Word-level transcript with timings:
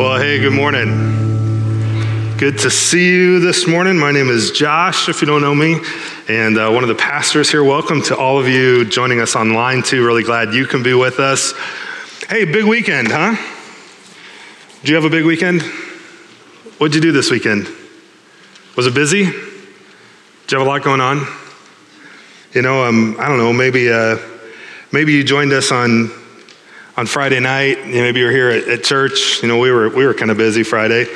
Well, 0.00 0.18
hey, 0.18 0.38
good 0.38 0.54
morning. 0.54 2.38
Good 2.38 2.56
to 2.60 2.70
see 2.70 3.06
you 3.06 3.38
this 3.38 3.68
morning. 3.68 3.98
My 3.98 4.12
name 4.12 4.30
is 4.30 4.50
Josh, 4.50 5.10
if 5.10 5.20
you 5.20 5.26
don't 5.26 5.42
know 5.42 5.54
me, 5.54 5.78
and 6.26 6.56
uh, 6.56 6.70
one 6.70 6.82
of 6.82 6.88
the 6.88 6.94
pastors 6.94 7.50
here. 7.50 7.62
Welcome 7.62 8.00
to 8.04 8.16
all 8.16 8.40
of 8.40 8.48
you 8.48 8.86
joining 8.86 9.20
us 9.20 9.36
online, 9.36 9.82
too. 9.82 10.02
Really 10.06 10.22
glad 10.22 10.54
you 10.54 10.64
can 10.64 10.82
be 10.82 10.94
with 10.94 11.20
us. 11.20 11.52
Hey, 12.30 12.46
big 12.46 12.64
weekend, 12.64 13.08
huh? 13.10 13.36
Did 14.80 14.88
you 14.88 14.94
have 14.94 15.04
a 15.04 15.10
big 15.10 15.26
weekend? 15.26 15.60
What'd 16.78 16.94
you 16.94 17.02
do 17.02 17.12
this 17.12 17.30
weekend? 17.30 17.68
Was 18.76 18.86
it 18.86 18.94
busy? 18.94 19.24
Did 19.24 19.34
you 20.50 20.58
have 20.58 20.66
a 20.66 20.70
lot 20.70 20.82
going 20.82 21.02
on? 21.02 21.26
You 22.54 22.62
know, 22.62 22.86
um, 22.86 23.16
I 23.20 23.28
don't 23.28 23.36
know, 23.36 23.52
maybe, 23.52 23.92
uh, 23.92 24.16
maybe 24.92 25.12
you 25.12 25.22
joined 25.22 25.52
us 25.52 25.70
on 25.70 26.10
on 27.00 27.06
Friday 27.06 27.40
night. 27.40 27.78
You 27.78 27.94
know, 27.94 28.02
maybe 28.02 28.20
you're 28.20 28.30
here 28.30 28.50
at, 28.50 28.68
at, 28.68 28.84
church. 28.84 29.40
You 29.40 29.48
know, 29.48 29.58
we 29.58 29.70
were 29.70 29.88
we 29.88 30.04
were 30.04 30.12
kind 30.12 30.30
of 30.30 30.36
busy 30.36 30.62
Friday. 30.62 31.06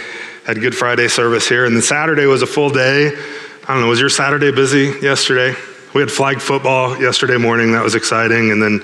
Had 0.46 0.58
Good 0.58 0.74
Friday 0.74 1.08
service 1.08 1.46
here, 1.46 1.66
and 1.66 1.76
then 1.76 1.82
Saturday 1.82 2.24
was 2.24 2.40
a 2.40 2.46
full 2.46 2.70
day. 2.70 3.08
I 3.08 3.66
don't 3.66 3.82
know. 3.82 3.88
Was 3.88 4.00
your 4.00 4.08
Saturday 4.08 4.50
busy 4.50 4.94
yesterday? 5.02 5.54
We 5.94 6.00
had 6.00 6.10
flag 6.10 6.40
football 6.40 6.98
yesterday 6.98 7.36
morning. 7.36 7.72
That 7.72 7.84
was 7.84 7.94
exciting, 7.94 8.50
and 8.50 8.62
then. 8.62 8.82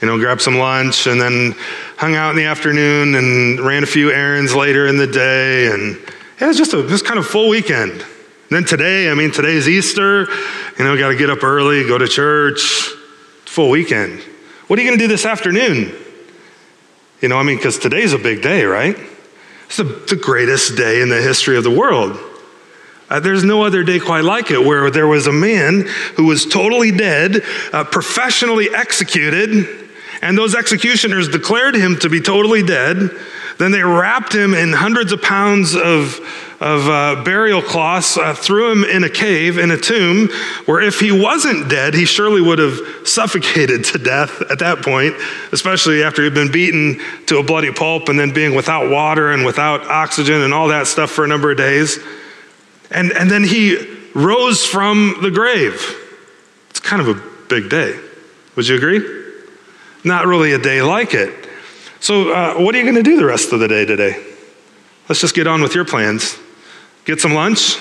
You 0.00 0.06
know, 0.06 0.16
grabbed 0.16 0.42
some 0.42 0.58
lunch 0.58 1.08
and 1.08 1.20
then 1.20 1.56
hung 1.96 2.14
out 2.14 2.30
in 2.30 2.36
the 2.36 2.44
afternoon 2.44 3.16
and 3.16 3.58
ran 3.58 3.82
a 3.82 3.86
few 3.86 4.12
errands 4.12 4.54
later 4.54 4.86
in 4.86 4.96
the 4.96 5.08
day. 5.08 5.72
And 5.72 5.96
it 6.38 6.46
was 6.46 6.56
just 6.56 6.72
a 6.72 6.86
just 6.86 7.04
kind 7.04 7.18
of 7.18 7.26
full 7.26 7.48
weekend. 7.48 7.90
And 7.90 8.04
then 8.48 8.64
today, 8.64 9.10
I 9.10 9.14
mean, 9.14 9.32
today's 9.32 9.68
Easter. 9.68 10.28
You 10.78 10.84
know, 10.84 10.96
got 10.96 11.08
to 11.08 11.16
get 11.16 11.30
up 11.30 11.42
early, 11.42 11.84
go 11.84 11.98
to 11.98 12.06
church. 12.06 12.60
Full 13.46 13.70
weekend. 13.70 14.22
What 14.68 14.78
are 14.78 14.82
you 14.82 14.88
going 14.88 15.00
to 15.00 15.04
do 15.04 15.08
this 15.08 15.26
afternoon? 15.26 15.92
You 17.20 17.28
know, 17.28 17.36
I 17.36 17.42
mean, 17.42 17.56
because 17.56 17.78
today's 17.78 18.12
a 18.12 18.18
big 18.18 18.42
day, 18.42 18.64
right? 18.64 18.96
It's 19.66 19.76
the, 19.76 19.84
the 19.84 20.16
greatest 20.16 20.76
day 20.76 21.02
in 21.02 21.08
the 21.08 21.20
history 21.20 21.56
of 21.56 21.64
the 21.64 21.70
world. 21.70 22.16
Uh, 23.10 23.18
there's 23.20 23.42
no 23.42 23.64
other 23.64 23.82
day 23.82 23.98
quite 23.98 24.22
like 24.22 24.50
it 24.50 24.64
where 24.64 24.90
there 24.90 25.06
was 25.06 25.26
a 25.26 25.32
man 25.32 25.80
who 26.16 26.26
was 26.26 26.46
totally 26.46 26.92
dead, 26.92 27.42
uh, 27.72 27.82
professionally 27.84 28.68
executed, 28.72 29.66
and 30.22 30.38
those 30.38 30.54
executioners 30.54 31.28
declared 31.28 31.74
him 31.74 31.98
to 31.98 32.08
be 32.08 32.20
totally 32.20 32.62
dead. 32.62 33.10
Then 33.58 33.72
they 33.72 33.82
wrapped 33.82 34.32
him 34.32 34.54
in 34.54 34.72
hundreds 34.72 35.10
of 35.10 35.20
pounds 35.20 35.74
of, 35.74 36.20
of 36.60 36.88
uh, 36.88 37.22
burial 37.22 37.62
cloths, 37.62 38.16
uh, 38.16 38.34
threw 38.34 38.72
him 38.72 38.82
in 38.82 39.04
a 39.04 39.08
cave, 39.08 39.58
in 39.58 39.70
a 39.70 39.76
tomb, 39.76 40.28
where 40.66 40.80
if 40.80 40.98
he 40.98 41.12
wasn't 41.12 41.68
dead, 41.70 41.94
he 41.94 42.04
surely 42.04 42.40
would 42.40 42.58
have 42.58 42.80
suffocated 43.04 43.84
to 43.84 43.98
death 43.98 44.42
at 44.50 44.58
that 44.58 44.82
point, 44.82 45.14
especially 45.52 46.02
after 46.02 46.24
he'd 46.24 46.34
been 46.34 46.50
beaten 46.50 47.00
to 47.26 47.38
a 47.38 47.44
bloody 47.44 47.72
pulp 47.72 48.08
and 48.08 48.18
then 48.18 48.32
being 48.32 48.56
without 48.56 48.90
water 48.90 49.32
and 49.32 49.44
without 49.44 49.86
oxygen 49.86 50.42
and 50.42 50.52
all 50.52 50.68
that 50.68 50.88
stuff 50.88 51.10
for 51.10 51.24
a 51.24 51.28
number 51.28 51.52
of 51.52 51.56
days. 51.56 52.00
And, 52.90 53.12
and 53.12 53.30
then 53.30 53.44
he 53.44 53.76
rose 54.14 54.64
from 54.64 55.18
the 55.22 55.30
grave. 55.30 55.94
It's 56.70 56.80
kind 56.80 57.00
of 57.00 57.08
a 57.08 57.22
big 57.48 57.70
day. 57.70 57.98
Would 58.56 58.66
you 58.66 58.74
agree? 58.74 59.00
Not 60.02 60.26
really 60.26 60.52
a 60.52 60.58
day 60.58 60.82
like 60.82 61.14
it. 61.14 61.48
So, 62.00 62.32
uh, 62.32 62.54
what 62.54 62.74
are 62.74 62.78
you 62.78 62.84
going 62.84 62.96
to 62.96 63.02
do 63.02 63.16
the 63.16 63.24
rest 63.24 63.52
of 63.52 63.60
the 63.60 63.68
day 63.68 63.84
today? 63.84 64.24
Let's 65.08 65.20
just 65.20 65.34
get 65.34 65.46
on 65.46 65.62
with 65.62 65.74
your 65.74 65.84
plans. 65.84 66.38
Get 67.08 67.22
some 67.22 67.32
lunch. 67.32 67.78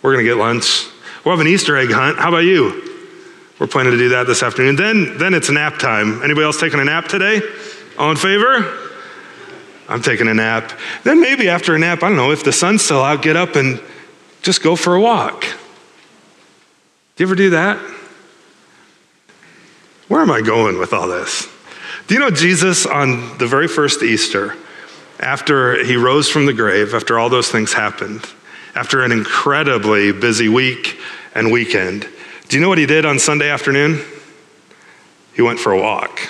We're 0.00 0.14
going 0.14 0.24
to 0.24 0.30
get 0.30 0.38
lunch. 0.38 0.86
We'll 1.22 1.36
have 1.36 1.40
an 1.44 1.52
Easter 1.52 1.76
egg 1.76 1.90
hunt. 1.90 2.16
How 2.16 2.30
about 2.30 2.44
you? 2.44 2.98
We're 3.60 3.66
planning 3.66 3.92
to 3.92 3.98
do 3.98 4.08
that 4.08 4.26
this 4.26 4.42
afternoon. 4.42 4.76
Then, 4.76 5.18
then 5.18 5.34
it's 5.34 5.50
nap 5.50 5.78
time. 5.78 6.22
Anybody 6.22 6.46
else 6.46 6.58
taking 6.58 6.80
a 6.80 6.84
nap 6.84 7.06
today? 7.06 7.42
All 7.98 8.10
in 8.10 8.16
favor? 8.16 8.64
I'm 9.86 10.00
taking 10.00 10.28
a 10.28 10.34
nap. 10.34 10.72
Then 11.02 11.20
maybe 11.20 11.50
after 11.50 11.74
a 11.74 11.78
nap, 11.78 12.02
I 12.02 12.08
don't 12.08 12.16
know, 12.16 12.30
if 12.30 12.42
the 12.42 12.54
sun's 12.54 12.80
still 12.80 13.02
out, 13.02 13.20
get 13.20 13.36
up 13.36 13.54
and 13.54 13.82
just 14.40 14.62
go 14.62 14.76
for 14.76 14.94
a 14.94 15.00
walk. 15.00 15.42
Do 15.42 17.22
you 17.22 17.26
ever 17.26 17.34
do 17.34 17.50
that? 17.50 17.76
Where 20.08 20.22
am 20.22 20.30
I 20.30 20.40
going 20.40 20.78
with 20.78 20.94
all 20.94 21.06
this? 21.06 21.50
Do 22.06 22.14
you 22.14 22.20
know 22.20 22.30
Jesus 22.30 22.86
on 22.86 23.36
the 23.36 23.46
very 23.46 23.68
first 23.68 24.02
Easter, 24.02 24.56
after 25.20 25.84
he 25.84 25.96
rose 25.96 26.30
from 26.30 26.46
the 26.46 26.54
grave, 26.54 26.94
after 26.94 27.18
all 27.18 27.28
those 27.28 27.50
things 27.50 27.74
happened, 27.74 28.26
after 28.74 29.02
an 29.02 29.12
incredibly 29.12 30.12
busy 30.12 30.48
week 30.48 30.98
and 31.34 31.50
weekend, 31.50 32.08
do 32.48 32.56
you 32.56 32.62
know 32.62 32.68
what 32.68 32.78
he 32.78 32.86
did 32.86 33.06
on 33.06 33.18
Sunday 33.18 33.48
afternoon? 33.48 34.00
He 35.34 35.42
went 35.42 35.58
for 35.58 35.72
a 35.72 35.80
walk. 35.80 36.20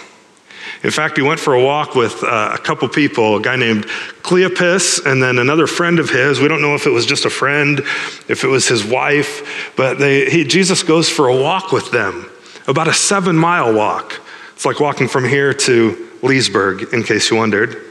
In 0.83 0.91
fact, 0.91 1.17
he 1.17 1.23
went 1.23 1.41
for 1.41 1.55
a 1.55 1.63
walk 1.63 1.95
with 1.95 2.23
uh, 2.23 2.53
a 2.55 2.59
couple 2.59 2.87
people, 2.89 3.37
a 3.37 3.41
guy 3.41 3.57
named 3.57 3.87
Cleopas, 4.23 5.05
and 5.07 5.23
then 5.23 5.39
another 5.39 5.67
friend 5.67 5.99
of 5.99 6.11
his. 6.11 6.41
We 6.41 6.49
don't 6.49 6.61
know 6.61 6.75
if 6.75 6.87
it 6.87 6.91
was 6.91 7.07
just 7.07 7.25
a 7.25 7.31
friend, 7.31 7.81
if 8.29 8.45
it 8.45 8.49
was 8.49 8.69
his 8.69 8.85
wife, 8.85 9.73
but 9.77 9.99
they, 9.99 10.31
he, 10.31 10.45
Jesus 10.45 10.83
goes 10.83 11.09
for 11.09 11.29
a 11.29 11.37
walk 11.37 11.73
with 11.73 11.91
them, 11.91 12.31
about 12.67 12.87
a 12.87 12.93
seven 12.93 13.35
mile 13.35 13.73
walk. 13.73 14.21
It's 14.53 14.67
like 14.67 14.79
walking 14.79 15.09
from 15.09 15.27
here 15.27 15.55
to 15.55 16.11
Leesburg, 16.23 16.93
in 16.93 17.03
case 17.03 17.31
you 17.31 17.37
wondered. 17.39 17.83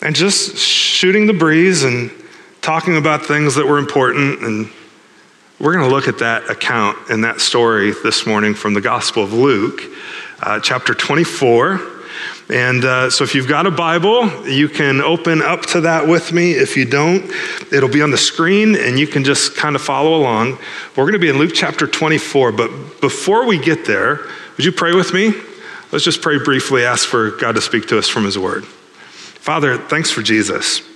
And 0.00 0.16
just 0.16 0.56
shooting 0.56 1.26
the 1.26 1.32
breeze 1.32 1.84
and 1.84 2.10
talking 2.62 2.96
about 2.96 3.26
things 3.26 3.56
that 3.56 3.66
were 3.66 3.78
important. 3.78 4.40
And 4.42 4.70
we're 5.58 5.74
going 5.74 5.88
to 5.88 5.94
look 5.94 6.08
at 6.08 6.18
that 6.18 6.48
account 6.48 6.96
and 7.10 7.24
that 7.24 7.40
story 7.40 7.92
this 8.02 8.24
morning 8.24 8.54
from 8.54 8.72
the 8.72 8.80
Gospel 8.80 9.24
of 9.24 9.32
Luke, 9.32 9.82
uh, 10.40 10.60
chapter 10.60 10.94
24. 10.94 11.80
And 12.48 12.84
uh, 12.84 13.10
so, 13.10 13.24
if 13.24 13.34
you've 13.34 13.48
got 13.48 13.66
a 13.66 13.70
Bible, 13.70 14.48
you 14.48 14.68
can 14.68 15.00
open 15.00 15.42
up 15.42 15.62
to 15.66 15.82
that 15.82 16.06
with 16.06 16.32
me. 16.32 16.52
If 16.52 16.76
you 16.76 16.84
don't, 16.84 17.30
it'll 17.72 17.88
be 17.88 18.02
on 18.02 18.10
the 18.10 18.18
screen 18.18 18.76
and 18.76 18.98
you 18.98 19.06
can 19.06 19.24
just 19.24 19.56
kind 19.56 19.74
of 19.74 19.82
follow 19.82 20.14
along. 20.14 20.58
We're 20.96 21.04
going 21.04 21.14
to 21.14 21.18
be 21.18 21.30
in 21.30 21.38
Luke 21.38 21.52
chapter 21.54 21.86
24. 21.86 22.52
But 22.52 23.00
before 23.00 23.46
we 23.46 23.58
get 23.58 23.86
there, 23.86 24.20
would 24.56 24.64
you 24.64 24.72
pray 24.72 24.94
with 24.94 25.14
me? 25.14 25.32
Let's 25.90 26.04
just 26.04 26.20
pray 26.20 26.38
briefly, 26.38 26.84
ask 26.84 27.08
for 27.08 27.30
God 27.32 27.54
to 27.54 27.60
speak 27.62 27.88
to 27.88 27.98
us 27.98 28.08
from 28.08 28.24
His 28.24 28.38
Word. 28.38 28.64
Father, 28.66 29.78
thanks 29.78 30.10
for 30.10 30.22
Jesus. 30.22 30.91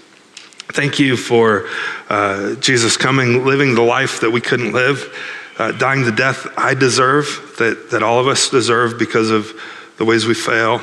Thank 0.69 0.99
you 0.99 1.17
for 1.17 1.69
uh, 2.09 2.57
Jesus 2.57 2.97
coming, 2.97 3.45
living 3.45 3.75
the 3.75 3.83
life 3.83 4.21
that 4.21 4.31
we 4.31 4.41
couldn't 4.41 4.73
live, 4.73 5.17
uh, 5.59 5.73
dying 5.73 6.05
the 6.05 6.13
death 6.13 6.47
I 6.59 6.75
deserve, 6.75 7.55
that, 7.59 7.91
that 7.91 8.03
all 8.03 8.19
of 8.19 8.27
us 8.27 8.51
deserve 8.51 8.99
because 8.99 9.31
of 9.31 9.53
the 9.97 10.05
ways 10.05 10.27
we 10.27 10.35
fail. 10.35 10.83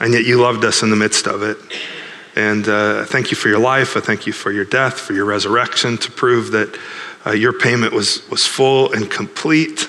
And 0.00 0.12
yet 0.12 0.24
you 0.24 0.40
loved 0.40 0.64
us 0.64 0.82
in 0.82 0.90
the 0.90 0.96
midst 0.96 1.26
of 1.26 1.42
it. 1.42 1.58
And 2.34 2.66
uh, 2.66 3.04
thank 3.04 3.30
you 3.30 3.36
for 3.36 3.48
your 3.48 3.60
life. 3.60 3.96
I 3.96 4.00
thank 4.00 4.26
you 4.26 4.32
for 4.32 4.50
your 4.50 4.64
death, 4.64 4.98
for 4.98 5.12
your 5.12 5.26
resurrection 5.26 5.98
to 5.98 6.10
prove 6.10 6.50
that 6.52 6.76
uh, 7.26 7.30
your 7.30 7.52
payment 7.52 7.92
was, 7.92 8.28
was 8.30 8.46
full 8.46 8.92
and 8.92 9.10
complete 9.10 9.88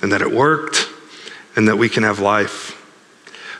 and 0.00 0.12
that 0.12 0.22
it 0.22 0.30
worked 0.30 0.88
and 1.56 1.68
that 1.68 1.76
we 1.76 1.88
can 1.88 2.02
have 2.02 2.20
life. 2.20 2.73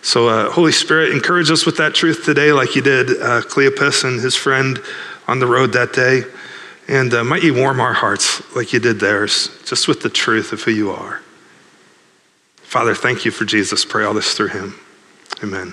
So, 0.05 0.29
uh, 0.29 0.51
Holy 0.51 0.71
Spirit, 0.71 1.13
encourage 1.13 1.51
us 1.51 1.65
with 1.65 1.79
that 1.79 1.95
truth 1.95 2.27
today, 2.27 2.53
like 2.53 2.77
you 2.77 2.83
did 2.83 3.09
uh, 3.09 3.41
Cleopas 3.41 4.05
and 4.05 4.21
his 4.21 4.37
friend 4.37 4.79
on 5.27 5.39
the 5.39 5.47
road 5.47 5.73
that 5.73 5.95
day. 5.95 6.25
And 6.87 7.15
uh, 7.15 7.25
might 7.25 7.43
you 7.43 7.55
warm 7.55 7.81
our 7.81 7.95
hearts 7.95 8.55
like 8.55 8.75
you 8.75 8.81
did 8.81 9.01
theirs, 9.01 9.49
just 9.65 9.89
with 9.89 10.03
the 10.03 10.11
truth 10.11 10.53
of 10.53 10.61
who 10.61 10.73
you 10.73 10.91
are. 10.91 11.23
Father, 12.57 12.95
thank 12.95 13.25
you 13.25 13.31
for 13.31 13.47
Jesus. 13.47 13.87
Pray 13.87 14.05
all 14.05 14.13
this 14.13 14.35
through 14.35 14.49
him. 14.49 14.79
Amen. 15.43 15.73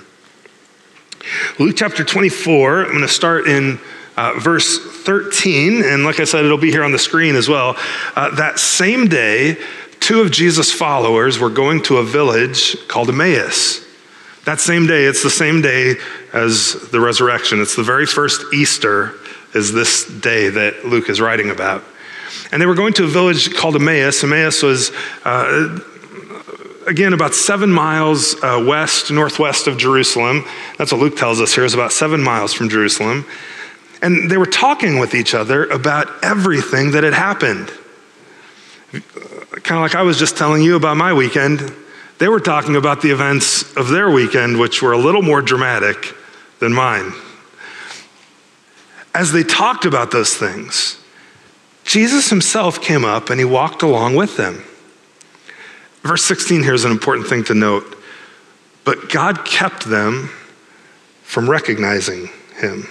Luke 1.58 1.76
chapter 1.76 2.02
24, 2.02 2.84
I'm 2.84 2.88
going 2.88 3.02
to 3.02 3.08
start 3.08 3.46
in 3.46 3.78
uh, 4.16 4.32
verse 4.38 4.78
13. 5.04 5.84
And 5.84 6.04
like 6.04 6.20
I 6.20 6.24
said, 6.24 6.46
it'll 6.46 6.56
be 6.56 6.70
here 6.70 6.84
on 6.84 6.92
the 6.92 6.98
screen 6.98 7.36
as 7.36 7.50
well. 7.50 7.76
Uh, 8.16 8.34
that 8.36 8.58
same 8.58 9.08
day, 9.08 9.58
two 10.00 10.22
of 10.22 10.30
Jesus' 10.30 10.72
followers 10.72 11.38
were 11.38 11.50
going 11.50 11.82
to 11.82 11.98
a 11.98 12.02
village 12.02 12.78
called 12.88 13.10
Emmaus. 13.10 13.91
That 14.44 14.60
same 14.60 14.86
day, 14.86 15.04
it's 15.04 15.22
the 15.22 15.30
same 15.30 15.62
day 15.62 15.96
as 16.32 16.74
the 16.90 17.00
resurrection. 17.00 17.60
It's 17.60 17.76
the 17.76 17.82
very 17.82 18.06
first 18.06 18.52
Easter, 18.52 19.14
is 19.54 19.72
this 19.72 20.06
day 20.06 20.48
that 20.48 20.84
Luke 20.84 21.08
is 21.08 21.20
writing 21.20 21.50
about. 21.50 21.84
And 22.50 22.60
they 22.60 22.66
were 22.66 22.74
going 22.74 22.92
to 22.94 23.04
a 23.04 23.08
village 23.08 23.54
called 23.54 23.76
Emmaus. 23.76 24.24
Emmaus 24.24 24.62
was, 24.62 24.90
uh, 25.24 25.78
again, 26.86 27.12
about 27.12 27.34
seven 27.34 27.70
miles 27.70 28.34
uh, 28.42 28.62
west, 28.66 29.10
northwest 29.10 29.66
of 29.66 29.78
Jerusalem. 29.78 30.44
That's 30.78 30.92
what 30.92 31.00
Luke 31.00 31.16
tells 31.16 31.40
us 31.40 31.54
here. 31.54 31.64
is 31.64 31.74
about 31.74 31.92
seven 31.92 32.22
miles 32.22 32.52
from 32.52 32.68
Jerusalem. 32.68 33.26
And 34.02 34.30
they 34.30 34.36
were 34.36 34.46
talking 34.46 34.98
with 34.98 35.14
each 35.14 35.34
other 35.34 35.66
about 35.66 36.08
everything 36.24 36.90
that 36.92 37.04
had 37.04 37.14
happened 37.14 37.70
kind 39.62 39.78
of 39.78 39.82
like 39.82 39.94
I 39.94 40.02
was 40.02 40.18
just 40.18 40.36
telling 40.36 40.62
you 40.62 40.76
about 40.76 40.96
my 40.96 41.12
weekend, 41.12 41.60
they 42.18 42.28
were 42.28 42.40
talking 42.40 42.76
about 42.76 43.02
the 43.02 43.10
events 43.10 43.76
of 43.76 43.88
their 43.88 44.10
weekend, 44.10 44.58
which 44.58 44.82
were 44.82 44.92
a 44.92 44.98
little 44.98 45.22
more 45.22 45.42
dramatic 45.42 46.14
than 46.60 46.72
mine. 46.72 47.12
As 49.14 49.32
they 49.32 49.42
talked 49.42 49.84
about 49.84 50.10
those 50.10 50.34
things, 50.34 51.02
Jesus 51.84 52.30
himself 52.30 52.80
came 52.80 53.04
up 53.04 53.30
and 53.30 53.38
he 53.38 53.44
walked 53.44 53.82
along 53.82 54.14
with 54.14 54.36
them. 54.36 54.62
Verse 56.02 56.24
16 56.24 56.62
here 56.62 56.74
is 56.74 56.84
an 56.84 56.92
important 56.92 57.26
thing 57.26 57.44
to 57.44 57.54
note. 57.54 57.96
But 58.84 59.10
God 59.10 59.44
kept 59.44 59.84
them 59.84 60.30
from 61.22 61.48
recognizing 61.48 62.28
him. 62.56 62.88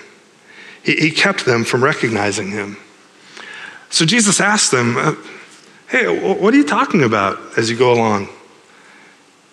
he, 0.83 0.95
he 0.95 1.11
kept 1.11 1.45
them 1.45 1.63
from 1.63 1.83
recognizing 1.83 2.51
him. 2.51 2.77
So 3.89 4.05
Jesus 4.05 4.39
asked 4.39 4.71
them, 4.71 4.97
uh, 4.97 5.15
Hey, 5.87 6.07
what 6.07 6.53
are 6.53 6.57
you 6.57 6.65
talking 6.65 7.03
about 7.03 7.37
as 7.57 7.69
you 7.69 7.75
go 7.75 7.91
along? 7.91 8.29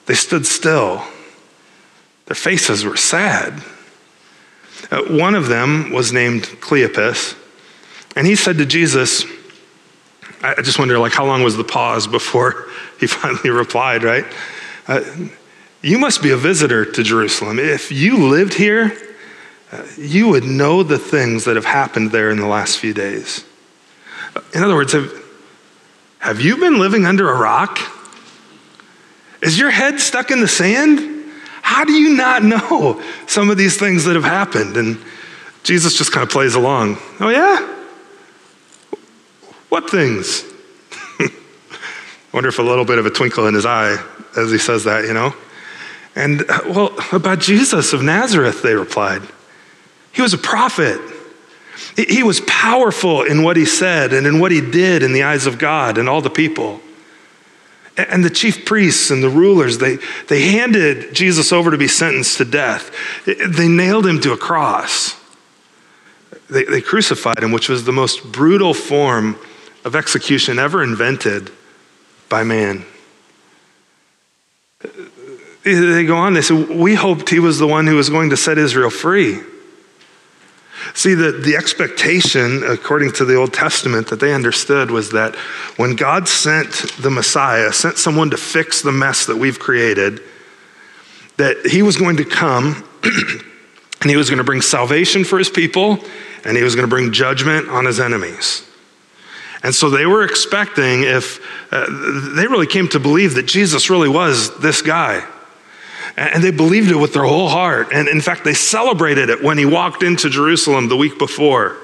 They 0.08 0.14
stood 0.14 0.46
still. 0.46 1.04
Their 2.26 2.34
faces 2.34 2.82
were 2.82 2.96
sad. 2.96 3.62
Uh, 4.90 5.02
one 5.02 5.34
of 5.34 5.48
them 5.48 5.92
was 5.92 6.14
named 6.14 6.44
Cleopas, 6.44 7.36
and 8.16 8.26
he 8.26 8.34
said 8.34 8.56
to 8.56 8.64
Jesus, 8.64 9.24
I 10.42 10.62
just 10.62 10.78
wonder, 10.78 10.98
like, 10.98 11.12
how 11.12 11.26
long 11.26 11.42
was 11.42 11.58
the 11.58 11.64
pause 11.64 12.06
before 12.06 12.68
he 13.00 13.06
finally 13.06 13.50
replied, 13.50 14.02
right? 14.02 14.24
Uh, 14.86 15.04
you 15.82 15.98
must 15.98 16.22
be 16.22 16.30
a 16.30 16.38
visitor 16.38 16.86
to 16.86 17.02
Jerusalem. 17.02 17.58
If 17.58 17.92
you 17.92 18.28
lived 18.28 18.54
here, 18.54 18.96
uh, 19.70 19.84
you 19.98 20.28
would 20.30 20.44
know 20.44 20.82
the 20.82 20.98
things 20.98 21.44
that 21.44 21.56
have 21.56 21.66
happened 21.66 22.12
there 22.12 22.30
in 22.30 22.38
the 22.38 22.46
last 22.46 22.78
few 22.78 22.94
days. 22.94 23.44
In 24.54 24.62
other 24.64 24.74
words, 24.74 24.94
have, 24.94 25.12
have 26.20 26.40
you 26.40 26.56
been 26.56 26.78
living 26.78 27.04
under 27.04 27.28
a 27.28 27.38
rock? 27.38 27.78
Is 29.42 29.58
your 29.58 29.70
head 29.70 30.00
stuck 30.00 30.30
in 30.30 30.40
the 30.40 30.48
sand? 30.48 31.32
How 31.62 31.84
do 31.84 31.92
you 31.92 32.16
not 32.16 32.42
know 32.42 33.02
some 33.26 33.50
of 33.50 33.56
these 33.56 33.76
things 33.76 34.04
that 34.04 34.14
have 34.14 34.24
happened? 34.24 34.76
And 34.76 34.98
Jesus 35.62 35.96
just 35.96 36.12
kind 36.12 36.22
of 36.22 36.30
plays 36.30 36.54
along. 36.54 36.98
Oh, 37.20 37.28
yeah? 37.28 37.74
What 39.68 39.90
things? 39.90 40.44
Wonder 42.32 42.48
if 42.48 42.58
a 42.58 42.62
little 42.62 42.84
bit 42.84 42.98
of 42.98 43.06
a 43.06 43.10
twinkle 43.10 43.46
in 43.46 43.54
his 43.54 43.66
eye 43.66 44.02
as 44.36 44.50
he 44.50 44.58
says 44.58 44.84
that, 44.84 45.04
you 45.04 45.12
know? 45.12 45.34
And, 46.16 46.44
uh, 46.48 46.60
well, 46.66 46.96
about 47.12 47.38
Jesus 47.38 47.92
of 47.92 48.02
Nazareth, 48.02 48.62
they 48.62 48.74
replied. 48.74 49.22
He 50.12 50.22
was 50.22 50.34
a 50.34 50.38
prophet. 50.38 51.00
He 51.96 52.22
was 52.22 52.40
powerful 52.40 53.22
in 53.22 53.42
what 53.42 53.56
he 53.56 53.64
said 53.64 54.12
and 54.12 54.26
in 54.26 54.40
what 54.40 54.50
he 54.50 54.60
did 54.60 55.02
in 55.02 55.12
the 55.12 55.22
eyes 55.22 55.46
of 55.46 55.58
God 55.58 55.98
and 55.98 56.08
all 56.08 56.20
the 56.20 56.30
people. 56.30 56.80
And 57.98 58.24
the 58.24 58.30
chief 58.30 58.64
priests 58.64 59.10
and 59.10 59.22
the 59.22 59.28
rulers, 59.28 59.78
they, 59.78 59.98
they 60.28 60.52
handed 60.52 61.14
Jesus 61.14 61.52
over 61.52 61.72
to 61.72 61.78
be 61.78 61.88
sentenced 61.88 62.38
to 62.38 62.44
death. 62.44 62.92
They 63.26 63.66
nailed 63.66 64.06
him 64.06 64.20
to 64.20 64.32
a 64.32 64.36
cross. 64.36 65.16
They, 66.48 66.64
they 66.64 66.80
crucified 66.80 67.42
him, 67.42 67.50
which 67.50 67.68
was 67.68 67.84
the 67.84 67.92
most 67.92 68.30
brutal 68.30 68.72
form 68.72 69.36
of 69.84 69.96
execution 69.96 70.58
ever 70.58 70.82
invented 70.82 71.50
by 72.28 72.44
man. 72.44 72.84
They 75.64 76.04
go 76.04 76.16
on, 76.16 76.34
they 76.34 76.42
say, 76.42 76.54
We 76.54 76.94
hoped 76.94 77.30
he 77.30 77.40
was 77.40 77.58
the 77.58 77.66
one 77.66 77.86
who 77.86 77.96
was 77.96 78.08
going 78.08 78.30
to 78.30 78.36
set 78.36 78.58
Israel 78.58 78.90
free. 78.90 79.40
See, 80.94 81.14
the, 81.14 81.32
the 81.32 81.56
expectation, 81.56 82.62
according 82.64 83.12
to 83.12 83.24
the 83.24 83.36
Old 83.36 83.52
Testament, 83.52 84.08
that 84.08 84.20
they 84.20 84.32
understood 84.32 84.90
was 84.90 85.10
that 85.10 85.34
when 85.76 85.96
God 85.96 86.28
sent 86.28 86.72
the 87.00 87.10
Messiah, 87.10 87.72
sent 87.72 87.98
someone 87.98 88.30
to 88.30 88.36
fix 88.36 88.82
the 88.82 88.92
mess 88.92 89.26
that 89.26 89.36
we've 89.36 89.58
created, 89.58 90.20
that 91.36 91.66
he 91.66 91.82
was 91.82 91.96
going 91.96 92.16
to 92.16 92.24
come 92.24 92.84
and 93.04 94.10
he 94.10 94.16
was 94.16 94.28
going 94.28 94.38
to 94.38 94.44
bring 94.44 94.60
salvation 94.60 95.24
for 95.24 95.38
his 95.38 95.50
people 95.50 95.98
and 96.44 96.56
he 96.56 96.62
was 96.62 96.74
going 96.74 96.86
to 96.86 96.90
bring 96.90 97.12
judgment 97.12 97.68
on 97.68 97.84
his 97.84 98.00
enemies. 98.00 98.64
And 99.62 99.74
so 99.74 99.90
they 99.90 100.06
were 100.06 100.22
expecting 100.24 101.02
if 101.02 101.40
uh, 101.72 101.86
they 102.34 102.46
really 102.46 102.66
came 102.66 102.88
to 102.88 103.00
believe 103.00 103.34
that 103.34 103.44
Jesus 103.44 103.90
really 103.90 104.08
was 104.08 104.56
this 104.58 104.82
guy. 104.82 105.26
And 106.18 106.42
they 106.42 106.50
believed 106.50 106.90
it 106.90 106.96
with 106.96 107.12
their 107.12 107.22
whole 107.22 107.48
heart. 107.48 107.90
And 107.92 108.08
in 108.08 108.20
fact, 108.20 108.42
they 108.42 108.52
celebrated 108.52 109.30
it 109.30 109.40
when 109.40 109.56
he 109.56 109.64
walked 109.64 110.02
into 110.02 110.28
Jerusalem 110.28 110.88
the 110.88 110.96
week 110.96 111.16
before. 111.16 111.76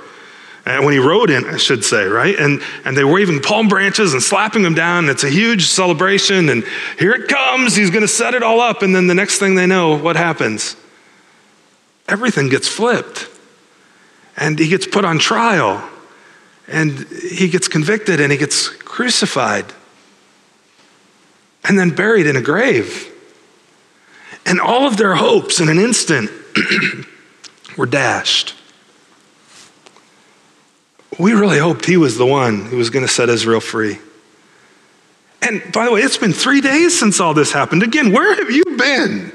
And 0.67 0.85
when 0.85 0.93
he 0.93 0.99
rode 0.99 1.31
in, 1.31 1.45
I 1.45 1.57
should 1.57 1.85
say, 1.85 2.07
right? 2.07 2.37
And, 2.37 2.61
and 2.85 2.97
they 2.97 3.05
were 3.05 3.13
waving 3.13 3.43
palm 3.43 3.69
branches 3.69 4.13
and 4.13 4.21
slapping 4.21 4.65
him 4.65 4.75
down. 4.75 5.09
It's 5.09 5.23
a 5.23 5.31
huge 5.31 5.67
celebration. 5.67 6.49
And 6.49 6.65
here 6.99 7.13
it 7.13 7.29
comes. 7.29 7.77
He's 7.77 7.91
going 7.91 8.03
to 8.03 8.09
set 8.09 8.35
it 8.35 8.43
all 8.43 8.61
up. 8.61 8.83
And 8.83 8.93
then 8.93 9.07
the 9.07 9.15
next 9.15 9.39
thing 9.39 9.55
they 9.55 9.67
know, 9.67 9.97
what 9.97 10.17
happens? 10.17 10.75
Everything 12.09 12.49
gets 12.49 12.67
flipped. 12.67 13.29
And 14.37 14.59
he 14.59 14.67
gets 14.67 14.85
put 14.85 15.05
on 15.05 15.21
trial. 15.21 15.89
And 16.67 17.07
he 17.09 17.49
gets 17.49 17.69
convicted 17.69 18.19
and 18.19 18.33
he 18.33 18.39
gets 18.39 18.69
crucified. 18.69 19.67
And 21.63 21.79
then 21.79 21.91
buried 21.91 22.27
in 22.27 22.35
a 22.35 22.43
grave. 22.43 23.13
And 24.46 24.61
all 24.61 24.87
of 24.87 24.96
their 24.96 25.14
hopes 25.14 25.61
in 25.61 25.69
an 25.69 25.79
instant 25.79 26.31
were 27.76 27.87
dashed. 27.87 28.55
We 31.19 31.32
really 31.32 31.58
hoped 31.58 31.87
he 31.87 31.96
was 31.96 32.19
the 32.19 32.26
one 32.26 32.67
who 32.67 32.76
was 32.76 32.91
going 32.91 33.06
to 33.06 33.12
set 33.12 33.29
Israel 33.29 33.61
free. 33.61 33.99
And 35.41 35.62
by 35.73 35.85
the 35.85 35.93
way, 35.93 36.00
it's 36.00 36.17
been 36.17 36.32
three 36.32 36.61
days 36.61 36.99
since 36.99 37.20
all 37.20 37.35
this 37.35 37.52
happened. 37.52 37.82
Again, 37.82 38.12
where 38.12 38.35
have 38.35 38.50
you 38.50 38.64
been? 38.76 39.32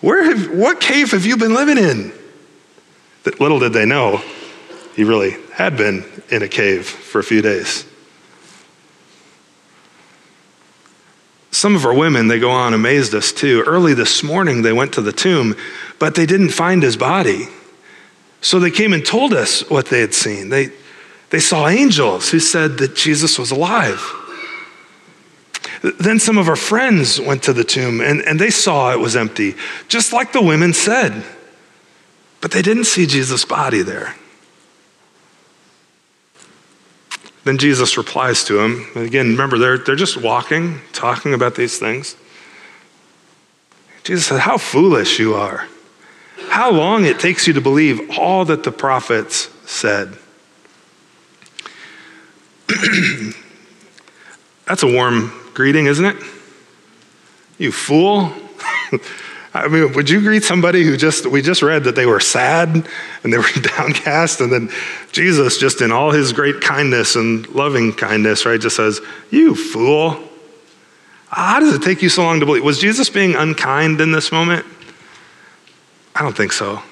Where 0.00 0.24
have, 0.24 0.56
what 0.56 0.80
cave 0.80 1.10
have 1.10 1.26
you 1.26 1.36
been 1.36 1.54
living 1.54 1.76
in? 1.76 2.12
That 3.24 3.40
little 3.40 3.58
did 3.58 3.72
they 3.72 3.84
know, 3.84 4.22
he 4.94 5.04
really 5.04 5.36
had 5.52 5.76
been 5.76 6.04
in 6.30 6.42
a 6.42 6.48
cave 6.48 6.86
for 6.86 7.18
a 7.18 7.24
few 7.24 7.42
days. 7.42 7.84
Some 11.50 11.74
of 11.74 11.84
our 11.84 11.94
women, 11.94 12.28
they 12.28 12.38
go 12.38 12.50
on, 12.50 12.74
amazed 12.74 13.14
us 13.14 13.32
too. 13.32 13.62
Early 13.66 13.94
this 13.94 14.22
morning, 14.22 14.62
they 14.62 14.72
went 14.72 14.92
to 14.94 15.00
the 15.00 15.12
tomb, 15.12 15.56
but 15.98 16.14
they 16.14 16.26
didn't 16.26 16.50
find 16.50 16.82
his 16.82 16.96
body. 16.96 17.48
So 18.40 18.58
they 18.58 18.70
came 18.70 18.92
and 18.92 19.04
told 19.04 19.32
us 19.32 19.68
what 19.68 19.86
they 19.86 20.00
had 20.00 20.14
seen. 20.14 20.50
They, 20.50 20.70
they 21.30 21.40
saw 21.40 21.68
angels 21.68 22.30
who 22.30 22.38
said 22.38 22.78
that 22.78 22.94
Jesus 22.94 23.38
was 23.38 23.50
alive. 23.50 24.14
Then 25.98 26.18
some 26.18 26.38
of 26.38 26.48
our 26.48 26.56
friends 26.56 27.20
went 27.20 27.42
to 27.44 27.52
the 27.52 27.64
tomb 27.64 28.00
and, 28.00 28.20
and 28.22 28.38
they 28.38 28.50
saw 28.50 28.92
it 28.92 28.98
was 28.98 29.16
empty, 29.16 29.54
just 29.86 30.12
like 30.12 30.32
the 30.32 30.42
women 30.42 30.72
said. 30.72 31.24
But 32.40 32.50
they 32.50 32.62
didn't 32.62 32.84
see 32.84 33.06
Jesus' 33.06 33.44
body 33.44 33.82
there. 33.82 34.14
Then 37.48 37.56
Jesus 37.56 37.96
replies 37.96 38.44
to 38.44 38.60
him. 38.60 38.86
Again, 38.94 39.28
remember, 39.28 39.56
they're, 39.56 39.78
they're 39.78 39.96
just 39.96 40.18
walking, 40.18 40.82
talking 40.92 41.32
about 41.32 41.54
these 41.54 41.78
things. 41.78 42.14
Jesus 44.04 44.26
said, 44.26 44.40
How 44.40 44.58
foolish 44.58 45.18
you 45.18 45.32
are. 45.32 45.66
How 46.50 46.70
long 46.70 47.06
it 47.06 47.18
takes 47.18 47.46
you 47.46 47.54
to 47.54 47.62
believe 47.62 48.18
all 48.18 48.44
that 48.44 48.64
the 48.64 48.70
prophets 48.70 49.48
said. 49.64 50.18
That's 54.66 54.82
a 54.82 54.86
warm 54.86 55.32
greeting, 55.54 55.86
isn't 55.86 56.04
it? 56.04 56.16
You 57.56 57.72
fool. 57.72 58.30
I 59.54 59.66
mean, 59.68 59.92
would 59.94 60.10
you 60.10 60.20
greet 60.20 60.44
somebody 60.44 60.84
who 60.84 60.96
just, 60.96 61.26
we 61.26 61.40
just 61.40 61.62
read 61.62 61.84
that 61.84 61.96
they 61.96 62.06
were 62.06 62.20
sad 62.20 62.86
and 63.22 63.32
they 63.32 63.38
were 63.38 63.48
downcast, 63.76 64.40
and 64.40 64.52
then 64.52 64.70
Jesus, 65.12 65.58
just 65.58 65.80
in 65.80 65.90
all 65.90 66.10
his 66.10 66.32
great 66.32 66.60
kindness 66.60 67.16
and 67.16 67.48
loving 67.48 67.92
kindness, 67.92 68.44
right, 68.44 68.60
just 68.60 68.76
says, 68.76 69.00
You 69.30 69.54
fool. 69.54 70.22
How 71.30 71.60
does 71.60 71.74
it 71.74 71.82
take 71.82 72.02
you 72.02 72.08
so 72.08 72.22
long 72.22 72.40
to 72.40 72.46
believe? 72.46 72.64
Was 72.64 72.78
Jesus 72.78 73.10
being 73.10 73.34
unkind 73.34 74.00
in 74.00 74.12
this 74.12 74.32
moment? 74.32 74.64
I 76.14 76.22
don't 76.22 76.36
think 76.36 76.52
so. 76.52 76.82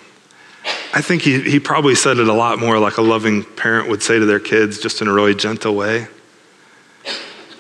I 0.93 1.01
think 1.01 1.23
he, 1.23 1.41
he 1.41 1.59
probably 1.59 1.95
said 1.95 2.19
it 2.19 2.29
a 2.29 2.33
lot 2.33 2.59
more 2.59 2.79
like 2.79 2.97
a 2.97 3.03
loving 3.03 3.45
parent 3.45 3.89
would 3.89 4.03
say 4.03 4.19
to 4.19 4.25
their 4.25 4.41
kids, 4.41 4.79
just 4.79 5.01
in 5.01 5.09
a 5.09 5.13
really 5.13 5.35
gentle 5.35 5.75
way. 5.75 6.09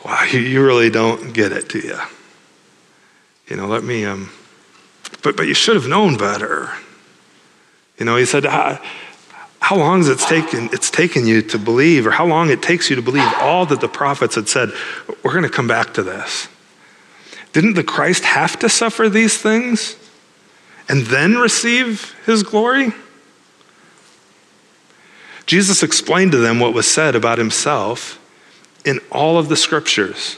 Wow, 0.04 0.24
you, 0.30 0.40
you 0.40 0.64
really 0.64 0.90
don't 0.90 1.32
get 1.32 1.52
it, 1.52 1.68
do 1.68 1.78
you? 1.78 1.98
You 3.48 3.56
know, 3.56 3.66
let 3.66 3.84
me, 3.84 4.04
um, 4.04 4.30
but, 5.26 5.36
but 5.36 5.48
you 5.48 5.54
should 5.54 5.74
have 5.74 5.88
known 5.88 6.16
better. 6.16 6.70
You 7.98 8.06
know, 8.06 8.14
he 8.14 8.24
said, 8.24 8.44
how, 8.44 9.76
long 9.76 9.98
has 9.98 10.08
it 10.08 10.20
taken, 10.20 10.68
it's 10.72 10.88
taken 10.88 11.26
you 11.26 11.42
to 11.42 11.58
believe, 11.58 12.06
or 12.06 12.12
how 12.12 12.26
long 12.26 12.48
it 12.48 12.62
takes 12.62 12.88
you 12.88 12.94
to 12.94 13.02
believe 13.02 13.28
all 13.40 13.66
that 13.66 13.80
the 13.80 13.88
prophets 13.88 14.36
had 14.36 14.48
said? 14.48 14.70
We're 15.24 15.32
going 15.32 15.42
to 15.42 15.48
come 15.50 15.66
back 15.66 15.94
to 15.94 16.04
this. 16.04 16.46
Didn't 17.52 17.74
the 17.74 17.82
Christ 17.82 18.22
have 18.22 18.56
to 18.60 18.68
suffer 18.68 19.08
these 19.08 19.36
things 19.36 19.96
and 20.88 21.04
then 21.06 21.34
receive 21.34 22.14
his 22.24 22.44
glory? 22.44 22.92
Jesus 25.44 25.82
explained 25.82 26.30
to 26.30 26.38
them 26.38 26.60
what 26.60 26.72
was 26.72 26.88
said 26.88 27.16
about 27.16 27.38
himself 27.38 28.20
in 28.84 29.00
all 29.10 29.38
of 29.38 29.48
the 29.48 29.56
scriptures. 29.56 30.36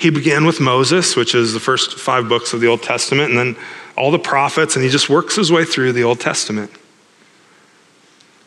He 0.00 0.08
began 0.08 0.46
with 0.46 0.60
Moses, 0.60 1.14
which 1.14 1.34
is 1.34 1.52
the 1.52 1.60
first 1.60 1.98
five 1.98 2.26
books 2.26 2.54
of 2.54 2.62
the 2.62 2.66
Old 2.66 2.82
Testament, 2.82 3.34
and 3.34 3.38
then 3.38 3.56
all 4.00 4.10
the 4.10 4.18
prophets, 4.18 4.76
and 4.76 4.82
he 4.82 4.90
just 4.90 5.10
works 5.10 5.36
his 5.36 5.52
way 5.52 5.62
through 5.62 5.92
the 5.92 6.04
Old 6.04 6.18
Testament. 6.18 6.70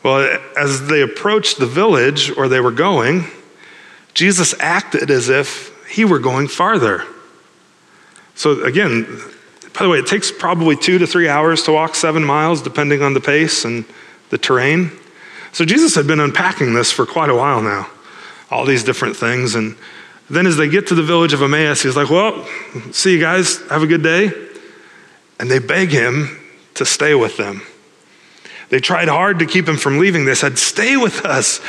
Well, 0.02 0.38
as 0.58 0.88
they 0.88 1.00
approached 1.00 1.60
the 1.60 1.66
village 1.66 2.34
where 2.36 2.48
they 2.48 2.58
were 2.58 2.72
going, 2.72 3.26
Jesus 4.14 4.52
acted 4.58 5.12
as 5.12 5.28
if 5.28 5.72
he 5.88 6.04
were 6.04 6.18
going 6.18 6.48
farther. 6.48 7.04
So, 8.34 8.64
again, 8.64 9.04
by 9.74 9.84
the 9.84 9.88
way, 9.88 9.98
it 9.98 10.08
takes 10.08 10.32
probably 10.32 10.76
two 10.76 10.98
to 10.98 11.06
three 11.06 11.28
hours 11.28 11.62
to 11.62 11.72
walk 11.72 11.94
seven 11.94 12.24
miles, 12.24 12.60
depending 12.60 13.02
on 13.02 13.14
the 13.14 13.20
pace 13.20 13.64
and 13.64 13.84
the 14.30 14.38
terrain. 14.38 14.90
So 15.52 15.64
Jesus 15.64 15.94
had 15.94 16.08
been 16.08 16.18
unpacking 16.18 16.74
this 16.74 16.90
for 16.90 17.06
quite 17.06 17.30
a 17.30 17.34
while 17.34 17.62
now, 17.62 17.88
all 18.50 18.64
these 18.64 18.82
different 18.82 19.16
things. 19.16 19.54
And 19.54 19.76
then 20.28 20.48
as 20.48 20.56
they 20.56 20.68
get 20.68 20.88
to 20.88 20.96
the 20.96 21.02
village 21.04 21.32
of 21.32 21.42
Emmaus, 21.42 21.82
he's 21.82 21.94
like, 21.94 22.10
Well, 22.10 22.44
see 22.90 23.12
you 23.12 23.20
guys, 23.20 23.60
have 23.68 23.84
a 23.84 23.86
good 23.86 24.02
day. 24.02 24.43
And 25.38 25.50
they 25.50 25.58
beg 25.58 25.90
him 25.90 26.40
to 26.74 26.84
stay 26.84 27.14
with 27.14 27.36
them. 27.36 27.62
They 28.68 28.80
tried 28.80 29.08
hard 29.08 29.38
to 29.40 29.46
keep 29.46 29.68
him 29.68 29.76
from 29.76 29.98
leaving. 29.98 30.24
They 30.24 30.34
said, 30.34 30.58
Stay 30.58 30.96
with 30.96 31.24
us. 31.24 31.60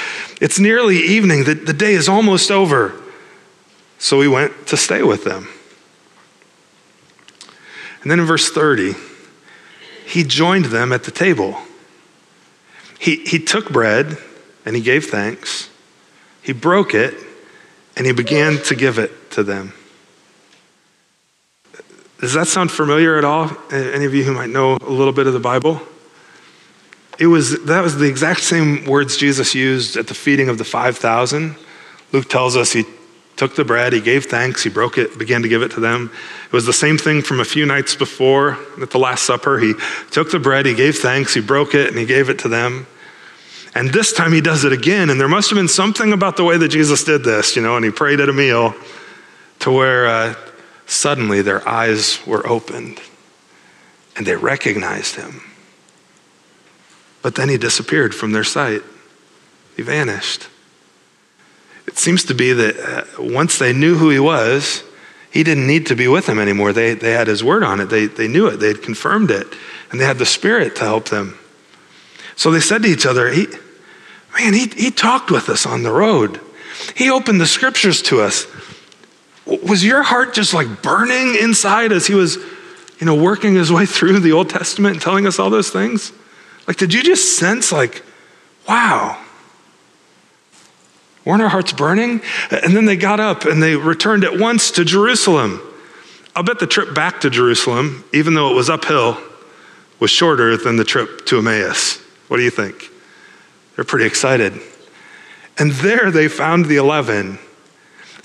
It's 0.41 0.60
nearly 0.60 0.98
evening. 0.98 1.43
The, 1.43 1.53
the 1.53 1.74
day 1.74 1.93
is 1.93 2.07
almost 2.10 2.51
over. 2.51 2.93
So 3.98 4.22
he 4.22 4.27
went 4.27 4.67
to 4.67 4.77
stay 4.77 5.03
with 5.03 5.24
them. 5.24 5.48
And 8.01 8.12
then 8.12 8.19
in 8.19 8.25
verse 8.25 8.51
30, 8.51 8.93
he 10.05 10.24
joined 10.24 10.65
them 10.65 10.93
at 10.93 11.03
the 11.03 11.12
table. 11.12 11.57
He, 13.00 13.17
he 13.25 13.39
took 13.39 13.72
bread 13.72 14.17
and 14.65 14.75
he 14.75 14.81
gave 14.81 15.05
thanks. 15.05 15.69
He 16.41 16.53
broke 16.53 16.93
it 16.93 17.15
and 17.95 18.05
he 18.05 18.13
began 18.13 18.62
to 18.63 18.75
give 18.75 19.00
it 19.00 19.31
to 19.31 19.43
them. 19.43 19.74
Does 22.25 22.34
that 22.34 22.48
sound 22.48 22.72
familiar 22.72 23.20
at 23.20 23.24
all? 23.24 23.55
Any 23.72 24.05
of 24.05 24.15
you 24.15 24.24
who 24.24 24.34
might 24.34 24.50
know 24.50 24.77
a 24.82 24.89
little 24.89 25.13
bit 25.13 25.27
of 25.27 25.34
the 25.34 25.39
Bible? 25.39 25.79
It 27.20 27.27
was, 27.27 27.65
that 27.65 27.82
was 27.82 28.00
the 28.00 28.10
exact 28.10 28.39
same 28.39 28.86
words 28.86 29.15
Jesus 29.15 29.53
used 29.53 29.96
at 29.96 30.08
the 30.08 30.15
feeding 30.15 30.50
of 30.50 30.58
the 30.58 30.63
5,000. 30.63 31.55
Luke 32.13 32.27
tells 32.27 32.58
us 32.58 32.74
he 32.74 32.84
took 33.36 33.55
the 33.55 33.63
bread, 33.63 33.94
he 33.94 34.01
gave 34.01 34.25
thanks, 34.25 34.63
he 34.63 34.72
broke 34.72 34.98
it, 34.98 35.20
began 35.20 35.44
to 35.44 35.48
give 35.48 35.62
it 35.62 35.70
to 35.74 35.79
them. 35.79 36.10
It 36.48 36.51
was 36.51 36.65
the 36.65 36.74
same 36.74 36.98
thing 36.98 37.22
from 37.22 37.41
a 37.41 37.46
few 37.46 37.63
nights 37.63 37.96
before 37.96 38.58
at 38.82 38.89
the 38.89 38.98
Last 38.98 39.22
Supper. 39.22 39.60
He 39.60 39.75
took 40.10 40.32
the 40.32 40.39
bread, 40.39 40.65
he 40.65 40.74
gave 40.74 40.98
thanks, 40.98 41.36
he 41.36 41.41
broke 41.41 41.75
it, 41.75 41.89
and 41.89 41.98
he 42.00 42.08
gave 42.08 42.32
it 42.32 42.39
to 42.39 42.48
them. 42.48 42.88
And 43.75 43.89
this 43.94 44.12
time 44.12 44.34
he 44.34 44.41
does 44.41 44.63
it 44.63 44.74
again. 44.74 45.12
And 45.12 45.22
there 45.22 45.27
must 45.27 45.51
have 45.51 45.58
been 45.58 45.67
something 45.67 46.12
about 46.12 46.38
the 46.38 46.44
way 46.44 46.58
that 46.58 46.70
Jesus 46.70 47.03
did 47.03 47.24
this, 47.24 47.55
you 47.55 47.62
know, 47.62 47.75
and 47.75 47.86
he 47.86 47.91
prayed 47.91 48.20
at 48.20 48.29
a 48.29 48.34
meal 48.34 48.74
to 49.60 49.70
where 49.70 50.08
uh, 50.08 50.36
suddenly 50.86 51.42
their 51.42 51.68
eyes 51.68 52.20
were 52.25 52.46
opened 52.48 53.00
and 54.15 54.25
they 54.25 54.36
recognized 54.36 55.15
him. 55.15 55.42
But 57.22 57.36
then 57.36 57.50
he 57.50 57.58
disappeared 57.58 58.13
from 58.13 58.32
their 58.32 58.44
sight, 58.44 58.82
he 59.75 59.82
vanished. 59.82 60.48
It 61.88 61.98
seems 61.98 62.24
to 62.25 62.34
be 62.34 62.54
that 62.54 62.80
uh, 62.80 63.22
once 63.22 63.58
they 63.58 63.74
knew 63.74 63.96
who 63.96 64.10
he 64.10 64.20
was, 64.20 64.84
he 65.32 65.44
didn't 65.44 65.68
need 65.68 65.88
to 65.88 65.96
be 65.96 66.08
with 66.08 66.27
them 66.27 66.39
anymore. 66.39 66.72
They, 66.72 66.94
they 66.94 67.12
had 67.12 67.27
his 67.27 67.44
word 67.44 67.63
on 67.63 67.80
it, 67.80 67.88
they, 67.88 68.06
they 68.06 68.27
knew 68.27 68.48
it, 68.48 68.58
they 68.58 68.70
had 68.70 68.82
confirmed 68.82 69.32
it, 69.32 69.48
and 69.92 70.00
they 70.00 70.06
had 70.06 70.18
the 70.18 70.25
Spirit 70.25 70.75
to 70.77 70.84
help 70.84 71.10
them. 71.10 71.38
So 72.36 72.51
they 72.51 72.60
said 72.60 72.84
to 72.84 72.89
each 72.89 73.06
other, 73.06 73.30
he, 73.30 73.48
Man, 74.38 74.54
he, 74.54 74.68
he 74.68 74.92
talked 74.92 75.32
with 75.32 75.50
us 75.50 75.65
on 75.65 75.84
the 75.84 75.92
road. 75.92 76.42
He 76.96 77.10
opened 77.10 77.39
the 77.39 77.48
scriptures 77.48 78.01
to 78.04 78.22
us. 78.22 78.48
Was 79.46 79.84
your 79.84 80.04
heart 80.04 80.34
just 80.34 80.54
like 80.54 80.82
burning 80.82 81.36
inside 81.36 81.92
as 81.92 82.08
he 82.08 82.16
was, 82.16 82.38
you 83.00 83.06
know, 83.06 83.16
working 83.16 83.56
his 83.56 83.72
way 83.72 83.86
through 83.86 84.20
the 84.20 84.32
Old 84.32 84.50
Testament 84.50 84.96
and 84.96 85.02
telling 85.02 85.28
us 85.28 85.38
all 85.40 85.50
those 85.50 85.70
things? 85.70 86.12
Like, 86.68 86.78
did 86.78 86.94
you 86.94 87.04
just 87.04 87.38
sense, 87.38 87.72
like, 87.72 88.04
wow, 88.68 89.24
Weren't 91.25 91.42
our 91.42 91.50
hearts 91.50 91.74
burning? 91.74 92.22
And 92.52 92.75
then 92.75 92.86
they 92.86 92.96
got 92.96 93.20
up 93.20 93.46
and 93.46 93.62
they 93.62 93.75
returned 93.75 94.24
at 94.24 94.38
once 94.40 94.70
to 94.72 94.86
Jerusalem. 94.86 95.60
I'll 96.36 96.44
bet 96.44 96.60
the 96.60 96.68
trip 96.68 96.94
back 96.94 97.22
to 97.22 97.30
Jerusalem, 97.30 98.06
even 98.14 98.36
though 98.36 98.52
it 98.52 98.56
was 98.56 98.70
uphill, 98.70 99.18
was 100.00 100.12
shorter 100.12 100.56
than 100.56 100.75
the 100.75 100.84
trip 100.84 101.25
to 101.28 101.40
Emmaus. 101.40 101.98
What 102.28 102.38
do 102.38 102.44
you 102.44 102.52
think? 102.52 102.92
They're 103.75 103.86
pretty 103.86 104.06
excited. 104.06 104.54
And 105.58 105.72
there 105.72 106.12
they 106.12 106.28
found 106.28 106.66
the 106.66 106.75
11. 106.75 107.40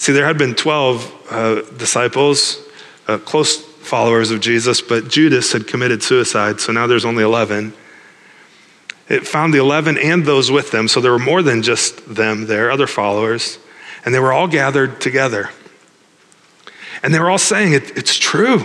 See, 0.00 0.12
there 0.12 0.24
had 0.24 0.38
been 0.38 0.54
12 0.54 1.26
uh, 1.28 1.60
disciples, 1.76 2.58
uh, 3.06 3.18
close 3.18 3.62
followers 3.62 4.30
of 4.30 4.40
Jesus, 4.40 4.80
but 4.80 5.08
Judas 5.08 5.52
had 5.52 5.66
committed 5.66 6.02
suicide, 6.02 6.58
so 6.58 6.72
now 6.72 6.86
there's 6.86 7.04
only 7.04 7.22
11. 7.22 7.74
It 9.10 9.26
found 9.26 9.52
the 9.52 9.58
11 9.58 9.98
and 9.98 10.24
those 10.24 10.50
with 10.50 10.70
them, 10.70 10.88
so 10.88 11.02
there 11.02 11.12
were 11.12 11.18
more 11.18 11.42
than 11.42 11.62
just 11.62 12.14
them 12.14 12.46
there, 12.46 12.70
other 12.70 12.86
followers, 12.86 13.58
and 14.02 14.14
they 14.14 14.18
were 14.18 14.32
all 14.32 14.48
gathered 14.48 15.02
together. 15.02 15.50
And 17.02 17.12
they 17.12 17.18
were 17.18 17.28
all 17.28 17.36
saying, 17.36 17.74
it, 17.74 17.94
It's 17.94 18.16
true. 18.16 18.64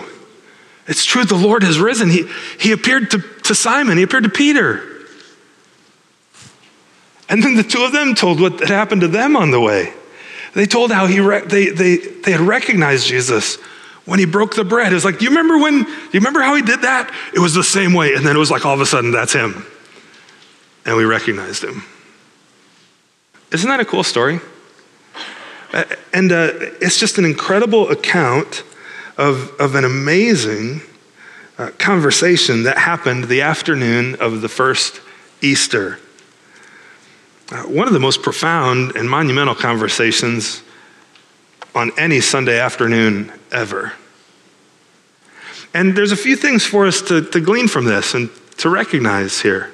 It's 0.87 1.03
true. 1.03 1.25
The 1.25 1.35
Lord 1.35 1.63
has 1.63 1.79
risen. 1.79 2.11
He, 2.11 2.29
he 2.57 2.71
appeared 2.71 3.11
to, 3.11 3.19
to 3.19 3.53
Simon, 3.53 3.97
he 3.97 4.03
appeared 4.03 4.23
to 4.23 4.29
Peter. 4.29 4.81
And 7.27 7.43
then 7.43 7.55
the 7.55 7.63
two 7.63 7.83
of 7.83 7.91
them 7.91 8.15
told 8.15 8.39
what 8.39 8.61
had 8.61 8.69
happened 8.69 9.01
to 9.01 9.09
them 9.09 9.35
on 9.35 9.51
the 9.51 9.59
way. 9.59 9.91
They 10.55 10.65
told 10.65 10.91
how 10.91 11.05
he 11.05 11.19
re- 11.19 11.45
they, 11.45 11.67
they, 11.67 11.97
they 11.97 12.31
had 12.31 12.41
recognized 12.41 13.07
Jesus 13.07 13.57
when 14.05 14.17
he 14.17 14.25
broke 14.25 14.55
the 14.55 14.63
bread. 14.63 14.91
It 14.91 14.95
was 14.95 15.05
like, 15.05 15.19
do 15.19 15.25
you 15.25 15.29
remember 15.29 15.57
when, 15.59 15.83
do 15.83 15.89
you 15.89 16.19
remember 16.19 16.41
how 16.41 16.55
he 16.55 16.61
did 16.63 16.81
that? 16.81 17.13
It 17.33 17.39
was 17.39 17.53
the 17.53 17.63
same 17.63 17.93
way. 17.93 18.13
And 18.13 18.25
then 18.25 18.35
it 18.35 18.39
was 18.39 18.49
like 18.49 18.65
all 18.65 18.73
of 18.73 18.81
a 18.81 18.85
sudden, 18.85 19.11
that's 19.11 19.33
him 19.33 19.65
and 20.85 20.95
we 20.95 21.03
recognized 21.03 21.63
him. 21.63 21.83
Isn't 23.51 23.69
that 23.69 23.79
a 23.79 23.85
cool 23.85 24.03
story? 24.03 24.39
And 26.13 26.31
uh, 26.31 26.51
it's 26.79 26.99
just 26.99 27.17
an 27.17 27.25
incredible 27.25 27.89
account 27.89 28.63
of, 29.17 29.51
of 29.59 29.75
an 29.75 29.83
amazing 29.83 30.81
uh, 31.57 31.71
conversation 31.77 32.63
that 32.63 32.77
happened 32.77 33.25
the 33.25 33.41
afternoon 33.41 34.15
of 34.15 34.41
the 34.41 34.49
first 34.49 35.01
Easter. 35.41 35.99
Uh, 37.51 37.61
one 37.63 37.87
of 37.87 37.93
the 37.93 37.99
most 37.99 38.23
profound 38.23 38.95
and 38.95 39.09
monumental 39.09 39.53
conversations 39.53 40.63
on 41.75 41.91
any 41.97 42.19
Sunday 42.19 42.59
afternoon 42.59 43.31
ever. 43.51 43.93
And 45.73 45.95
there's 45.95 46.11
a 46.11 46.17
few 46.17 46.35
things 46.35 46.65
for 46.65 46.87
us 46.87 47.01
to, 47.03 47.21
to 47.21 47.39
glean 47.39 47.67
from 47.67 47.85
this 47.85 48.13
and 48.13 48.29
to 48.57 48.69
recognize 48.69 49.41
here 49.41 49.71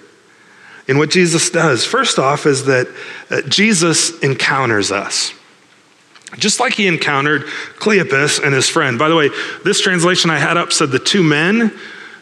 in 0.87 0.97
what 0.97 1.11
Jesus 1.11 1.49
does. 1.49 1.85
First 1.85 2.19
off, 2.19 2.45
is 2.45 2.65
that 2.65 2.87
uh, 3.29 3.41
Jesus 3.43 4.19
encounters 4.19 4.91
us. 4.91 5.33
Just 6.37 6.59
like 6.59 6.73
he 6.73 6.87
encountered 6.87 7.43
Cleopas 7.77 8.43
and 8.43 8.53
his 8.53 8.67
friend. 8.67 8.97
By 8.97 9.07
the 9.07 9.15
way, 9.15 9.29
this 9.63 9.79
translation 9.79 10.29
I 10.29 10.39
had 10.39 10.57
up 10.57 10.73
said 10.73 10.91
the 10.91 10.99
two 10.99 11.23
men, 11.23 11.71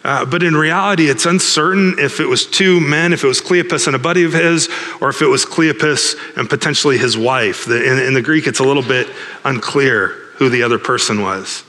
uh, 0.04 0.26
but 0.26 0.44
in 0.44 0.56
reality, 0.56 1.10
it's 1.10 1.26
uncertain 1.26 1.96
if 2.00 2.20
it 2.20 2.26
was 2.26 2.46
two 2.46 2.80
men, 2.80 3.12
if 3.12 3.24
it 3.24 3.28
was 3.28 3.42
Cleopas 3.42 3.88
and 3.88 3.96
a 3.96 4.00
buddy 4.00 4.24
of 4.24 4.32
his, 4.32 4.70
or 5.02 5.10
if 5.10 5.22
it 5.22 5.28
was 5.28 5.46
Cleopas 5.46 6.38
and 6.38 6.50
potentially 6.50 6.98
his 6.98 7.18
wife. 7.18 7.66
The, 7.66 7.84
in, 7.84 8.00
in 8.00 8.14
the 8.14 8.22
Greek, 8.22 8.48
it's 8.48 8.60
a 8.60 8.64
little 8.64 8.84
bit 8.84 9.08
unclear 9.44 10.08
who 10.38 10.50
the 10.50 10.64
other 10.64 10.80
person 10.80 11.22
was. 11.22 11.64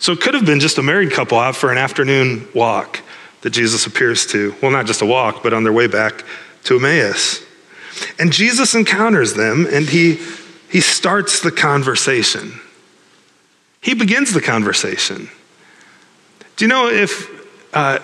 So 0.00 0.12
it 0.12 0.20
could 0.20 0.34
have 0.34 0.44
been 0.44 0.60
just 0.60 0.78
a 0.78 0.82
married 0.82 1.12
couple 1.12 1.38
out 1.38 1.54
for 1.54 1.70
an 1.70 1.78
afternoon 1.78 2.48
walk 2.54 3.00
that 3.42 3.50
Jesus 3.50 3.86
appears 3.86 4.26
to. 4.28 4.54
Well, 4.60 4.72
not 4.72 4.86
just 4.86 5.02
a 5.02 5.06
walk, 5.06 5.42
but 5.42 5.52
on 5.52 5.62
their 5.62 5.72
way 5.72 5.86
back 5.86 6.24
to 6.64 6.76
Emmaus. 6.76 7.44
And 8.18 8.32
Jesus 8.32 8.74
encounters 8.74 9.34
them 9.34 9.66
and 9.70 9.88
he, 9.88 10.20
he 10.68 10.80
starts 10.80 11.40
the 11.40 11.50
conversation. 11.52 12.60
He 13.80 13.94
begins 13.94 14.32
the 14.32 14.40
conversation. 14.40 15.28
Do 16.56 16.64
you 16.64 16.68
know 16.68 16.88
if 16.88 17.37
uh, 17.72 17.98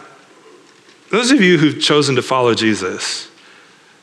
those 1.11 1.31
of 1.31 1.41
you 1.41 1.59
who've 1.59 1.81
chosen 1.81 2.17
to 2.17 2.23
follow 2.23 2.55
Jesus, 2.55 3.31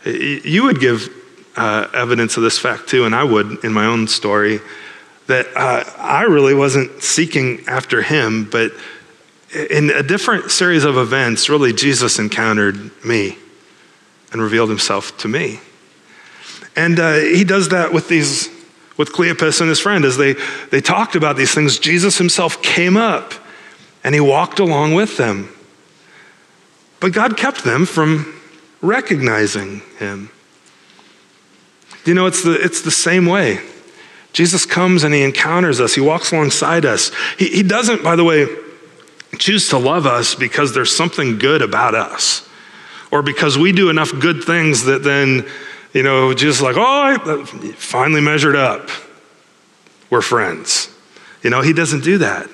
you 0.06 0.64
would 0.64 0.80
give 0.80 1.10
uh, 1.56 1.88
evidence 1.94 2.38
of 2.38 2.44
this 2.44 2.58
fact 2.58 2.88
too, 2.88 3.06
and 3.06 3.14
I 3.14 3.24
would 3.24 3.64
in 3.64 3.74
my 3.74 3.86
own 3.86 4.08
story, 4.08 4.60
that 5.28 5.48
uh, 5.56 5.84
I 5.98 6.24
really 6.24 6.54
wasn't 6.54 7.04
seeking 7.04 7.64
after 7.68 8.02
him, 8.02 8.50
but 8.50 8.72
in 9.70 9.90
a 9.90 10.04
different 10.04 10.52
series 10.52 10.84
of 10.86 10.98
events, 10.98 11.50
really, 11.50 11.74
Jesus 11.74 12.20
encountered 12.20 12.92
me 13.06 13.38
and 14.32 14.42
revealed 14.42 14.70
himself 14.70 15.18
to 15.20 15.28
me. 15.28 15.60
And 16.76 17.00
uh, 17.00 17.16
he 17.16 17.44
does 17.44 17.70
that 17.70 17.92
with 17.92 18.08
these, 18.08 18.50
with 18.98 19.12
Cleopas 19.12 19.60
and 19.60 19.70
his 19.70 19.80
friend. 19.80 20.06
As 20.06 20.16
they, 20.16 20.36
they 20.70 20.80
talked 20.80 21.16
about 21.16 21.36
these 21.36 21.54
things, 21.54 21.80
Jesus 21.80 22.18
himself 22.18 22.62
came 22.62 22.96
up 22.96 23.34
and 24.04 24.16
he 24.16 24.22
walked 24.22 24.60
along 24.60 24.94
with 24.94 25.18
them. 25.18 25.50
But 27.00 27.14
God 27.14 27.38
kept 27.38 27.64
them 27.64 27.86
from 27.86 28.40
recognizing 28.82 29.82
him. 29.98 30.30
You 32.06 32.14
know, 32.14 32.26
it's 32.26 32.44
the, 32.44 32.54
it's 32.54 32.82
the 32.82 32.92
same 32.92 33.26
way. 33.26 33.60
Jesus 34.34 34.66
comes 34.66 35.04
and 35.04 35.14
he 35.14 35.24
encounters 35.24 35.82
us, 35.82 35.94
he 35.94 36.02
walks 36.02 36.32
alongside 36.32 36.86
us. 36.86 37.12
He, 37.38 37.48
he 37.50 37.64
doesn't, 37.64 38.04
by 38.04 38.16
the 38.16 38.24
way, 38.24 38.48
choose 39.38 39.70
to 39.70 39.78
love 39.78 40.06
us 40.06 40.36
because 40.36 40.74
there's 40.74 40.96
something 40.96 41.38
good 41.38 41.62
about 41.62 41.96
us 41.96 42.48
or 43.12 43.22
because 43.22 43.58
we 43.58 43.72
do 43.72 43.90
enough 43.90 44.12
good 44.20 44.44
things 44.44 44.86
that 44.86 45.04
then, 45.04 45.46
you 45.94 46.04
know, 46.04 46.34
just 46.34 46.62
like, 46.62 46.78
oh, 46.78 46.82
I 46.82 47.16
uh, 47.16 47.46
finally 47.76 48.22
measured 48.22 48.56
up. 48.56 48.90
We're 50.10 50.22
friends. 50.22 50.94
You 51.44 51.50
know, 51.50 51.62
he 51.62 51.74
doesn't 51.74 52.04
do 52.04 52.20
that. 52.20 52.50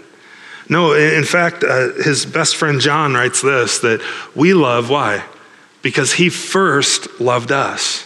No, 0.69 0.93
in 0.93 1.23
fact, 1.23 1.63
uh, 1.63 1.93
his 1.93 2.25
best 2.25 2.55
friend 2.55 2.81
John 2.81 3.13
writes 3.13 3.41
this 3.41 3.79
that 3.79 4.01
we 4.35 4.53
love, 4.53 4.89
why? 4.89 5.23
because 5.87 6.11
he 6.11 6.29
first 6.29 7.21
loved 7.21 7.49
us. 7.49 8.05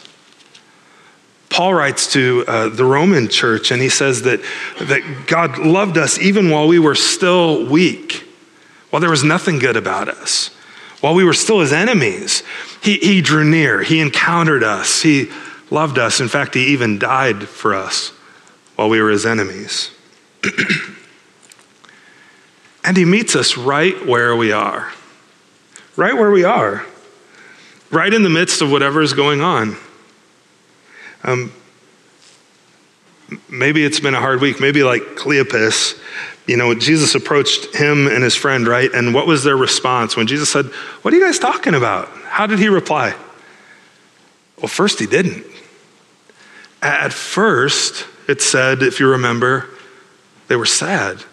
Paul 1.50 1.74
writes 1.74 2.14
to 2.14 2.46
uh, 2.48 2.70
the 2.70 2.86
Roman 2.86 3.28
church 3.28 3.72
and 3.72 3.82
he 3.82 3.90
says 3.90 4.22
that, 4.22 4.40
that 4.80 5.24
God 5.26 5.58
loved 5.58 5.98
us 5.98 6.20
even 6.20 6.52
while 6.52 6.68
we 6.68 6.78
were 6.78 6.94
still 6.94 7.66
weak, 7.66 8.24
while 8.92 9.00
there 9.00 9.10
was 9.10 9.24
nothing 9.24 9.58
good 9.58 9.76
about 9.76 10.08
us, 10.08 10.50
while 11.02 11.16
we 11.16 11.24
were 11.24 11.34
still 11.34 11.60
his 11.60 11.74
enemies. 11.74 12.44
He, 12.84 12.98
he 12.98 13.22
drew 13.22 13.44
near, 13.44 13.82
he 13.82 14.00
encountered 14.00 14.64
us, 14.64 15.02
he 15.02 15.32
loved 15.72 15.98
us. 15.98 16.22
In 16.22 16.28
fact, 16.28 16.54
he 16.54 16.68
even 16.68 17.00
died 17.00 17.48
for 17.48 17.74
us 17.74 18.10
while 18.76 18.90
we 18.90 19.02
were 19.02 19.10
his 19.10 19.26
enemies. 19.26 19.90
and 22.84 22.98
he 22.98 23.06
meets 23.06 23.36
us 23.36 23.58
right 23.58 24.06
where 24.06 24.36
we 24.36 24.52
are, 24.52 24.92
right 25.96 26.14
where 26.14 26.32
we 26.32 26.44
are, 26.44 26.86
right 27.92 28.14
in 28.14 28.24
the 28.24 28.30
midst 28.30 28.62
of 28.62 28.72
whatever 28.72 29.02
is 29.02 29.14
going 29.14 29.42
on. 29.42 29.76
Um, 31.24 31.52
maybe 33.50 33.84
it's 33.84 34.00
been 34.00 34.16
a 34.16 34.20
hard 34.20 34.42
week. 34.42 34.60
Maybe 34.60 34.84
like 34.84 35.02
Cleopas, 35.16 36.00
you 36.48 36.58
know, 36.58 36.74
Jesus 36.74 37.16
approached 37.16 37.76
him 37.76 38.08
and 38.08 38.24
his 38.24 38.36
friend, 38.36 38.68
right? 38.68 38.92
And 38.92 39.14
what 39.14 39.28
was 39.28 39.44
their 39.44 39.58
response 39.58 40.18
when 40.18 40.28
Jesus 40.28 40.50
said, 40.50 40.66
What 41.04 41.14
are 41.14 41.18
you 41.18 41.24
guys 41.24 41.40
talking 41.40 41.76
about? 41.76 42.10
How 42.26 42.48
did 42.48 42.60
he 42.60 42.70
reply? 42.70 43.16
Well, 44.58 44.68
first, 44.68 45.00
he 45.00 45.06
didn't. 45.06 45.46
At 46.82 47.14
first, 47.14 48.08
it 48.28 48.42
said, 48.42 48.82
if 48.82 49.00
you 49.00 49.08
remember, 49.10 49.68
they 50.48 50.56
were 50.56 50.66
sad. 50.66 51.24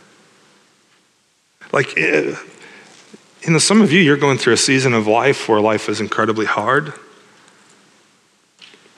Like, 1.72 1.96
eh, 1.96 2.34
you 3.42 3.52
know, 3.52 3.58
some 3.58 3.80
of 3.80 3.92
you, 3.92 4.00
you're 4.00 4.16
going 4.16 4.38
through 4.38 4.54
a 4.54 4.58
season 4.58 4.94
of 4.94 5.06
life 5.06 5.48
where 5.48 5.60
life 5.60 5.88
is 5.88 6.00
incredibly 6.00 6.46
hard. 6.46 6.92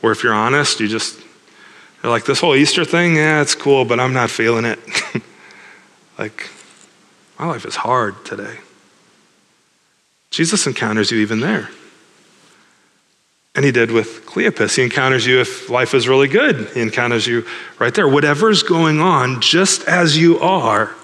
Where 0.01 0.13
if 0.13 0.23
you're 0.23 0.35
honest, 0.35 0.81
you 0.81 0.89
just, 0.89 1.21
you're 2.03 2.11
like, 2.11 2.25
this 2.25 2.41
whole 2.41 2.55
Easter 2.55 2.85
thing, 2.85 3.17
yeah, 3.17 3.43
it's 3.43 3.55
cool, 3.55 3.85
but 3.85 4.01
I'm 4.01 4.13
not 4.13 4.31
feeling 4.31 4.65
it. 4.65 4.79
like, 6.19 6.49
my 7.39 7.47
life 7.47 7.65
is 7.65 7.77
hard 7.77 8.25
today. 8.25 8.59
Jesus 10.31 10.67
encounters 10.67 11.11
you 11.11 11.19
even 11.19 11.41
there. 11.41 11.69
And 13.55 13.65
he 13.65 13.73
did 13.73 13.91
with 13.91 14.25
Cleopas. 14.27 14.77
He 14.77 14.83
encounters 14.83 15.27
you 15.27 15.41
if 15.41 15.69
life 15.69 15.93
is 15.93 16.07
really 16.07 16.29
good. 16.29 16.69
He 16.69 16.81
encounters 16.81 17.27
you 17.27 17.45
right 17.79 17.93
there. 17.93 18.09
Whatever's 18.09 18.63
going 18.63 19.01
on, 19.01 19.41
just 19.41 19.83
as 19.89 20.17
you 20.17 20.39
are, 20.39 20.95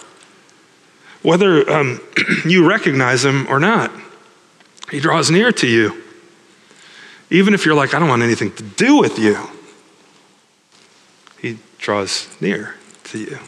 whether 1.22 1.68
um, 1.70 2.00
you 2.44 2.68
recognize 2.68 3.24
him 3.24 3.46
or 3.48 3.58
not, 3.58 3.90
he 4.90 5.00
draws 5.00 5.30
near 5.30 5.52
to 5.52 5.66
you. 5.66 6.02
Even 7.30 7.54
if 7.54 7.66
you're 7.66 7.74
like, 7.74 7.92
I 7.94 7.98
don't 7.98 8.08
want 8.08 8.22
anything 8.22 8.52
to 8.52 8.62
do 8.62 8.98
with 8.98 9.18
you, 9.18 9.36
he 11.40 11.58
draws 11.78 12.28
near 12.40 12.76
to 13.04 13.18
you. 13.18 13.38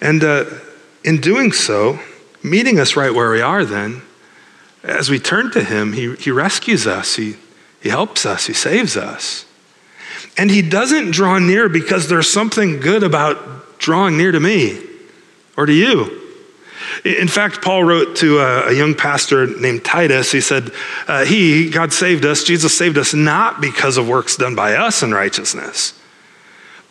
And 0.00 0.22
uh, 0.24 0.44
in 1.04 1.20
doing 1.20 1.52
so, 1.52 1.98
meeting 2.42 2.78
us 2.78 2.96
right 2.96 3.12
where 3.12 3.30
we 3.30 3.40
are, 3.40 3.64
then, 3.64 4.02
as 4.82 5.10
we 5.10 5.18
turn 5.18 5.50
to 5.50 5.62
him, 5.62 5.92
he, 5.92 6.14
he 6.16 6.30
rescues 6.30 6.86
us, 6.86 7.16
he, 7.16 7.36
he 7.82 7.88
helps 7.88 8.24
us, 8.24 8.46
he 8.46 8.52
saves 8.52 8.96
us. 8.96 9.44
And 10.38 10.50
he 10.50 10.62
doesn't 10.62 11.10
draw 11.10 11.38
near 11.38 11.68
because 11.68 12.08
there's 12.08 12.30
something 12.30 12.80
good 12.80 13.02
about 13.02 13.65
drawing 13.78 14.16
near 14.16 14.32
to 14.32 14.40
me 14.40 14.80
or 15.56 15.66
to 15.66 15.72
you. 15.72 16.22
In 17.04 17.28
fact, 17.28 17.62
Paul 17.62 17.84
wrote 17.84 18.16
to 18.16 18.38
a, 18.38 18.72
young 18.72 18.94
pastor 18.94 19.46
named 19.46 19.84
Titus. 19.84 20.32
He 20.32 20.40
said, 20.40 20.70
uh, 21.06 21.24
He, 21.24 21.70
God 21.70 21.92
saved 21.92 22.24
us, 22.24 22.44
Jesus 22.44 22.76
saved 22.76 22.98
us, 22.98 23.14
not 23.14 23.60
because 23.60 23.96
of 23.96 24.08
works 24.08 24.36
done 24.36 24.54
by 24.54 24.74
us 24.74 25.02
in 25.02 25.12
righteousness, 25.12 25.98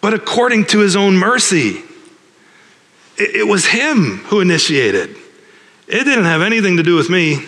but 0.02 0.14
according 0.14 0.66
to 0.66 0.80
his 0.80 0.96
own 0.96 1.16
mercy. 1.18 1.82
It, 3.18 3.36
it 3.36 3.48
was 3.48 3.66
him 3.66 4.18
who 4.26 4.42
initiated. 4.42 5.16
It 5.88 6.04
didn't 6.04 6.26
have 6.26 6.42
anything 6.42 6.78
to 6.78 6.84
do 6.84 6.96
with 6.96 7.10
me. 7.10 7.46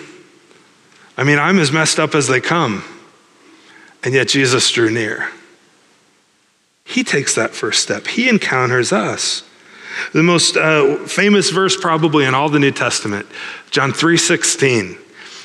I 1.18 1.24
mean, 1.24 1.40
I'm 1.40 1.60
as 1.60 1.72
messed 1.72 2.00
up 2.00 2.14
as 2.16 2.28
they 2.28 2.40
come. 2.40 2.84
And 4.04 4.14
yet 4.14 4.28
Jesus 4.28 4.70
drew 4.72 4.92
near. 4.92 5.30
He 6.88 7.04
takes 7.04 7.36
that 7.36 7.52
first 7.52 7.84
step, 7.84 8.08
he 8.08 8.30
encounters 8.30 8.94
us. 8.94 9.44
The 10.14 10.24
most 10.24 10.56
uh, 10.56 11.06
famous 11.06 11.50
verse 11.50 11.76
probably 11.76 12.24
in 12.24 12.34
all 12.34 12.50
the 12.50 12.60
New 12.60 12.72
Testament, 12.72 13.28
John 13.72 13.92
3:16. 13.92 14.98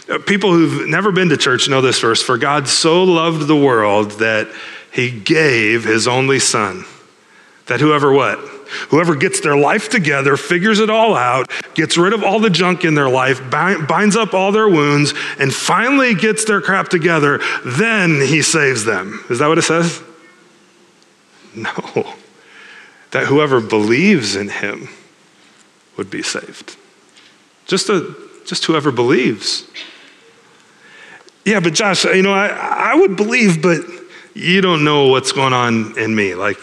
Uh, 0.08 0.18
people 0.18 0.52
who've 0.52 0.88
never 0.88 1.10
been 1.10 1.28
to 1.30 1.36
church 1.36 1.68
know 1.68 1.80
this 1.80 1.98
verse, 1.98 2.22
for 2.22 2.38
God 2.38 2.68
so 2.68 3.02
loved 3.02 3.46
the 3.48 3.56
world 3.56 4.12
that 4.12 4.48
he 4.92 5.10
gave 5.10 5.84
his 5.84 6.06
only 6.06 6.38
son. 6.38 6.84
That 7.66 7.80
whoever 7.80 8.12
what? 8.12 8.38
Whoever 8.90 9.16
gets 9.16 9.40
their 9.40 9.56
life 9.56 9.88
together, 9.88 10.36
figures 10.36 10.78
it 10.78 10.90
all 10.90 11.14
out, 11.16 11.50
gets 11.74 11.98
rid 11.98 12.12
of 12.12 12.22
all 12.22 12.40
the 12.40 12.50
junk 12.50 12.84
in 12.84 12.94
their 12.94 13.08
life, 13.08 13.50
binds 13.50 14.16
up 14.16 14.32
all 14.32 14.52
their 14.52 14.68
wounds, 14.68 15.12
and 15.38 15.52
finally 15.52 16.14
gets 16.14 16.44
their 16.44 16.60
crap 16.60 16.88
together, 16.88 17.40
then 17.64 18.20
he 18.20 18.42
saves 18.42 18.84
them. 18.84 19.24
Is 19.28 19.40
that 19.40 19.48
what 19.48 19.58
it 19.58 19.62
says? 19.62 20.02
No 21.94 22.14
that 23.12 23.26
whoever 23.26 23.60
believes 23.60 24.36
in 24.36 24.48
him 24.48 24.88
would 25.96 26.10
be 26.10 26.22
saved. 26.22 26.76
Just, 27.66 27.88
a, 27.88 28.14
just 28.44 28.64
whoever 28.64 28.90
believes. 28.90 29.64
Yeah, 31.44 31.60
but 31.60 31.74
Josh, 31.74 32.04
you 32.04 32.22
know, 32.22 32.32
I, 32.32 32.48
I 32.48 32.94
would 32.94 33.16
believe, 33.16 33.62
but 33.62 33.80
you 34.34 34.60
don't 34.60 34.82
know 34.82 35.08
what's 35.08 35.30
going 35.32 35.52
on 35.52 35.98
in 35.98 36.14
me. 36.14 36.34
Like, 36.34 36.56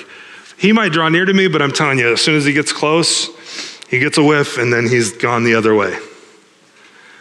he 0.58 0.74
might 0.74 0.92
draw 0.92 1.08
near 1.08 1.26
to 1.26 1.34
me, 1.34 1.48
but 1.48 1.62
I'm 1.62 1.72
telling 1.72 2.00
you, 2.00 2.12
as 2.12 2.22
soon 2.22 2.36
as 2.36 2.46
he 2.46 2.54
gets 2.54 2.74
close, 2.74 3.30
he 3.88 4.00
gets 4.00 4.18
a 4.18 4.24
whiff 4.24 4.58
and 4.58 4.74
then 4.74 4.88
he's 4.88 5.12
gone 5.14 5.44
the 5.44 5.54
other 5.54 5.76
way. 5.76 5.98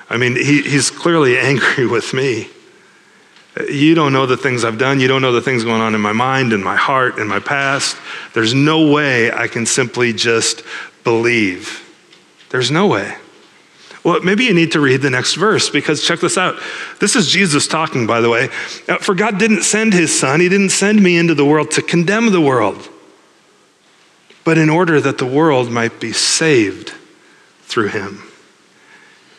I 0.08 0.16
mean, 0.16 0.36
he, 0.36 0.62
he's 0.62 0.90
clearly 0.90 1.38
angry 1.38 1.86
with 1.86 2.14
me. 2.14 2.48
You 3.68 3.94
don't 3.94 4.12
know 4.12 4.26
the 4.26 4.36
things 4.36 4.64
I've 4.64 4.78
done. 4.78 5.00
You 5.00 5.08
don't 5.08 5.22
know 5.22 5.32
the 5.32 5.40
things 5.40 5.64
going 5.64 5.80
on 5.80 5.94
in 5.94 6.00
my 6.00 6.12
mind, 6.12 6.52
in 6.52 6.62
my 6.62 6.76
heart, 6.76 7.18
in 7.18 7.26
my 7.26 7.40
past. 7.40 7.96
There's 8.34 8.54
no 8.54 8.92
way 8.92 9.32
I 9.32 9.48
can 9.48 9.66
simply 9.66 10.12
just 10.12 10.62
believe. 11.02 11.84
There's 12.50 12.70
no 12.70 12.86
way. 12.86 13.16
Well, 14.04 14.20
maybe 14.22 14.44
you 14.44 14.54
need 14.54 14.72
to 14.72 14.80
read 14.80 15.02
the 15.02 15.10
next 15.10 15.34
verse 15.34 15.70
because 15.70 16.02
check 16.02 16.20
this 16.20 16.38
out. 16.38 16.56
This 17.00 17.16
is 17.16 17.28
Jesus 17.28 17.66
talking, 17.66 18.06
by 18.06 18.20
the 18.20 18.30
way. 18.30 18.48
Uh, 18.88 18.98
for 18.98 19.14
God 19.14 19.38
didn't 19.38 19.64
send 19.64 19.92
his 19.92 20.18
son, 20.18 20.40
he 20.40 20.48
didn't 20.48 20.70
send 20.70 21.02
me 21.02 21.16
into 21.16 21.34
the 21.34 21.44
world 21.44 21.70
to 21.72 21.82
condemn 21.82 22.30
the 22.30 22.40
world, 22.40 22.88
but 24.44 24.56
in 24.56 24.70
order 24.70 25.00
that 25.00 25.18
the 25.18 25.26
world 25.26 25.70
might 25.70 26.00
be 26.00 26.12
saved 26.12 26.92
through 27.62 27.88
him. 27.88 28.22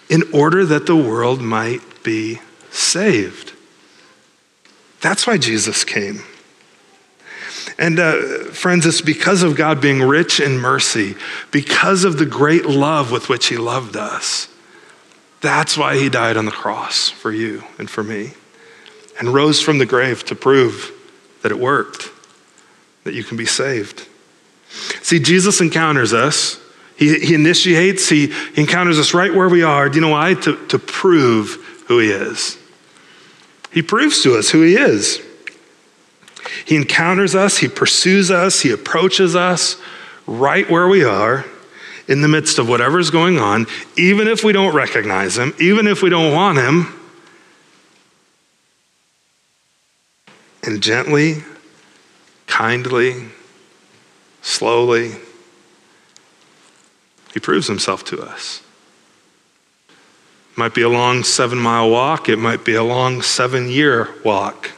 In 0.10 0.24
order 0.34 0.66
that 0.66 0.86
the 0.86 0.96
world 0.96 1.42
might 1.42 2.04
be 2.04 2.40
saved. 2.70 3.54
That's 5.02 5.26
why 5.26 5.38
Jesus 5.38 5.84
came. 5.84 6.22
And 7.78 8.00
uh, 8.00 8.18
friends, 8.52 8.86
it's 8.86 9.02
because 9.02 9.44
of 9.44 9.56
God 9.56 9.80
being 9.80 10.02
rich 10.02 10.40
in 10.40 10.58
mercy, 10.58 11.16
because 11.52 12.04
of 12.04 12.18
the 12.18 12.26
great 12.26 12.66
love 12.66 13.12
with 13.12 13.30
which 13.30 13.48
He 13.48 13.58
loved 13.58 13.96
us. 13.96 14.50
That's 15.42 15.78
why 15.78 15.98
He 15.98 16.10
died 16.10 16.36
on 16.36 16.46
the 16.46 16.52
cross 16.52 17.10
for 17.10 17.32
you 17.32 17.64
and 17.78 17.90
for 17.90 18.04
me 18.04 18.34
and 19.20 19.34
rose 19.34 19.62
from 19.62 19.78
the 19.78 19.86
grave 19.86 20.26
to 20.26 20.36
prove 20.36 20.92
that 21.42 21.52
it 21.52 21.60
worked, 21.60 22.10
that 23.04 23.14
you 23.14 23.24
can 23.24 23.38
be 23.38 23.46
saved. 23.46 24.08
See, 25.02 25.20
Jesus 25.20 25.62
encounters 25.62 26.14
us. 26.14 26.60
He, 26.98 27.20
he 27.20 27.34
initiates, 27.34 28.10
he, 28.10 28.28
he 28.28 28.62
encounters 28.62 29.00
us 29.00 29.14
right 29.14 29.34
where 29.34 29.50
we 29.50 29.64
are. 29.64 29.90
Do 29.90 29.96
you 29.96 30.02
know 30.02 30.10
why? 30.10 30.34
To, 30.36 30.68
to 30.68 30.80
prove 30.80 31.84
who 31.88 32.00
He 32.00 32.12
is. 32.12 32.58
He 33.72 33.82
proves 33.82 34.22
to 34.24 34.38
us 34.38 34.50
who 34.50 34.62
He 34.62 34.76
is. 34.76 35.22
He 36.66 36.76
encounters 36.76 37.36
us, 37.36 37.58
He 37.58 37.68
pursues 37.68 38.32
us, 38.32 38.62
He 38.62 38.72
approaches 38.72 39.36
us 39.36 39.78
right 40.26 40.70
where 40.70 40.88
we 40.88 41.04
are 41.04 41.46
in 42.08 42.22
the 42.22 42.28
midst 42.28 42.58
of 42.58 42.68
whatever's 42.68 43.12
going 43.12 43.38
on, 43.38 43.68
even 43.96 44.28
if 44.28 44.44
we 44.44 44.52
don't 44.52 44.76
recognize 44.76 45.38
Him, 45.38 45.54
even 45.60 45.88
if 45.88 46.02
we 46.02 46.10
don't 46.10 46.34
want 46.34 46.58
Him. 46.58 46.96
And 50.64 50.82
gently, 50.82 51.44
kindly, 52.48 53.26
slowly, 54.42 55.14
He 57.34 57.40
proves 57.40 57.68
Himself 57.68 58.04
to 58.06 58.22
us 58.22 58.64
might 60.60 60.76
be 60.76 60.82
a 60.82 60.90
long 60.90 61.24
seven 61.24 61.58
mile 61.58 61.90
walk, 61.90 62.28
it 62.28 62.38
might 62.38 62.66
be 62.66 62.76
a 62.76 62.84
long 62.84 63.22
seven 63.22 63.70
year 63.70 64.10
walk. 64.24 64.72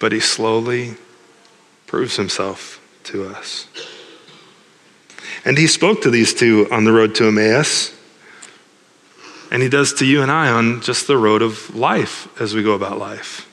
But 0.00 0.12
he 0.12 0.18
slowly 0.18 0.94
proves 1.86 2.16
himself 2.16 2.80
to 3.04 3.26
us. 3.26 3.68
And 5.44 5.58
he 5.58 5.66
spoke 5.66 6.00
to 6.02 6.10
these 6.10 6.32
two 6.32 6.66
on 6.72 6.84
the 6.84 6.92
road 6.92 7.14
to 7.16 7.28
Emmaus. 7.28 7.92
and 9.50 9.62
he 9.62 9.68
does 9.68 9.92
to 9.94 10.06
you 10.06 10.22
and 10.22 10.30
I 10.30 10.48
on 10.50 10.80
just 10.80 11.06
the 11.06 11.18
road 11.18 11.42
of 11.42 11.76
life 11.76 12.26
as 12.40 12.54
we 12.54 12.62
go 12.62 12.72
about 12.72 12.98
life. 12.98 13.46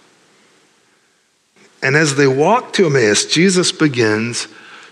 And 1.84 1.95
as 1.95 2.15
they 2.15 2.27
walk 2.27 2.73
to 2.73 2.86
Emmaus, 2.86 3.25
Jesus 3.25 3.71
begins 3.73 4.47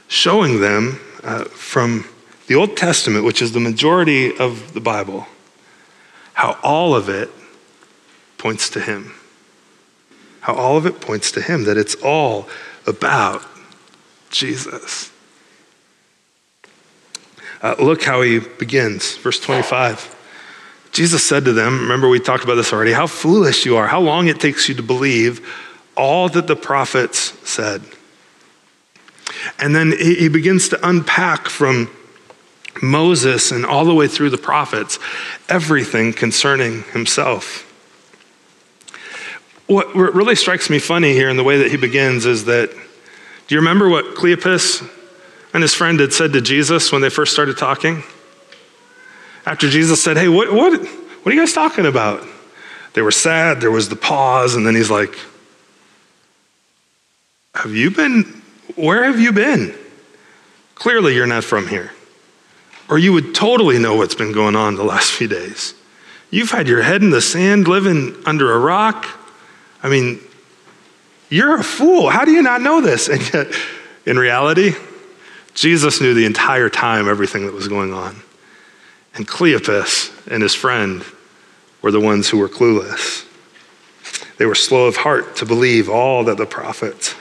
showing 0.09 0.59
them 0.59 0.99
uh, 1.23 1.45
from 1.45 2.05
the 2.47 2.55
Old 2.55 2.75
Testament, 2.75 3.23
which 3.23 3.41
is 3.41 3.53
the 3.53 3.59
majority 3.59 4.37
of 4.37 4.73
the 4.73 4.81
Bible, 4.81 5.25
how 6.39 6.57
all 6.63 6.95
of 6.95 7.09
it 7.09 7.29
points 8.37 8.69
to 8.69 8.79
him. 8.79 9.13
How 10.39 10.53
all 10.53 10.77
of 10.77 10.85
it 10.85 11.01
points 11.01 11.33
to 11.33 11.41
him, 11.41 11.65
that 11.65 11.75
it's 11.75 11.95
all 11.95 12.47
about 12.87 13.45
Jesus. 14.29 15.11
Uh, 17.61 17.75
look 17.77 18.03
how 18.03 18.21
he 18.21 18.39
begins, 18.39 19.17
verse 19.17 19.37
25. 19.41 20.15
Jesus 20.93 21.27
said 21.27 21.43
to 21.43 21.51
them, 21.51 21.81
remember 21.81 22.07
we 22.07 22.21
talked 22.21 22.45
about 22.45 22.55
this 22.55 22.71
already, 22.71 22.93
how 22.93 23.05
foolish 23.05 23.65
you 23.65 23.75
are, 23.75 23.87
how 23.87 23.99
long 23.99 24.29
it 24.29 24.39
takes 24.39 24.69
you 24.69 24.75
to 24.75 24.83
believe 24.83 25.45
all 25.97 26.29
that 26.29 26.47
the 26.47 26.55
prophets 26.55 27.33
said. 27.43 27.81
And 29.59 29.75
then 29.75 29.91
he, 29.91 30.15
he 30.15 30.29
begins 30.29 30.69
to 30.69 30.87
unpack 30.87 31.49
from 31.49 31.93
Moses 32.81 33.51
and 33.51 33.65
all 33.65 33.85
the 33.85 33.93
way 33.93 34.07
through 34.07 34.29
the 34.29 34.37
prophets 34.37 34.99
everything 35.47 36.13
concerning 36.13 36.83
himself. 36.83 37.65
What 39.67 39.93
really 39.95 40.35
strikes 40.35 40.69
me 40.69 40.79
funny 40.79 41.13
here 41.13 41.29
in 41.29 41.37
the 41.37 41.43
way 41.43 41.59
that 41.59 41.69
he 41.69 41.77
begins 41.77 42.25
is 42.25 42.45
that, 42.45 42.71
do 42.71 43.55
you 43.55 43.61
remember 43.61 43.87
what 43.87 44.15
Cleopas 44.15 44.87
and 45.53 45.61
his 45.61 45.73
friend 45.73 45.99
had 45.99 46.11
said 46.11 46.33
to 46.33 46.41
Jesus 46.41 46.91
when 46.91 47.01
they 47.01 47.09
first 47.09 47.33
started 47.33 47.57
talking? 47.57 48.03
After 49.45 49.69
Jesus 49.69 50.03
said, 50.03 50.17
Hey, 50.17 50.27
what, 50.27 50.51
what, 50.51 50.79
what 50.81 51.31
are 51.31 51.35
you 51.35 51.41
guys 51.41 51.53
talking 51.53 51.85
about? 51.85 52.25
They 52.93 53.01
were 53.01 53.11
sad, 53.11 53.61
there 53.61 53.71
was 53.71 53.89
the 53.89 53.95
pause, 53.95 54.55
and 54.55 54.65
then 54.65 54.75
he's 54.75 54.89
like, 54.89 55.15
Have 57.53 57.75
you 57.75 57.91
been, 57.91 58.41
where 58.75 59.03
have 59.03 59.19
you 59.19 59.31
been? 59.31 59.75
Clearly, 60.75 61.13
you're 61.13 61.27
not 61.27 61.43
from 61.43 61.67
here. 61.67 61.91
Or 62.89 62.97
you 62.97 63.13
would 63.13 63.35
totally 63.35 63.77
know 63.77 63.95
what's 63.95 64.15
been 64.15 64.31
going 64.31 64.55
on 64.55 64.75
the 64.75 64.83
last 64.83 65.11
few 65.11 65.27
days. 65.27 65.75
You've 66.31 66.51
had 66.51 66.67
your 66.67 66.81
head 66.81 67.01
in 67.01 67.11
the 67.11 67.21
sand 67.21 67.67
living 67.67 68.15
under 68.25 68.53
a 68.53 68.59
rock. 68.59 69.07
I 69.81 69.89
mean, 69.89 70.19
you're 71.29 71.59
a 71.59 71.63
fool. 71.63 72.09
How 72.09 72.25
do 72.25 72.31
you 72.31 72.41
not 72.41 72.61
know 72.61 72.81
this? 72.81 73.07
And 73.07 73.33
yet, 73.33 73.47
in 74.05 74.17
reality, 74.17 74.73
Jesus 75.53 76.01
knew 76.01 76.13
the 76.13 76.25
entire 76.25 76.69
time 76.69 77.07
everything 77.07 77.45
that 77.45 77.53
was 77.53 77.67
going 77.67 77.93
on. 77.93 78.21
And 79.15 79.27
Cleopas 79.27 80.27
and 80.31 80.41
his 80.41 80.55
friend 80.55 81.03
were 81.81 81.91
the 81.91 81.99
ones 81.99 82.29
who 82.29 82.37
were 82.37 82.49
clueless. 82.49 83.25
They 84.37 84.45
were 84.45 84.55
slow 84.55 84.85
of 84.85 84.97
heart 84.97 85.35
to 85.37 85.45
believe 85.45 85.89
all 85.89 86.23
that 86.23 86.37
the 86.37 86.45
prophets 86.45 87.15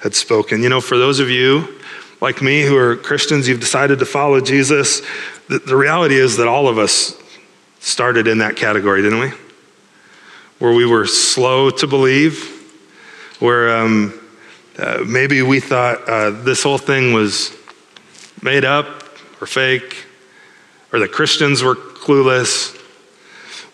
had 0.00 0.14
spoken. 0.14 0.62
You 0.62 0.68
know, 0.68 0.80
for 0.80 0.96
those 0.96 1.20
of 1.20 1.30
you 1.30 1.80
like 2.22 2.40
me 2.40 2.62
who 2.62 2.76
are 2.76 2.94
Christians, 2.94 3.48
you've 3.48 3.58
decided 3.58 3.98
to 3.98 4.06
follow 4.06 4.40
Jesus, 4.40 5.02
the, 5.48 5.58
the 5.58 5.74
reality 5.74 6.14
is 6.14 6.36
that 6.36 6.46
all 6.46 6.68
of 6.68 6.78
us 6.78 7.20
started 7.80 8.28
in 8.28 8.38
that 8.38 8.54
category, 8.54 9.02
didn't 9.02 9.18
we? 9.18 9.32
Where 10.60 10.72
we 10.72 10.86
were 10.86 11.04
slow 11.04 11.68
to 11.70 11.86
believe, 11.88 12.48
where 13.40 13.76
um, 13.76 14.20
uh, 14.78 15.02
maybe 15.04 15.42
we 15.42 15.58
thought 15.58 16.08
uh, 16.08 16.30
this 16.30 16.62
whole 16.62 16.78
thing 16.78 17.12
was 17.12 17.56
made 18.40 18.64
up 18.64 18.86
or 19.40 19.48
fake, 19.48 20.06
or 20.92 21.00
that 21.00 21.10
Christians 21.10 21.64
were 21.64 21.74
clueless, 21.74 22.80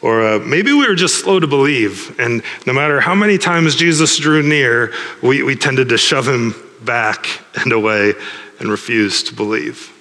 or 0.00 0.26
uh, 0.26 0.38
maybe 0.38 0.72
we 0.72 0.88
were 0.88 0.94
just 0.94 1.16
slow 1.16 1.38
to 1.38 1.46
believe. 1.46 2.18
And 2.18 2.42
no 2.66 2.72
matter 2.72 2.98
how 2.98 3.14
many 3.14 3.36
times 3.36 3.76
Jesus 3.76 4.16
drew 4.16 4.42
near, 4.42 4.94
we, 5.22 5.42
we 5.42 5.54
tended 5.54 5.90
to 5.90 5.98
shove 5.98 6.26
him 6.26 6.54
back 6.84 7.40
and 7.54 7.72
away 7.72 8.14
and 8.58 8.70
refuse 8.70 9.22
to 9.24 9.34
believe. 9.34 9.92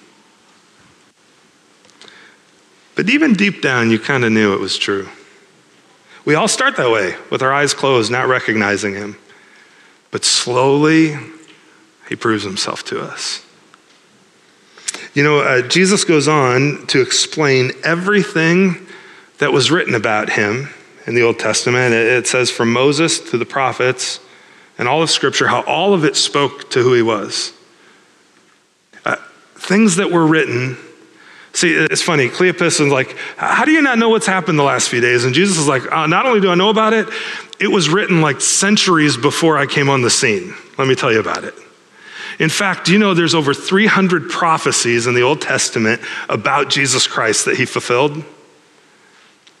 But 2.94 3.08
even 3.08 3.34
deep 3.34 3.62
down, 3.62 3.90
you 3.90 3.98
kind 3.98 4.24
of 4.24 4.32
knew 4.32 4.54
it 4.54 4.60
was 4.60 4.76
true. 4.76 5.08
We 6.24 6.34
all 6.34 6.48
start 6.48 6.76
that 6.76 6.90
way, 6.90 7.14
with 7.30 7.42
our 7.42 7.52
eyes 7.52 7.72
closed, 7.72 8.10
not 8.10 8.26
recognizing 8.26 8.94
him. 8.94 9.16
But 10.10 10.24
slowly, 10.24 11.16
he 12.08 12.16
proves 12.16 12.42
himself 12.42 12.84
to 12.86 13.00
us. 13.00 13.44
You 15.14 15.22
know, 15.22 15.40
uh, 15.40 15.62
Jesus 15.62 16.04
goes 16.04 16.28
on 16.28 16.86
to 16.88 17.00
explain 17.00 17.70
everything 17.84 18.86
that 19.38 19.52
was 19.52 19.70
written 19.70 19.94
about 19.94 20.30
him 20.30 20.68
in 21.06 21.14
the 21.14 21.22
Old 21.22 21.38
Testament. 21.38 21.94
It, 21.94 22.06
it 22.06 22.26
says 22.26 22.50
from 22.50 22.72
Moses 22.72 23.20
to 23.30 23.38
the 23.38 23.46
prophets 23.46 24.20
and 24.78 24.86
all 24.86 25.02
of 25.02 25.10
Scripture, 25.10 25.48
how 25.48 25.62
all 25.62 25.92
of 25.92 26.04
it 26.04 26.16
spoke 26.16 26.70
to 26.70 26.82
who 26.82 26.94
he 26.94 27.02
was. 27.02 27.52
Uh, 29.04 29.16
things 29.56 29.96
that 29.96 30.10
were 30.10 30.26
written. 30.26 30.78
See, 31.52 31.72
it's 31.72 32.02
funny. 32.02 32.28
Cleopas 32.28 32.80
is 32.80 32.92
like, 32.92 33.16
How 33.36 33.64
do 33.64 33.72
you 33.72 33.82
not 33.82 33.98
know 33.98 34.08
what's 34.08 34.26
happened 34.26 34.58
the 34.58 34.64
last 34.64 34.88
few 34.88 35.00
days? 35.00 35.24
And 35.24 35.34
Jesus 35.34 35.58
is 35.58 35.66
like, 35.66 35.90
uh, 35.90 36.06
Not 36.06 36.26
only 36.26 36.40
do 36.40 36.50
I 36.50 36.54
know 36.54 36.70
about 36.70 36.92
it, 36.92 37.08
it 37.58 37.68
was 37.68 37.88
written 37.88 38.20
like 38.20 38.40
centuries 38.40 39.16
before 39.16 39.58
I 39.58 39.66
came 39.66 39.88
on 39.88 40.02
the 40.02 40.10
scene. 40.10 40.54
Let 40.78 40.86
me 40.86 40.94
tell 40.94 41.12
you 41.12 41.18
about 41.18 41.42
it. 41.42 41.54
In 42.38 42.48
fact, 42.48 42.86
do 42.86 42.92
you 42.92 43.00
know 43.00 43.14
there's 43.14 43.34
over 43.34 43.52
300 43.52 44.30
prophecies 44.30 45.08
in 45.08 45.14
the 45.14 45.22
Old 45.22 45.40
Testament 45.40 46.00
about 46.28 46.70
Jesus 46.70 47.08
Christ 47.08 47.46
that 47.46 47.56
he 47.56 47.64
fulfilled? 47.64 48.24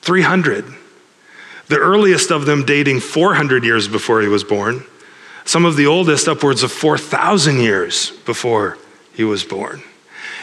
300. 0.02 0.64
The 1.66 1.76
earliest 1.76 2.30
of 2.30 2.46
them 2.46 2.64
dating 2.64 3.00
400 3.00 3.64
years 3.64 3.88
before 3.88 4.22
he 4.22 4.28
was 4.28 4.44
born 4.44 4.84
some 5.48 5.64
of 5.64 5.76
the 5.76 5.86
oldest 5.86 6.28
upwards 6.28 6.62
of 6.62 6.70
4,000 6.70 7.60
years 7.60 8.10
before 8.26 8.76
he 9.14 9.24
was 9.24 9.44
born. 9.44 9.82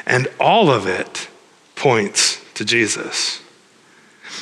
And 0.08 0.28
all 0.40 0.72
of 0.72 0.88
it 0.88 1.30
points 1.76 2.44
to 2.56 2.66
Jesus. 2.66 3.40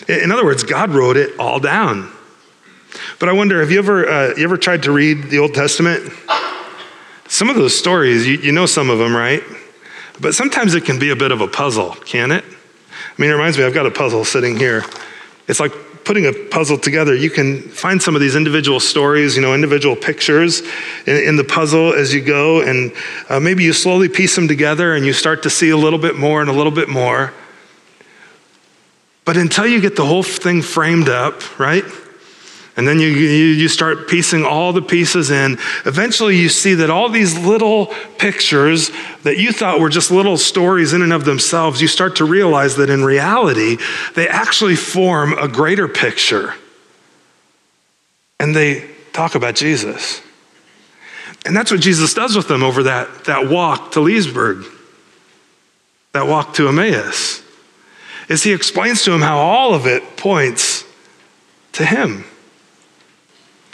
In 0.08 0.32
other 0.32 0.46
words, 0.46 0.64
God 0.64 0.92
wrote 0.92 1.18
it 1.18 1.38
all 1.38 1.60
down. 1.60 2.10
But 3.20 3.28
I 3.28 3.34
wonder, 3.34 3.60
have 3.60 3.72
you 3.72 3.80
ever, 3.80 4.08
uh, 4.08 4.36
you 4.38 4.46
ever 4.46 4.56
tried 4.56 4.84
to 4.84 4.94
read 4.94 5.24
the 5.24 5.40
Old 5.40 5.54
Testament? 5.54 6.14
Some 7.28 7.50
of 7.50 7.58
those 7.58 7.78
stories, 7.78 8.26
you, 8.26 8.38
you 8.38 8.54
know 8.54 8.66
some 8.66 8.90
of 8.90 9.00
them, 9.00 9.14
right? 9.14 9.44
But 10.22 10.34
sometimes 10.34 10.76
it 10.76 10.86
can 10.86 10.98
be 10.98 11.10
a 11.10 11.16
bit 11.18 11.34
of 11.34 11.42
a 11.42 11.48
puzzle, 11.50 11.92
can 12.06 12.32
it? 12.32 12.46
I 12.46 13.22
mean, 13.22 13.30
it 13.30 13.34
reminds 13.34 13.58
me, 13.58 13.66
I've 13.66 13.74
got 13.74 13.86
a 13.86 13.92
puzzle 13.92 14.24
sitting 14.24 14.56
here. 14.56 14.86
It's 15.50 15.60
like 15.60 15.74
putting 16.06 16.26
a 16.26 16.34
puzzle 16.34 16.78
together, 16.78 17.16
you 17.16 17.30
can 17.30 17.62
find 17.62 18.02
some 18.02 18.16
of 18.16 18.22
these 18.22 18.36
individual 18.36 18.80
stories, 18.80 19.36
you 19.36 19.42
know, 19.42 19.54
individual 19.54 19.96
pictures 19.96 20.62
in, 21.06 21.16
in 21.16 21.36
the 21.36 21.44
puzzle 21.44 21.94
as 21.94 22.14
you 22.14 22.22
go, 22.22 22.62
and 22.62 22.92
uh, 23.30 23.40
maybe 23.40 23.64
you 23.64 23.74
slowly 23.74 24.10
piece 24.10 24.36
them 24.36 24.48
together 24.48 24.96
and 24.96 25.06
you 25.06 25.14
start 25.14 25.44
to 25.44 25.50
see 25.50 25.70
a 25.70 25.78
little 25.78 26.00
bit 26.00 26.16
more 26.16 26.42
and 26.42 26.50
a 26.50 26.54
little 26.54 26.72
bit 26.72 26.90
more. 26.90 27.34
But 29.26 29.38
until 29.38 29.66
you 29.66 29.80
get 29.80 29.96
the 29.96 30.06
whole 30.06 30.24
thing 30.24 30.62
framed 30.62 31.08
up, 31.08 31.60
right? 31.60 31.86
And 32.76 32.88
then 32.88 33.00
you, 33.00 33.08
you, 33.08 33.68
start 33.68 34.08
piecing 34.08 34.44
all 34.44 34.74
the 34.74 34.82
pieces 34.82 35.30
in. 35.30 35.60
Eventually, 35.86 36.38
you 36.38 36.50
see 36.50 36.74
that 36.76 36.90
all 36.90 37.08
these 37.08 37.38
little 37.38 37.88
pictures 38.18 38.90
that 39.22 39.38
you 39.38 39.52
thought 39.52 39.80
were 39.80 39.90
just 39.90 40.10
little 40.10 40.38
stories 40.38 40.92
in 40.92 41.04
and 41.04 41.14
of 41.14 41.24
themselves, 41.24 41.82
you 41.82 41.88
start 41.88 42.16
to 42.16 42.26
realize 42.26 42.78
that 42.78 42.90
in 42.90 43.04
reality, 43.04 43.78
they 44.16 44.28
actually 44.28 44.76
form 44.76 45.34
a 45.34 45.48
greater 45.48 45.88
picture. 45.88 46.56
And 48.40 48.56
they 48.56 48.90
talk 49.14 49.36
about 49.36 49.54
Jesus. 49.54 50.22
And 51.46 51.56
that's 51.56 51.70
what 51.70 51.80
Jesus 51.80 52.16
does 52.16 52.36
with 52.36 52.48
them 52.48 52.64
over 52.64 52.84
that, 52.84 53.26
that 53.26 53.50
walk 53.50 53.92
to 53.92 54.00
Leesburg, 54.00 54.66
that 56.14 56.26
walk 56.26 56.56
to 56.56 56.70
Emmaus, 56.70 57.44
is 58.30 58.42
he 58.42 58.52
explains 58.52 59.04
to 59.04 59.12
them 59.12 59.22
how 59.22 59.38
all 59.38 59.76
of 59.76 59.86
it 59.86 60.18
points 60.18 60.86
to 61.74 61.86
him 61.86 62.26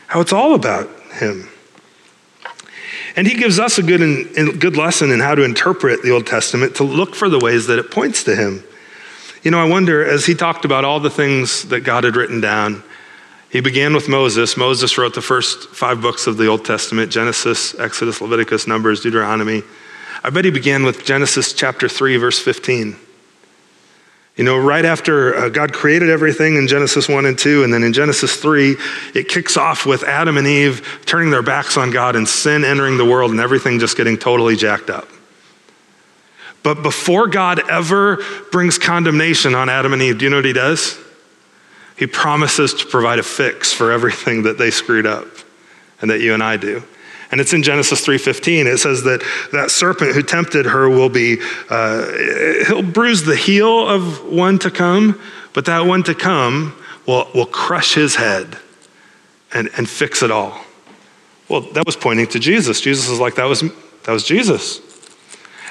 how 0.10 0.20
it's 0.20 0.34
all 0.34 0.56
about 0.56 0.90
Him. 1.14 1.48
And 3.16 3.28
he 3.28 3.36
gives 3.36 3.60
us 3.60 3.78
a 3.78 3.84
good, 3.84 4.02
and, 4.02 4.60
good 4.60 4.76
lesson 4.76 5.12
in 5.12 5.20
how 5.20 5.36
to 5.36 5.44
interpret 5.44 6.02
the 6.04 6.12
Old 6.12 6.26
Testament 6.26 6.76
to 6.76 6.84
look 6.84 7.16
for 7.16 7.30
the 7.30 7.40
ways 7.40 7.68
that 7.68 7.80
it 7.80 7.92
points 7.92 8.24
to 8.26 8.36
Him. 8.36 8.64
You 9.44 9.52
know, 9.52 9.60
I 9.60 9.68
wonder, 9.68 10.04
as 10.04 10.26
he 10.26 10.36
talked 10.36 10.66
about 10.66 10.84
all 10.84 11.00
the 11.00 11.10
things 11.10 11.70
that 11.70 11.82
God 11.82 12.04
had 12.04 12.16
written 12.16 12.42
down, 12.42 12.84
he 13.52 13.62
began 13.62 13.94
with 13.94 14.10
Moses. 14.10 14.58
Moses 14.58 14.98
wrote 14.98 15.14
the 15.14 15.22
first 15.22 15.70
five 15.70 16.02
books 16.02 16.28
of 16.28 16.38
the 16.38 16.48
Old 16.48 16.66
Testament 16.66 17.12
Genesis, 17.12 17.78
Exodus, 17.80 18.20
Leviticus, 18.20 18.68
Numbers, 18.68 19.02
Deuteronomy. 19.02 19.64
I 20.24 20.30
bet 20.32 20.44
he 20.44 20.52
began 20.52 20.84
with 20.84 21.06
Genesis 21.06 21.54
chapter 21.54 21.88
3, 21.88 22.18
verse 22.18 22.40
15. 22.40 22.96
You 24.40 24.46
know, 24.46 24.58
right 24.58 24.86
after 24.86 25.36
uh, 25.36 25.50
God 25.50 25.74
created 25.74 26.10
everything 26.10 26.56
in 26.56 26.66
Genesis 26.66 27.10
1 27.10 27.26
and 27.26 27.38
2, 27.38 27.66
and 27.66 27.74
then 27.74 27.84
in 27.84 27.92
Genesis 27.92 28.38
3, 28.38 28.78
it 29.14 29.28
kicks 29.28 29.58
off 29.58 29.86
with 29.86 30.02
Adam 30.04 30.38
and 30.38 30.48
Eve 30.48 31.02
turning 31.06 31.30
their 31.30 31.42
backs 31.42 31.76
on 31.76 31.92
God 31.92 32.16
and 32.16 32.26
sin 32.26 32.64
entering 32.64 32.96
the 32.96 33.04
world 33.04 33.32
and 33.32 33.42
everything 33.42 33.80
just 33.80 33.98
getting 33.98 34.18
totally 34.18 34.56
jacked 34.56 34.90
up. 34.90 35.10
But 36.64 36.84
before 36.84 37.28
God 37.28 37.70
ever 37.70 38.24
brings 38.50 38.78
condemnation 38.78 39.56
on 39.56 39.68
Adam 39.68 39.92
and 39.92 40.02
Eve, 40.02 40.20
do 40.20 40.24
you 40.24 40.30
know 40.30 40.38
what 40.38 40.46
he 40.46 40.54
does? 40.54 40.98
He 41.98 42.08
promises 42.08 42.74
to 42.76 42.86
provide 42.86 43.20
a 43.20 43.24
fix 43.24 43.74
for 43.74 43.92
everything 43.92 44.44
that 44.44 44.58
they 44.58 44.72
screwed 44.72 45.06
up 45.06 45.28
and 46.00 46.10
that 46.12 46.22
you 46.22 46.34
and 46.34 46.42
I 46.42 46.56
do. 46.56 46.82
And 47.32 47.40
it's 47.40 47.54
in 47.54 47.62
Genesis 47.62 48.06
3:15. 48.06 48.66
It 48.66 48.80
says 48.80 49.04
that 49.04 49.24
that 49.52 49.70
serpent 49.72 50.16
who 50.16 50.24
tempted 50.24 50.66
her 50.66 50.90
will 50.90 51.10
be 51.10 51.38
uh, 51.70 52.06
he'll 52.68 52.82
bruise 52.82 53.24
the 53.24 53.36
heel 53.36 53.88
of 53.88 54.26
one 54.26 54.58
to 54.60 54.72
come, 54.72 55.20
but 55.54 55.66
that 55.66 55.86
one 55.86 56.04
to 56.04 56.16
come 56.16 56.76
will, 57.06 57.28
will 57.34 57.46
crush 57.46 57.94
his 57.96 58.16
head 58.16 58.58
and, 59.54 59.70
and 59.78 59.90
fix 59.90 60.24
it 60.24 60.32
all. 60.32 60.62
Well, 61.50 61.62
that 61.74 61.86
was 61.86 61.96
pointing 61.96 62.28
to 62.28 62.40
Jesus. 62.40 62.80
Jesus 62.80 63.10
is 63.10 63.20
like, 63.20 63.36
that 63.36 63.46
was, 63.46 63.62
that 64.04 64.12
was 64.12 64.24
Jesus. 64.24 64.80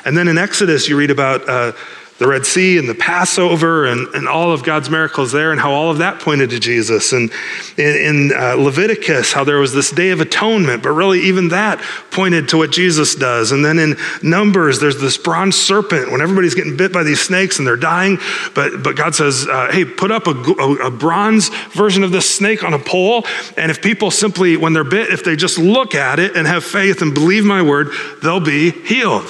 And 0.04 0.16
then 0.16 0.26
in 0.26 0.36
Exodus, 0.36 0.88
you 0.88 0.96
read 0.96 1.10
about 1.10 1.48
uh, 1.48 1.72
the 2.18 2.26
Red 2.26 2.44
Sea 2.44 2.78
and 2.78 2.88
the 2.88 2.94
Passover 2.94 3.86
and, 3.86 4.08
and 4.08 4.28
all 4.28 4.52
of 4.52 4.64
God's 4.64 4.90
miracles 4.90 5.30
there 5.30 5.52
and 5.52 5.60
how 5.60 5.72
all 5.72 5.90
of 5.90 5.98
that 5.98 6.20
pointed 6.20 6.50
to 6.50 6.58
Jesus. 6.58 7.12
And 7.12 7.30
in, 7.76 7.86
in 7.86 8.32
uh, 8.36 8.54
Leviticus, 8.54 9.32
how 9.32 9.44
there 9.44 9.58
was 9.58 9.72
this 9.72 9.92
Day 9.92 10.10
of 10.10 10.20
Atonement, 10.20 10.82
but 10.82 10.90
really 10.90 11.20
even 11.20 11.48
that 11.48 11.80
pointed 12.10 12.48
to 12.48 12.58
what 12.58 12.72
Jesus 12.72 13.14
does. 13.14 13.52
And 13.52 13.64
then 13.64 13.78
in 13.78 13.96
Numbers, 14.22 14.80
there's 14.80 15.00
this 15.00 15.16
bronze 15.16 15.56
serpent 15.56 16.10
when 16.10 16.20
everybody's 16.20 16.56
getting 16.56 16.76
bit 16.76 16.92
by 16.92 17.04
these 17.04 17.20
snakes 17.20 17.58
and 17.58 17.66
they're 17.66 17.76
dying. 17.76 18.18
But, 18.52 18.82
but 18.82 18.96
God 18.96 19.14
says, 19.14 19.46
uh, 19.48 19.68
hey, 19.70 19.84
put 19.84 20.10
up 20.10 20.26
a, 20.26 20.32
a, 20.32 20.86
a 20.88 20.90
bronze 20.90 21.50
version 21.70 22.02
of 22.02 22.10
this 22.10 22.28
snake 22.28 22.64
on 22.64 22.74
a 22.74 22.78
pole. 22.80 23.26
And 23.56 23.70
if 23.70 23.80
people 23.80 24.10
simply, 24.10 24.56
when 24.56 24.72
they're 24.72 24.82
bit, 24.82 25.10
if 25.10 25.22
they 25.22 25.36
just 25.36 25.56
look 25.56 25.94
at 25.94 26.18
it 26.18 26.36
and 26.36 26.48
have 26.48 26.64
faith 26.64 27.00
and 27.00 27.14
believe 27.14 27.44
my 27.44 27.62
word, 27.62 27.90
they'll 28.22 28.40
be 28.40 28.72
healed. 28.72 29.28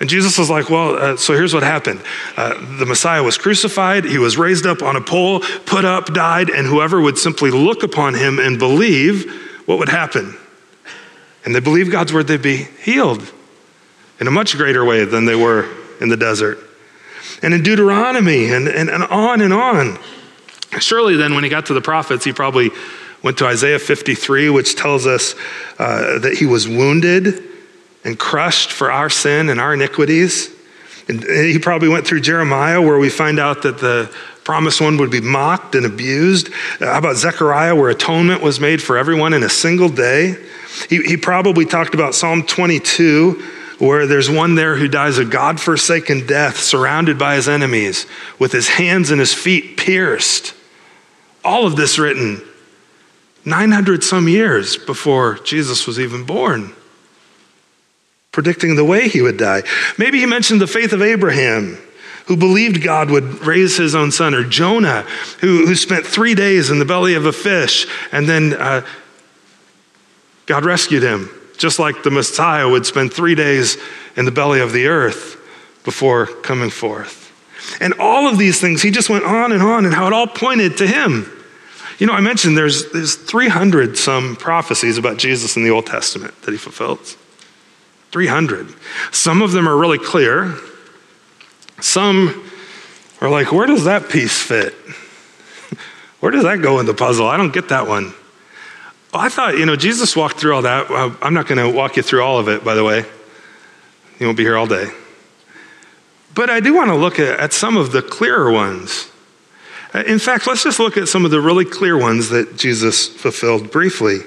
And 0.00 0.08
Jesus 0.08 0.38
was 0.38 0.50
like, 0.50 0.70
Well, 0.70 0.96
uh, 0.96 1.16
so 1.16 1.34
here's 1.34 1.54
what 1.54 1.62
happened. 1.62 2.00
Uh, 2.36 2.54
the 2.78 2.86
Messiah 2.86 3.22
was 3.22 3.38
crucified, 3.38 4.04
he 4.04 4.18
was 4.18 4.36
raised 4.36 4.66
up 4.66 4.82
on 4.82 4.96
a 4.96 5.00
pole, 5.00 5.40
put 5.66 5.84
up, 5.84 6.12
died, 6.12 6.50
and 6.50 6.66
whoever 6.66 7.00
would 7.00 7.18
simply 7.18 7.50
look 7.50 7.82
upon 7.82 8.14
him 8.14 8.38
and 8.38 8.58
believe, 8.58 9.30
what 9.66 9.78
would 9.78 9.88
happen? 9.88 10.36
And 11.44 11.54
they 11.54 11.60
believed 11.60 11.92
God's 11.92 12.12
word, 12.12 12.26
they'd 12.26 12.42
be 12.42 12.68
healed 12.82 13.30
in 14.20 14.26
a 14.26 14.30
much 14.30 14.56
greater 14.56 14.84
way 14.84 15.04
than 15.04 15.24
they 15.24 15.34
were 15.34 15.68
in 16.00 16.08
the 16.08 16.16
desert. 16.16 16.58
And 17.42 17.52
in 17.52 17.62
Deuteronomy, 17.62 18.52
and, 18.52 18.68
and, 18.68 18.88
and 18.88 19.04
on 19.04 19.40
and 19.40 19.52
on. 19.52 19.98
Surely 20.80 21.16
then, 21.16 21.34
when 21.34 21.44
he 21.44 21.50
got 21.50 21.66
to 21.66 21.74
the 21.74 21.80
prophets, 21.80 22.24
he 22.24 22.32
probably 22.32 22.70
went 23.22 23.38
to 23.38 23.46
Isaiah 23.46 23.78
53, 23.78 24.50
which 24.50 24.76
tells 24.76 25.06
us 25.06 25.34
uh, 25.78 26.18
that 26.18 26.34
he 26.38 26.46
was 26.46 26.68
wounded 26.68 27.42
and 28.04 28.18
crushed 28.18 28.70
for 28.70 28.92
our 28.92 29.08
sin 29.08 29.48
and 29.48 29.58
our 29.58 29.74
iniquities. 29.74 30.50
And 31.08 31.22
he 31.22 31.58
probably 31.58 31.88
went 31.88 32.06
through 32.06 32.20
Jeremiah, 32.20 32.80
where 32.80 32.98
we 32.98 33.10
find 33.10 33.38
out 33.38 33.62
that 33.62 33.78
the 33.78 34.14
promised 34.44 34.80
one 34.80 34.98
would 34.98 35.10
be 35.10 35.20
mocked 35.20 35.74
and 35.74 35.86
abused. 35.86 36.48
Uh, 36.80 36.86
how 36.86 36.98
about 36.98 37.16
Zechariah, 37.16 37.74
where 37.74 37.90
atonement 37.90 38.42
was 38.42 38.60
made 38.60 38.82
for 38.82 38.96
everyone 38.96 39.32
in 39.32 39.42
a 39.42 39.48
single 39.48 39.88
day? 39.88 40.36
He, 40.88 41.02
he 41.02 41.16
probably 41.16 41.64
talked 41.64 41.94
about 41.94 42.14
Psalm 42.14 42.42
22, 42.42 43.42
where 43.78 44.06
there's 44.06 44.30
one 44.30 44.54
there 44.54 44.76
who 44.76 44.88
dies 44.88 45.18
a 45.18 45.24
God 45.24 45.60
forsaken 45.60 46.26
death, 46.26 46.58
surrounded 46.58 47.18
by 47.18 47.36
his 47.36 47.48
enemies, 47.48 48.06
with 48.38 48.52
his 48.52 48.68
hands 48.68 49.10
and 49.10 49.18
his 49.18 49.32
feet 49.32 49.76
pierced. 49.76 50.54
All 51.42 51.66
of 51.66 51.76
this 51.76 51.98
written 51.98 52.42
900 53.44 54.02
some 54.02 54.28
years 54.28 54.76
before 54.76 55.34
Jesus 55.44 55.86
was 55.86 56.00
even 56.00 56.24
born 56.24 56.74
predicting 58.34 58.74
the 58.74 58.84
way 58.84 59.08
he 59.08 59.22
would 59.22 59.36
die. 59.36 59.62
Maybe 59.96 60.18
he 60.18 60.26
mentioned 60.26 60.60
the 60.60 60.66
faith 60.66 60.92
of 60.92 61.00
Abraham, 61.00 61.78
who 62.26 62.36
believed 62.36 62.82
God 62.82 63.08
would 63.08 63.46
raise 63.46 63.76
his 63.76 63.94
own 63.94 64.10
son, 64.10 64.34
or 64.34 64.42
Jonah, 64.42 65.02
who, 65.40 65.64
who 65.66 65.76
spent 65.76 66.04
three 66.04 66.34
days 66.34 66.68
in 66.68 66.80
the 66.80 66.84
belly 66.84 67.14
of 67.14 67.26
a 67.26 67.32
fish, 67.32 67.86
and 68.10 68.28
then 68.28 68.54
uh, 68.54 68.84
God 70.46 70.64
rescued 70.64 71.04
him, 71.04 71.30
just 71.58 71.78
like 71.78 72.02
the 72.02 72.10
Messiah 72.10 72.68
would 72.68 72.84
spend 72.84 73.14
three 73.14 73.36
days 73.36 73.76
in 74.16 74.24
the 74.24 74.32
belly 74.32 74.60
of 74.60 74.72
the 74.72 74.88
earth 74.88 75.40
before 75.84 76.26
coming 76.26 76.70
forth. 76.70 77.30
And 77.80 77.94
all 78.00 78.26
of 78.26 78.36
these 78.36 78.60
things, 78.60 78.82
he 78.82 78.90
just 78.90 79.08
went 79.08 79.24
on 79.24 79.52
and 79.52 79.62
on, 79.62 79.84
and 79.84 79.94
how 79.94 80.08
it 80.08 80.12
all 80.12 80.26
pointed 80.26 80.76
to 80.78 80.88
him. 80.88 81.30
You 82.00 82.08
know, 82.08 82.14
I 82.14 82.20
mentioned 82.20 82.58
there's, 82.58 82.90
there's 82.90 83.14
300 83.14 83.96
some 83.96 84.34
prophecies 84.34 84.98
about 84.98 85.18
Jesus 85.18 85.56
in 85.56 85.62
the 85.62 85.70
Old 85.70 85.86
Testament 85.86 86.34
that 86.42 86.50
he 86.50 86.58
fulfilled. 86.58 87.16
300. 88.14 88.72
Some 89.10 89.42
of 89.42 89.50
them 89.50 89.68
are 89.68 89.76
really 89.76 89.98
clear. 89.98 90.54
Some 91.80 92.48
are 93.20 93.28
like, 93.28 93.50
where 93.50 93.66
does 93.66 93.86
that 93.86 94.08
piece 94.08 94.40
fit? 94.40 94.72
Where 96.20 96.30
does 96.30 96.44
that 96.44 96.62
go 96.62 96.78
in 96.78 96.86
the 96.86 96.94
puzzle? 96.94 97.26
I 97.26 97.36
don't 97.36 97.52
get 97.52 97.70
that 97.70 97.88
one. 97.88 98.14
Well, 99.12 99.20
I 99.20 99.28
thought, 99.28 99.58
you 99.58 99.66
know, 99.66 99.74
Jesus 99.74 100.14
walked 100.14 100.38
through 100.38 100.54
all 100.54 100.62
that. 100.62 101.16
I'm 101.20 101.34
not 101.34 101.48
going 101.48 101.58
to 101.58 101.76
walk 101.76 101.96
you 101.96 102.04
through 102.04 102.22
all 102.22 102.38
of 102.38 102.48
it, 102.48 102.62
by 102.62 102.76
the 102.76 102.84
way. 102.84 103.04
You 104.20 104.26
won't 104.26 104.38
be 104.38 104.44
here 104.44 104.56
all 104.56 104.68
day. 104.68 104.86
But 106.34 106.50
I 106.50 106.60
do 106.60 106.72
want 106.72 106.90
to 106.90 106.96
look 106.96 107.18
at, 107.18 107.40
at 107.40 107.52
some 107.52 107.76
of 107.76 107.90
the 107.90 108.00
clearer 108.00 108.52
ones. 108.52 109.10
Uh, 109.92 110.04
in 110.06 110.20
fact, 110.20 110.46
let's 110.46 110.62
just 110.62 110.78
look 110.78 110.96
at 110.96 111.08
some 111.08 111.24
of 111.24 111.32
the 111.32 111.40
really 111.40 111.64
clear 111.64 111.98
ones 111.98 112.28
that 112.28 112.56
Jesus 112.56 113.08
fulfilled 113.08 113.72
briefly. 113.72 114.20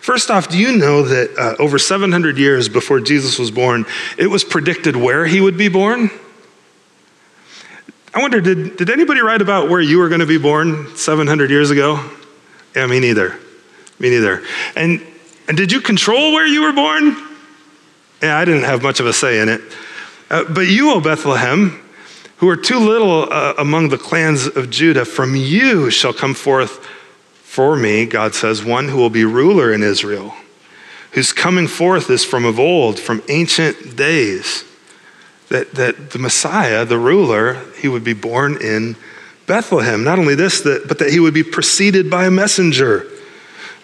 First 0.00 0.30
off, 0.30 0.48
do 0.48 0.58
you 0.58 0.76
know 0.76 1.02
that 1.02 1.36
uh, 1.38 1.62
over 1.62 1.78
700 1.78 2.38
years 2.38 2.68
before 2.68 3.00
Jesus 3.00 3.38
was 3.38 3.50
born, 3.50 3.86
it 4.18 4.26
was 4.26 4.44
predicted 4.44 4.96
where 4.96 5.26
he 5.26 5.40
would 5.40 5.56
be 5.56 5.68
born? 5.68 6.10
I 8.12 8.20
wonder, 8.20 8.40
did, 8.40 8.76
did 8.76 8.90
anybody 8.90 9.20
write 9.20 9.42
about 9.42 9.68
where 9.68 9.80
you 9.80 9.98
were 9.98 10.08
going 10.08 10.20
to 10.20 10.26
be 10.26 10.38
born 10.38 10.96
700 10.96 11.50
years 11.50 11.70
ago? 11.70 12.10
Yeah, 12.74 12.86
me 12.86 12.98
neither. 12.98 13.38
Me 13.98 14.10
neither. 14.10 14.42
And, 14.74 15.04
and 15.48 15.56
did 15.56 15.70
you 15.70 15.80
control 15.80 16.32
where 16.32 16.46
you 16.46 16.62
were 16.62 16.72
born? 16.72 17.16
Yeah, 18.22 18.38
I 18.38 18.44
didn't 18.44 18.64
have 18.64 18.82
much 18.82 19.00
of 19.00 19.06
a 19.06 19.12
say 19.12 19.40
in 19.40 19.48
it. 19.48 19.60
Uh, 20.30 20.44
but 20.44 20.62
you, 20.62 20.92
O 20.92 21.00
Bethlehem, 21.00 21.82
who 22.38 22.48
are 22.48 22.56
too 22.56 22.78
little 22.78 23.30
uh, 23.30 23.54
among 23.58 23.90
the 23.90 23.98
clans 23.98 24.46
of 24.46 24.70
Judah, 24.70 25.04
from 25.04 25.36
you 25.36 25.90
shall 25.90 26.12
come 26.12 26.34
forth 26.34 26.86
for 27.56 27.74
me, 27.74 28.04
God 28.04 28.34
says, 28.34 28.62
one 28.62 28.88
who 28.88 28.98
will 28.98 29.08
be 29.08 29.24
ruler 29.24 29.72
in 29.72 29.82
Israel, 29.82 30.34
whose 31.12 31.32
coming 31.32 31.66
forth 31.66 32.10
is 32.10 32.22
from 32.22 32.44
of 32.44 32.60
old, 32.60 33.00
from 33.00 33.22
ancient 33.30 33.96
days. 33.96 34.62
That, 35.48 35.72
that 35.72 36.10
the 36.10 36.18
Messiah, 36.18 36.84
the 36.84 36.98
ruler, 36.98 37.54
he 37.80 37.88
would 37.88 38.04
be 38.04 38.12
born 38.12 38.60
in 38.60 38.94
Bethlehem. 39.46 40.04
Not 40.04 40.18
only 40.18 40.34
this, 40.34 40.60
that, 40.60 40.86
but 40.86 40.98
that 40.98 41.10
he 41.10 41.18
would 41.18 41.32
be 41.32 41.42
preceded 41.42 42.10
by 42.10 42.26
a 42.26 42.30
messenger. 42.30 43.10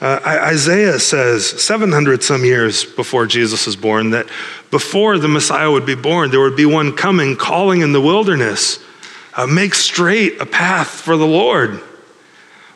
Uh, 0.02 0.20
Isaiah 0.22 0.98
says 0.98 1.48
700 1.48 2.22
some 2.22 2.44
years 2.44 2.84
before 2.84 3.24
Jesus 3.24 3.66
is 3.66 3.74
born 3.74 4.10
that 4.10 4.26
before 4.70 5.16
the 5.16 5.28
Messiah 5.28 5.70
would 5.70 5.86
be 5.86 5.94
born, 5.94 6.30
there 6.30 6.40
would 6.40 6.56
be 6.56 6.66
one 6.66 6.94
coming 6.94 7.36
calling 7.36 7.80
in 7.80 7.92
the 7.92 8.02
wilderness, 8.02 8.84
uh, 9.32 9.46
make 9.46 9.72
straight 9.72 10.38
a 10.42 10.44
path 10.44 10.88
for 10.88 11.16
the 11.16 11.26
Lord. 11.26 11.80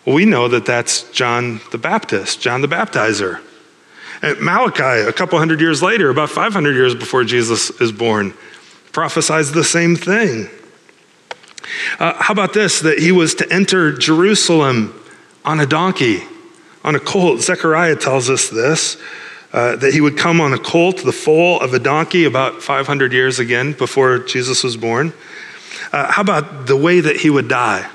We 0.06 0.24
know 0.24 0.46
that 0.48 0.64
that's 0.64 1.10
John 1.10 1.60
the 1.72 1.78
Baptist, 1.78 2.40
John 2.40 2.60
the 2.60 2.68
Baptizer. 2.68 3.40
And 4.22 4.40
Malachi, 4.40 5.08
a 5.08 5.12
couple 5.12 5.38
hundred 5.38 5.60
years 5.60 5.82
later, 5.82 6.08
about 6.10 6.30
500 6.30 6.74
years 6.74 6.94
before 6.94 7.24
Jesus 7.24 7.70
is 7.80 7.92
born, 7.92 8.32
prophesies 8.92 9.52
the 9.52 9.64
same 9.64 9.96
thing. 9.96 10.48
Uh, 11.98 12.14
how 12.14 12.32
about 12.32 12.54
this? 12.54 12.80
That 12.80 12.98
he 12.98 13.12
was 13.12 13.34
to 13.36 13.52
enter 13.52 13.92
Jerusalem 13.92 14.94
on 15.44 15.60
a 15.60 15.66
donkey, 15.66 16.22
on 16.84 16.94
a 16.94 17.00
colt. 17.00 17.40
Zechariah 17.40 17.96
tells 17.96 18.30
us 18.30 18.48
this. 18.48 18.96
Uh, 19.52 19.74
that 19.76 19.94
he 19.94 20.00
would 20.00 20.18
come 20.18 20.40
on 20.40 20.52
a 20.52 20.58
colt, 20.58 20.98
the 20.98 21.12
foal 21.12 21.60
of 21.60 21.72
a 21.72 21.78
donkey, 21.78 22.24
about 22.24 22.62
500 22.62 23.12
years 23.12 23.38
again 23.38 23.72
before 23.72 24.18
Jesus 24.18 24.62
was 24.62 24.76
born. 24.76 25.14
Uh, 25.92 26.10
how 26.10 26.20
about 26.20 26.66
the 26.66 26.76
way 26.76 27.00
that 27.00 27.16
he 27.16 27.30
would 27.30 27.48
die? 27.48 27.88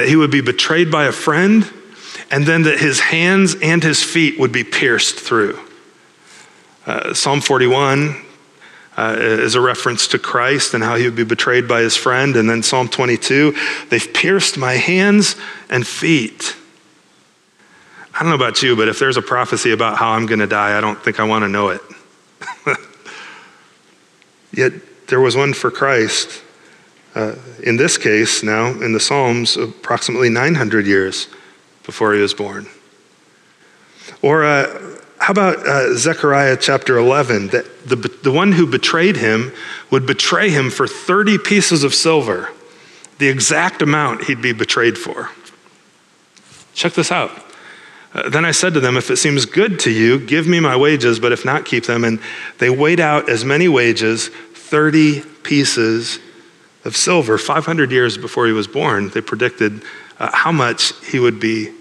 That 0.00 0.08
he 0.08 0.16
would 0.16 0.30
be 0.30 0.40
betrayed 0.40 0.90
by 0.90 1.04
a 1.04 1.12
friend, 1.12 1.70
and 2.30 2.46
then 2.46 2.62
that 2.62 2.78
his 2.78 3.00
hands 3.00 3.54
and 3.60 3.82
his 3.82 4.02
feet 4.02 4.40
would 4.40 4.50
be 4.50 4.64
pierced 4.64 5.16
through. 5.16 5.60
Uh, 6.86 7.12
Psalm 7.12 7.42
41 7.42 8.16
uh, 8.96 9.16
is 9.18 9.56
a 9.56 9.60
reference 9.60 10.08
to 10.08 10.18
Christ 10.18 10.72
and 10.72 10.82
how 10.82 10.96
he 10.96 11.04
would 11.04 11.16
be 11.16 11.24
betrayed 11.24 11.68
by 11.68 11.82
his 11.82 11.98
friend. 11.98 12.34
And 12.34 12.48
then 12.48 12.62
Psalm 12.62 12.88
22, 12.88 13.54
they've 13.90 14.14
pierced 14.14 14.56
my 14.56 14.72
hands 14.72 15.36
and 15.68 15.86
feet. 15.86 16.56
I 18.14 18.20
don't 18.20 18.30
know 18.30 18.36
about 18.36 18.62
you, 18.62 18.76
but 18.76 18.88
if 18.88 18.98
there's 18.98 19.18
a 19.18 19.22
prophecy 19.22 19.70
about 19.70 19.98
how 19.98 20.12
I'm 20.12 20.24
going 20.24 20.40
to 20.40 20.46
die, 20.46 20.78
I 20.78 20.80
don't 20.80 20.98
think 20.98 21.20
I 21.20 21.24
want 21.24 21.42
to 21.44 21.48
know 21.48 21.68
it. 21.68 21.82
Yet 24.54 24.72
there 25.08 25.20
was 25.20 25.36
one 25.36 25.52
for 25.52 25.70
Christ 25.70 26.42
uh, 27.14 27.34
in 27.62 27.76
this 27.76 27.98
case, 27.98 28.42
now 28.42 28.68
in 28.68 28.92
the 28.92 29.00
Psalms, 29.00 29.56
approximately 29.56 30.28
900 30.28 30.86
years 30.86 31.28
before 31.84 32.14
he 32.14 32.20
was 32.20 32.34
born. 32.34 32.66
Or 34.22 34.44
uh, 34.44 35.00
how 35.18 35.32
about 35.32 35.66
uh, 35.66 35.94
Zechariah 35.96 36.56
chapter 36.56 36.96
11? 36.96 37.48
That 37.48 37.86
the, 37.86 37.96
the 37.96 38.32
one 38.32 38.52
who 38.52 38.66
betrayed 38.66 39.16
him 39.16 39.52
would 39.90 40.06
betray 40.06 40.50
him 40.50 40.70
for 40.70 40.86
30 40.86 41.38
pieces 41.38 41.84
of 41.84 41.94
silver, 41.94 42.50
the 43.18 43.28
exact 43.28 43.82
amount 43.82 44.24
he'd 44.24 44.42
be 44.42 44.52
betrayed 44.52 44.96
for. 44.96 45.30
Check 46.74 46.92
this 46.92 47.10
out. 47.10 47.30
Uh, 48.14 48.28
then 48.28 48.44
I 48.44 48.50
said 48.50 48.74
to 48.74 48.80
them, 48.80 48.96
If 48.96 49.10
it 49.10 49.16
seems 49.16 49.46
good 49.46 49.80
to 49.80 49.90
you, 49.90 50.18
give 50.18 50.46
me 50.46 50.60
my 50.60 50.76
wages, 50.76 51.18
but 51.18 51.32
if 51.32 51.44
not, 51.44 51.64
keep 51.64 51.86
them. 51.86 52.04
And 52.04 52.20
they 52.58 52.70
weighed 52.70 53.00
out 53.00 53.28
as 53.28 53.44
many 53.44 53.68
wages, 53.68 54.28
30 54.28 55.22
pieces 55.42 56.18
of 56.90 56.96
silver. 56.96 57.38
500 57.38 57.92
years 57.92 58.18
before 58.18 58.48
he 58.48 58.52
was 58.52 58.66
born, 58.66 59.10
they 59.10 59.20
predicted 59.20 59.82
uh, 60.18 60.28
how 60.34 60.50
much 60.50 60.92
he 61.06 61.20
would 61.20 61.38
be 61.38 61.72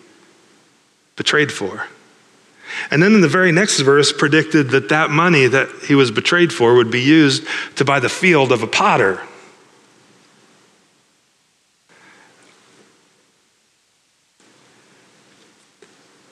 betrayed 1.15 1.51
for. 1.51 1.87
And 2.91 3.01
then 3.01 3.15
in 3.15 3.21
the 3.21 3.27
very 3.27 3.51
next 3.51 3.79
verse, 3.79 4.13
predicted 4.13 4.69
that 4.69 4.89
that 4.89 5.09
money 5.09 5.47
that 5.47 5.67
he 5.87 5.95
was 5.95 6.11
betrayed 6.11 6.53
for 6.53 6.75
would 6.75 6.91
be 6.91 7.01
used 7.01 7.43
to 7.77 7.83
buy 7.83 7.99
the 7.99 8.07
field 8.07 8.51
of 8.51 8.61
a 8.61 8.67
potter. 8.67 9.19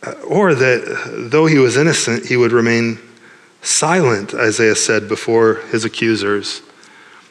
Uh, 0.04 0.12
or 0.28 0.54
that 0.54 1.30
though 1.32 1.48
he 1.48 1.58
was 1.58 1.76
innocent, 1.76 2.28
he 2.28 2.38
would 2.38 2.52
remain 2.52 3.00
silent, 3.64 4.36
Isaiah 4.36 4.76
said 4.76 5.10
before 5.10 5.56
his 5.72 5.84
accusers. 5.84 6.62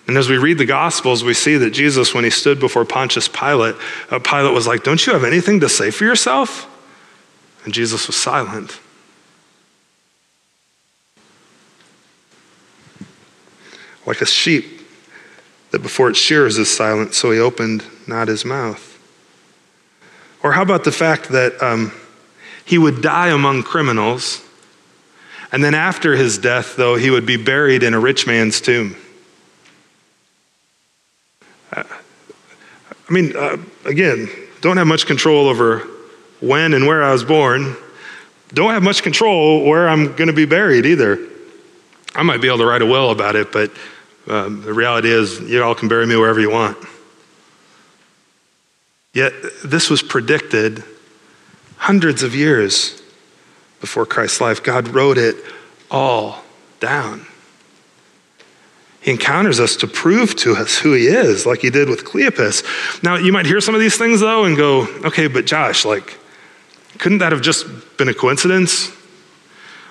And 0.06 0.16
as 0.16 0.28
we 0.28 0.38
read 0.38 0.58
the 0.58 0.66
Gospels, 0.66 1.24
we 1.24 1.34
see 1.34 1.56
that 1.56 1.70
Jesus, 1.70 2.14
when 2.14 2.22
he 2.22 2.30
stood 2.30 2.60
before 2.60 2.84
Pontius 2.84 3.26
Pilate, 3.26 3.74
uh, 4.10 4.20
Pilate 4.20 4.54
was 4.54 4.66
like, 4.66 4.84
Don't 4.84 5.04
you 5.04 5.12
have 5.12 5.24
anything 5.24 5.60
to 5.60 5.68
say 5.68 5.90
for 5.90 6.04
yourself? 6.04 6.72
And 7.64 7.74
Jesus 7.74 8.06
was 8.06 8.16
silent. 8.16 8.78
Like 14.06 14.20
a 14.20 14.26
sheep 14.26 14.80
that 15.72 15.82
before 15.82 16.08
its 16.10 16.18
shears 16.20 16.58
is 16.58 16.74
silent, 16.74 17.12
so 17.12 17.32
he 17.32 17.40
opened 17.40 17.82
not 18.06 18.28
his 18.28 18.44
mouth. 18.44 18.92
Or 20.44 20.52
how 20.52 20.62
about 20.62 20.84
the 20.84 20.92
fact 20.92 21.30
that 21.30 21.60
um, 21.60 21.90
he 22.64 22.78
would 22.78 23.02
die 23.02 23.30
among 23.30 23.64
criminals, 23.64 24.44
and 25.50 25.64
then 25.64 25.74
after 25.74 26.14
his 26.14 26.38
death, 26.38 26.76
though, 26.76 26.94
he 26.94 27.10
would 27.10 27.26
be 27.26 27.36
buried 27.36 27.82
in 27.82 27.94
a 27.94 27.98
rich 27.98 28.28
man's 28.28 28.60
tomb? 28.60 28.94
I 31.76 33.12
mean, 33.12 33.36
uh, 33.36 33.58
again, 33.84 34.28
don't 34.60 34.76
have 34.76 34.86
much 34.86 35.06
control 35.06 35.48
over 35.48 35.80
when 36.40 36.74
and 36.74 36.86
where 36.86 37.02
I 37.02 37.12
was 37.12 37.24
born. 37.24 37.76
Don't 38.52 38.72
have 38.72 38.82
much 38.82 39.02
control 39.02 39.64
where 39.64 39.88
I'm 39.88 40.14
going 40.16 40.28
to 40.28 40.32
be 40.32 40.46
buried 40.46 40.86
either. 40.86 41.18
I 42.14 42.22
might 42.22 42.40
be 42.40 42.48
able 42.48 42.58
to 42.58 42.66
write 42.66 42.82
a 42.82 42.86
will 42.86 43.10
about 43.10 43.36
it, 43.36 43.52
but 43.52 43.70
um, 44.26 44.62
the 44.62 44.72
reality 44.72 45.10
is, 45.10 45.40
you 45.40 45.62
all 45.62 45.74
can 45.74 45.88
bury 45.88 46.06
me 46.06 46.16
wherever 46.16 46.40
you 46.40 46.50
want. 46.50 46.76
Yet, 49.12 49.32
this 49.64 49.88
was 49.88 50.02
predicted 50.02 50.82
hundreds 51.76 52.22
of 52.22 52.34
years 52.34 53.02
before 53.80 54.06
Christ's 54.06 54.40
life. 54.40 54.62
God 54.62 54.88
wrote 54.88 55.18
it 55.18 55.36
all 55.90 56.42
down. 56.80 57.26
He 59.06 59.12
encounters 59.12 59.60
us 59.60 59.76
to 59.76 59.86
prove 59.86 60.34
to 60.38 60.56
us 60.56 60.76
who 60.76 60.92
he 60.92 61.06
is, 61.06 61.46
like 61.46 61.60
he 61.60 61.70
did 61.70 61.88
with 61.88 62.04
Cleopas. 62.04 63.04
Now, 63.04 63.14
you 63.14 63.32
might 63.32 63.46
hear 63.46 63.60
some 63.60 63.72
of 63.72 63.80
these 63.80 63.96
things, 63.96 64.18
though, 64.18 64.46
and 64.46 64.56
go, 64.56 64.88
okay, 65.04 65.28
but 65.28 65.46
Josh, 65.46 65.84
like, 65.84 66.18
couldn't 66.98 67.18
that 67.18 67.30
have 67.30 67.40
just 67.40 67.66
been 67.98 68.08
a 68.08 68.14
coincidence? 68.14 68.90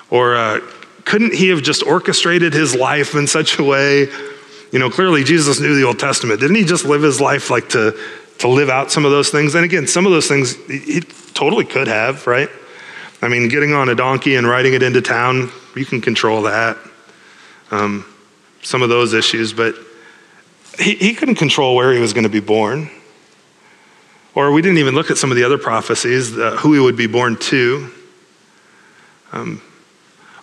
Or 0.09 0.35
uh, 0.35 0.59
couldn't 1.05 1.33
he 1.33 1.47
have 1.47 1.63
just 1.63 1.81
orchestrated 1.83 2.51
his 2.51 2.75
life 2.75 3.15
in 3.15 3.25
such 3.25 3.57
a 3.57 3.63
way? 3.63 4.09
You 4.73 4.79
know, 4.79 4.89
clearly 4.89 5.23
Jesus 5.23 5.61
knew 5.61 5.73
the 5.75 5.85
Old 5.85 5.97
Testament. 5.97 6.41
Didn't 6.41 6.57
he 6.57 6.65
just 6.65 6.83
live 6.83 7.01
his 7.01 7.21
life 7.21 7.49
like 7.49 7.69
to, 7.69 7.97
to 8.39 8.49
live 8.49 8.69
out 8.69 8.91
some 8.91 9.05
of 9.05 9.11
those 9.11 9.29
things? 9.29 9.55
And 9.55 9.63
again, 9.63 9.87
some 9.87 10.05
of 10.05 10.11
those 10.11 10.27
things 10.27 10.57
he 10.67 10.99
totally 11.33 11.63
could 11.63 11.87
have, 11.87 12.27
right? 12.27 12.49
I 13.21 13.29
mean, 13.29 13.47
getting 13.47 13.71
on 13.71 13.87
a 13.87 13.95
donkey 13.95 14.35
and 14.35 14.45
riding 14.45 14.73
it 14.73 14.83
into 14.83 15.01
town, 15.01 15.51
you 15.73 15.85
can 15.85 16.01
control 16.01 16.41
that. 16.41 16.75
Um, 17.71 18.05
some 18.65 18.81
of 18.81 18.89
those 18.89 19.13
issues, 19.13 19.53
but 19.53 19.75
he, 20.79 20.95
he 20.95 21.13
couldn't 21.13 21.35
control 21.35 21.75
where 21.75 21.93
he 21.93 21.99
was 21.99 22.13
going 22.13 22.23
to 22.23 22.29
be 22.29 22.39
born. 22.39 22.89
Or 24.33 24.51
we 24.51 24.61
didn't 24.61 24.79
even 24.79 24.95
look 24.95 25.11
at 25.11 25.17
some 25.17 25.31
of 25.31 25.37
the 25.37 25.43
other 25.43 25.57
prophecies, 25.57 26.37
uh, 26.37 26.57
who 26.57 26.73
he 26.73 26.79
would 26.79 26.97
be 26.97 27.07
born 27.07 27.37
to. 27.37 27.89
Um, 29.31 29.61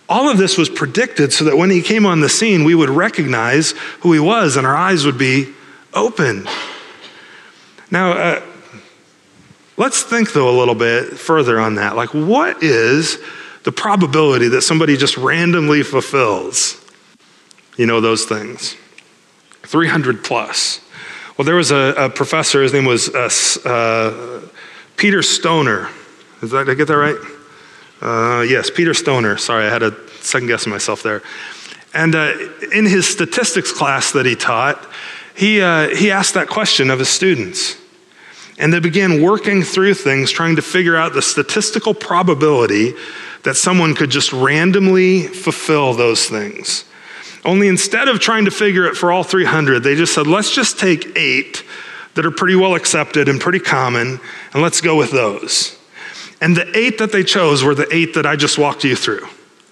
all 0.08 0.30
of 0.30 0.38
this 0.38 0.56
was 0.56 0.68
predicted 0.68 1.32
so 1.32 1.44
that 1.44 1.56
when 1.56 1.70
he 1.70 1.82
came 1.82 2.06
on 2.06 2.20
the 2.20 2.28
scene, 2.28 2.64
we 2.64 2.74
would 2.74 2.90
recognize 2.90 3.72
who 4.00 4.12
he 4.12 4.20
was 4.20 4.56
and 4.56 4.66
our 4.66 4.76
eyes 4.76 5.04
would 5.04 5.18
be 5.18 5.52
open. 5.92 6.46
Now, 7.90 8.12
uh, 8.12 8.42
let's 9.76 10.02
think 10.02 10.32
though 10.32 10.48
a 10.48 10.56
little 10.56 10.74
bit 10.74 11.18
further 11.18 11.58
on 11.58 11.74
that. 11.74 11.96
Like, 11.96 12.14
what 12.14 12.62
is 12.62 13.18
the 13.64 13.72
probability 13.72 14.48
that 14.48 14.62
somebody 14.62 14.96
just 14.96 15.16
randomly 15.16 15.82
fulfills 15.82 16.81
you 17.76 17.86
know 17.86 18.00
those 18.00 18.24
things. 18.24 18.76
300 19.62 20.24
plus. 20.24 20.80
Well, 21.36 21.46
there 21.46 21.54
was 21.54 21.70
a, 21.70 21.94
a 21.96 22.10
professor, 22.10 22.62
his 22.62 22.72
name 22.72 22.84
was 22.84 23.08
uh, 23.08 23.30
uh, 23.64 24.46
Peter 24.96 25.22
Stoner. 25.22 25.88
Is 26.42 26.50
that, 26.50 26.66
did 26.66 26.72
I 26.72 26.74
get 26.74 26.88
that 26.88 26.96
right? 26.96 27.16
Uh, 28.02 28.42
yes, 28.42 28.70
Peter 28.70 28.92
Stoner. 28.94 29.36
Sorry, 29.38 29.66
I 29.66 29.70
had 29.70 29.82
a 29.82 29.96
second 30.20 30.48
guess 30.48 30.66
of 30.66 30.72
myself 30.72 31.02
there. 31.02 31.22
And 31.94 32.14
uh, 32.14 32.32
in 32.72 32.86
his 32.86 33.06
statistics 33.06 33.72
class 33.72 34.12
that 34.12 34.26
he 34.26 34.34
taught, 34.34 34.86
he, 35.34 35.60
uh, 35.60 35.88
he 35.88 36.10
asked 36.10 36.34
that 36.34 36.48
question 36.48 36.90
of 36.90 36.98
his 36.98 37.08
students. 37.08 37.76
And 38.58 38.72
they 38.72 38.80
began 38.80 39.22
working 39.22 39.62
through 39.62 39.94
things, 39.94 40.30
trying 40.30 40.56
to 40.56 40.62
figure 40.62 40.96
out 40.96 41.14
the 41.14 41.22
statistical 41.22 41.94
probability 41.94 42.94
that 43.44 43.56
someone 43.56 43.94
could 43.94 44.10
just 44.10 44.32
randomly 44.32 45.22
fulfill 45.22 45.94
those 45.94 46.26
things. 46.26 46.84
Only 47.44 47.68
instead 47.68 48.08
of 48.08 48.20
trying 48.20 48.44
to 48.44 48.50
figure 48.50 48.86
it 48.86 48.96
for 48.96 49.10
all 49.10 49.24
300, 49.24 49.82
they 49.82 49.96
just 49.96 50.14
said, 50.14 50.26
let's 50.26 50.54
just 50.54 50.78
take 50.78 51.16
eight 51.16 51.64
that 52.14 52.24
are 52.24 52.30
pretty 52.30 52.54
well 52.54 52.74
accepted 52.74 53.28
and 53.28 53.40
pretty 53.40 53.58
common, 53.58 54.20
and 54.52 54.62
let's 54.62 54.80
go 54.80 54.96
with 54.96 55.10
those. 55.10 55.78
And 56.40 56.56
the 56.56 56.76
eight 56.76 56.98
that 56.98 57.12
they 57.12 57.24
chose 57.24 57.64
were 57.64 57.74
the 57.74 57.88
eight 57.94 58.14
that 58.14 58.26
I 58.26 58.36
just 58.36 58.58
walked 58.58 58.84
you 58.84 58.96
through, 58.96 59.26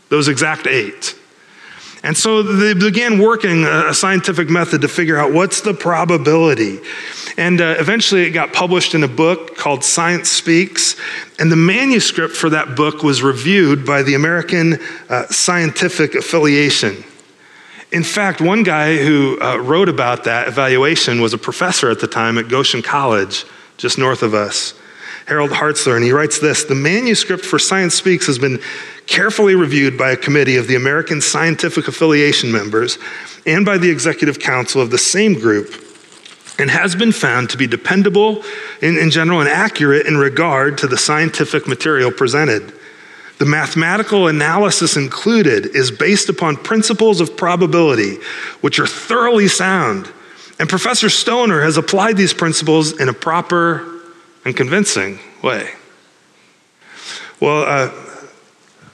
those 0.08 0.28
exact 0.28 0.66
eight. 0.66 1.16
And 2.02 2.16
so 2.16 2.42
they 2.42 2.72
began 2.72 3.18
working 3.18 3.64
a 3.64 3.92
scientific 3.92 4.48
method 4.48 4.80
to 4.80 4.88
figure 4.88 5.18
out 5.18 5.32
what's 5.32 5.60
the 5.60 5.74
probability. 5.74 6.78
And 7.36 7.60
uh, 7.60 7.74
eventually 7.78 8.22
it 8.22 8.30
got 8.30 8.54
published 8.54 8.94
in 8.94 9.02
a 9.02 9.08
book 9.08 9.56
called 9.56 9.84
Science 9.84 10.30
Speaks. 10.30 10.96
And 11.38 11.52
the 11.52 11.56
manuscript 11.56 12.34
for 12.34 12.48
that 12.50 12.74
book 12.74 13.02
was 13.02 13.22
reviewed 13.22 13.84
by 13.84 14.02
the 14.02 14.14
American 14.14 14.78
uh, 15.10 15.26
Scientific 15.26 16.14
Affiliation. 16.14 17.04
In 17.92 18.04
fact, 18.04 18.40
one 18.40 18.62
guy 18.62 18.98
who 18.98 19.40
uh, 19.40 19.56
wrote 19.56 19.88
about 19.88 20.24
that 20.24 20.46
evaluation 20.46 21.20
was 21.20 21.34
a 21.34 21.38
professor 21.38 21.90
at 21.90 21.98
the 21.98 22.06
time 22.06 22.38
at 22.38 22.48
Goshen 22.48 22.82
College, 22.82 23.44
just 23.78 23.98
north 23.98 24.22
of 24.22 24.32
us, 24.32 24.74
Harold 25.26 25.50
Hartzler. 25.50 25.96
And 25.96 26.04
he 26.04 26.12
writes 26.12 26.38
this 26.38 26.64
The 26.64 26.76
manuscript 26.76 27.44
for 27.44 27.58
Science 27.58 27.94
Speaks 27.94 28.26
has 28.26 28.38
been 28.38 28.60
carefully 29.06 29.56
reviewed 29.56 29.98
by 29.98 30.12
a 30.12 30.16
committee 30.16 30.56
of 30.56 30.68
the 30.68 30.76
American 30.76 31.20
Scientific 31.20 31.88
Affiliation 31.88 32.52
members 32.52 32.96
and 33.44 33.66
by 33.66 33.76
the 33.76 33.90
Executive 33.90 34.38
Council 34.38 34.80
of 34.80 34.90
the 34.90 34.98
same 34.98 35.34
group 35.34 35.74
and 36.60 36.70
has 36.70 36.94
been 36.94 37.10
found 37.10 37.50
to 37.50 37.56
be 37.56 37.66
dependable 37.66 38.44
in, 38.82 38.98
in 38.98 39.10
general 39.10 39.40
and 39.40 39.48
accurate 39.48 40.06
in 40.06 40.16
regard 40.16 40.78
to 40.78 40.86
the 40.86 40.96
scientific 40.96 41.66
material 41.66 42.12
presented. 42.12 42.72
The 43.40 43.46
mathematical 43.46 44.28
analysis 44.28 44.98
included 44.98 45.74
is 45.74 45.90
based 45.90 46.28
upon 46.28 46.56
principles 46.56 47.22
of 47.22 47.38
probability, 47.38 48.16
which 48.60 48.78
are 48.78 48.86
thoroughly 48.86 49.48
sound. 49.48 50.12
And 50.58 50.68
Professor 50.68 51.08
Stoner 51.08 51.62
has 51.62 51.78
applied 51.78 52.18
these 52.18 52.34
principles 52.34 53.00
in 53.00 53.08
a 53.08 53.14
proper 53.14 54.02
and 54.44 54.54
convincing 54.54 55.20
way. 55.42 55.70
Well, 57.40 57.62
uh, 57.62 57.90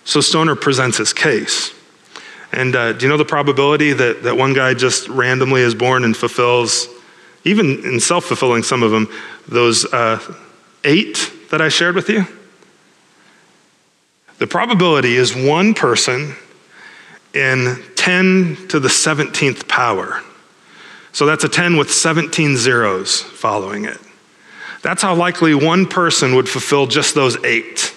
so 0.05 0.20
Stoner 0.20 0.55
presents 0.55 0.99
his 0.99 1.12
case. 1.12 1.75
And 2.53 2.77
uh, 2.77 2.93
do 2.93 3.05
you 3.05 3.11
know 3.11 3.18
the 3.18 3.25
probability 3.25 3.95
that, 3.95 4.23
that 4.23 4.37
one 4.37 4.53
guy 4.53 4.75
just 4.75 5.09
randomly 5.09 5.62
is 5.62 5.75
born 5.75 6.05
and 6.05 6.16
fulfills, 6.16 6.87
even 7.43 7.85
in 7.85 7.99
self 7.99 8.27
fulfilling 8.27 8.62
some 8.62 8.85
of 8.85 8.93
them, 8.93 9.09
those 9.49 9.93
uh, 9.93 10.20
eight 10.85 11.33
that 11.51 11.61
I 11.61 11.68
shared 11.68 11.97
with 11.97 12.09
you? 12.09 12.27
The 14.39 14.47
probability 14.47 15.16
is 15.16 15.34
one 15.34 15.74
person 15.74 16.34
in 17.34 17.82
10 17.97 18.68
to 18.68 18.80
the 18.80 18.89
17th 18.89 19.68
power. 19.68 20.22
So 21.12 21.24
that's 21.26 21.45
a 21.45 21.49
10 21.49 21.76
with 21.76 21.91
17 21.91 22.57
zeros 22.57 23.22
following 23.22 23.84
it. 23.84 23.99
That's 24.82 25.03
how 25.03 25.14
likely 25.14 25.55
one 25.55 25.87
person 25.87 26.34
would 26.34 26.49
fulfill 26.49 26.87
just 26.87 27.14
those 27.14 27.43
eight. 27.45 27.95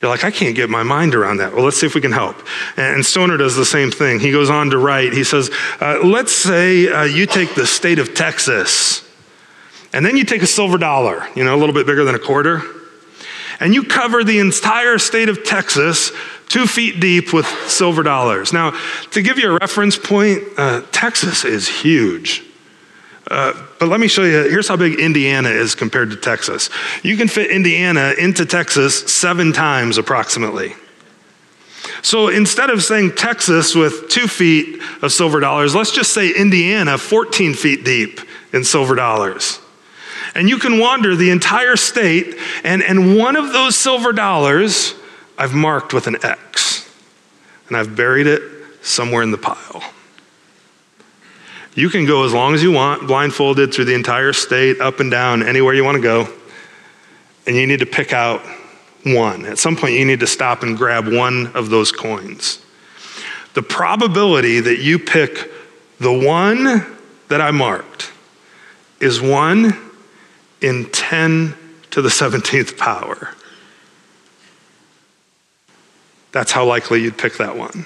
You're 0.00 0.10
like, 0.10 0.24
I 0.24 0.32
can't 0.32 0.56
get 0.56 0.68
my 0.68 0.82
mind 0.82 1.14
around 1.14 1.36
that. 1.36 1.54
Well, 1.54 1.64
let's 1.64 1.78
see 1.78 1.86
if 1.86 1.94
we 1.94 2.00
can 2.00 2.10
help. 2.10 2.36
And 2.76 3.06
Stoner 3.06 3.36
does 3.36 3.54
the 3.54 3.64
same 3.64 3.92
thing. 3.92 4.18
He 4.18 4.32
goes 4.32 4.50
on 4.50 4.70
to 4.70 4.78
write, 4.78 5.12
he 5.12 5.22
says, 5.22 5.50
uh, 5.80 6.00
Let's 6.02 6.32
say 6.32 6.88
uh, 6.88 7.04
you 7.04 7.26
take 7.26 7.54
the 7.54 7.66
state 7.66 8.00
of 8.00 8.14
Texas 8.14 9.08
And 9.92 10.04
then 10.04 10.16
you 10.16 10.24
take 10.24 10.42
a 10.42 10.46
silver 10.46 10.78
dollar, 10.78 11.28
you 11.36 11.44
know, 11.44 11.54
a 11.54 11.58
little 11.58 11.74
bit 11.74 11.86
bigger 11.86 12.04
than 12.04 12.14
a 12.14 12.18
quarter, 12.18 12.62
and 13.60 13.74
you 13.74 13.84
cover 13.84 14.24
the 14.24 14.38
entire 14.38 14.98
state 14.98 15.28
of 15.28 15.44
Texas 15.44 16.12
two 16.48 16.66
feet 16.66 17.00
deep 17.00 17.32
with 17.32 17.46
silver 17.66 18.02
dollars. 18.02 18.52
Now, 18.52 18.78
to 19.12 19.22
give 19.22 19.38
you 19.38 19.50
a 19.54 19.58
reference 19.58 19.96
point, 19.96 20.42
uh, 20.58 20.82
Texas 20.92 21.44
is 21.44 21.66
huge. 21.66 22.44
Uh, 23.30 23.54
but 23.78 23.88
let 23.88 24.00
me 24.00 24.08
show 24.08 24.24
you 24.24 24.42
here's 24.50 24.68
how 24.68 24.76
big 24.76 24.98
Indiana 24.98 25.48
is 25.48 25.74
compared 25.74 26.10
to 26.10 26.16
Texas. 26.16 26.68
You 27.02 27.16
can 27.16 27.28
fit 27.28 27.50
Indiana 27.50 28.14
into 28.18 28.44
Texas 28.44 29.10
seven 29.12 29.52
times 29.52 29.96
approximately. 29.96 30.74
So 32.02 32.28
instead 32.28 32.68
of 32.68 32.82
saying 32.82 33.14
Texas 33.14 33.74
with 33.74 34.08
two 34.08 34.26
feet 34.26 34.82
of 35.02 35.12
silver 35.12 35.40
dollars, 35.40 35.74
let's 35.74 35.92
just 35.92 36.12
say 36.12 36.30
Indiana 36.34 36.98
14 36.98 37.54
feet 37.54 37.84
deep 37.84 38.20
in 38.52 38.64
silver 38.64 38.94
dollars. 38.94 39.60
And 40.34 40.48
you 40.48 40.58
can 40.58 40.78
wander 40.78 41.14
the 41.14 41.30
entire 41.30 41.76
state, 41.76 42.36
and, 42.64 42.82
and 42.82 43.18
one 43.18 43.36
of 43.36 43.52
those 43.52 43.76
silver 43.76 44.12
dollars 44.12 44.94
I've 45.36 45.54
marked 45.54 45.92
with 45.92 46.06
an 46.06 46.16
X, 46.24 46.88
and 47.68 47.76
I've 47.76 47.94
buried 47.94 48.26
it 48.26 48.42
somewhere 48.82 49.22
in 49.22 49.30
the 49.30 49.38
pile. 49.38 49.82
You 51.74 51.88
can 51.88 52.06
go 52.06 52.24
as 52.24 52.32
long 52.32 52.54
as 52.54 52.62
you 52.62 52.70
want, 52.70 53.06
blindfolded 53.06 53.72
through 53.72 53.86
the 53.86 53.94
entire 53.94 54.32
state, 54.32 54.80
up 54.80 55.00
and 55.00 55.10
down, 55.10 55.42
anywhere 55.42 55.74
you 55.74 55.84
want 55.84 55.96
to 55.96 56.02
go, 56.02 56.28
and 57.46 57.56
you 57.56 57.66
need 57.66 57.80
to 57.80 57.86
pick 57.86 58.12
out 58.12 58.42
one. 59.04 59.46
At 59.46 59.58
some 59.58 59.76
point, 59.76 59.94
you 59.94 60.04
need 60.04 60.20
to 60.20 60.26
stop 60.26 60.62
and 60.62 60.76
grab 60.76 61.12
one 61.12 61.48
of 61.54 61.70
those 61.70 61.90
coins. 61.90 62.62
The 63.54 63.62
probability 63.62 64.60
that 64.60 64.78
you 64.78 64.98
pick 64.98 65.50
the 65.98 66.12
one 66.12 66.86
that 67.28 67.40
I 67.40 67.50
marked 67.50 68.12
is 69.00 69.20
one 69.20 69.91
in 70.62 70.86
10 70.90 71.54
to 71.90 72.02
the 72.02 72.08
17th 72.08 72.78
power. 72.78 73.34
That's 76.32 76.50
how 76.50 76.64
likely 76.64 77.02
you'd 77.02 77.18
pick 77.18 77.36
that 77.38 77.56
one. 77.56 77.84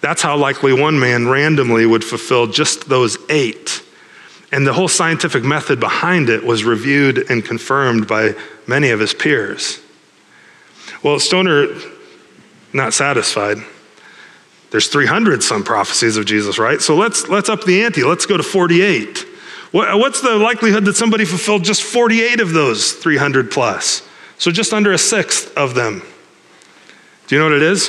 That's 0.00 0.22
how 0.22 0.36
likely 0.36 0.72
one 0.72 0.98
man 0.98 1.28
randomly 1.28 1.86
would 1.86 2.04
fulfill 2.04 2.46
just 2.46 2.88
those 2.88 3.18
eight. 3.28 3.82
And 4.52 4.66
the 4.66 4.72
whole 4.72 4.88
scientific 4.88 5.42
method 5.42 5.80
behind 5.80 6.28
it 6.28 6.44
was 6.44 6.64
reviewed 6.64 7.30
and 7.30 7.44
confirmed 7.44 8.06
by 8.06 8.34
many 8.66 8.90
of 8.90 9.00
his 9.00 9.12
peers. 9.12 9.80
Well, 11.02 11.18
Stoner, 11.18 11.68
not 12.72 12.94
satisfied. 12.94 13.58
There's 14.70 14.88
300 14.88 15.42
some 15.42 15.62
prophecies 15.62 16.16
of 16.16 16.24
Jesus, 16.24 16.58
right? 16.58 16.80
So 16.80 16.96
let's, 16.96 17.28
let's 17.28 17.48
up 17.48 17.64
the 17.64 17.84
ante. 17.84 18.04
Let's 18.04 18.26
go 18.26 18.36
to 18.36 18.42
48. 18.42 19.26
What, 19.74 19.98
what's 19.98 20.20
the 20.20 20.36
likelihood 20.36 20.84
that 20.84 20.94
somebody 20.94 21.24
fulfilled 21.24 21.64
just 21.64 21.82
48 21.82 22.38
of 22.38 22.52
those 22.52 22.92
300 22.92 23.50
plus? 23.50 24.06
So 24.38 24.52
just 24.52 24.72
under 24.72 24.92
a 24.92 24.98
sixth 24.98 25.52
of 25.56 25.74
them. 25.74 26.00
Do 27.26 27.34
you 27.34 27.40
know 27.40 27.48
what 27.48 27.56
it 27.56 27.62
is? 27.62 27.88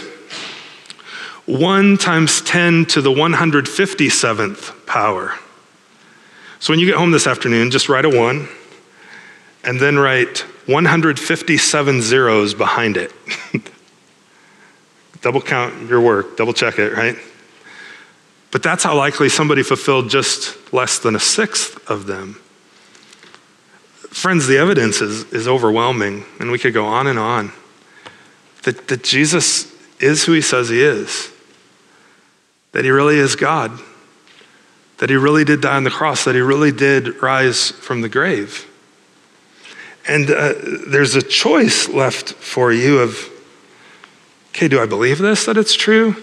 1 1.45 1.97
times 1.99 2.41
10 2.41 2.87
to 2.87 3.01
the 3.01 3.11
157th 3.11 4.87
power. 4.87 5.35
So 6.57 6.73
when 6.73 6.79
you 6.79 6.87
get 6.87 6.95
home 6.95 7.11
this 7.11 7.27
afternoon, 7.27 7.69
just 7.69 7.87
write 7.87 8.05
a 8.05 8.09
1 8.09 8.49
and 9.63 9.79
then 9.79 9.99
write 9.99 10.39
157 10.65 12.01
zeros 12.01 12.55
behind 12.55 12.97
it. 12.97 13.13
double 15.21 15.39
count 15.39 15.87
your 15.87 16.01
work, 16.01 16.35
double 16.35 16.53
check 16.53 16.79
it, 16.79 16.93
right? 16.93 17.15
But 18.51 18.63
that's 18.63 18.83
how 18.83 18.95
likely 18.95 19.29
somebody 19.29 19.63
fulfilled 19.63 20.09
just 20.09 20.73
less 20.73 20.99
than 20.99 21.15
a 21.15 21.19
sixth 21.19 21.89
of 21.89 22.05
them. 22.05 22.39
Friends, 24.09 24.47
the 24.47 24.57
evidence 24.57 25.01
is, 25.01 25.25
is 25.33 25.47
overwhelming, 25.47 26.23
and 26.39 26.49
we 26.49 26.57
could 26.57 26.73
go 26.73 26.85
on 26.85 27.05
and 27.07 27.19
on. 27.19 27.51
That, 28.63 28.87
that 28.87 29.03
Jesus 29.03 29.73
is 29.99 30.23
who 30.23 30.31
he 30.31 30.41
says 30.41 30.69
he 30.69 30.81
is, 30.81 31.31
that 32.71 32.85
he 32.85 32.91
really 32.91 33.17
is 33.17 33.35
God, 33.35 33.77
that 34.99 35.09
he 35.09 35.17
really 35.17 35.43
did 35.43 35.59
die 35.59 35.75
on 35.75 35.83
the 35.83 35.91
cross, 35.91 36.23
that 36.23 36.35
he 36.35 36.41
really 36.41 36.71
did 36.71 37.21
rise 37.21 37.71
from 37.71 38.01
the 38.01 38.09
grave. 38.09 38.71
And 40.07 40.29
uh, 40.29 40.53
there's 40.87 41.15
a 41.15 41.21
choice 41.21 41.89
left 41.89 42.33
for 42.33 42.71
you 42.71 42.99
of, 42.99 43.29
okay, 44.49 44.67
do 44.67 44.79
I 44.79 44.85
believe 44.85 45.17
this, 45.17 45.45
that 45.45 45.57
it's 45.57 45.73
true? 45.73 46.15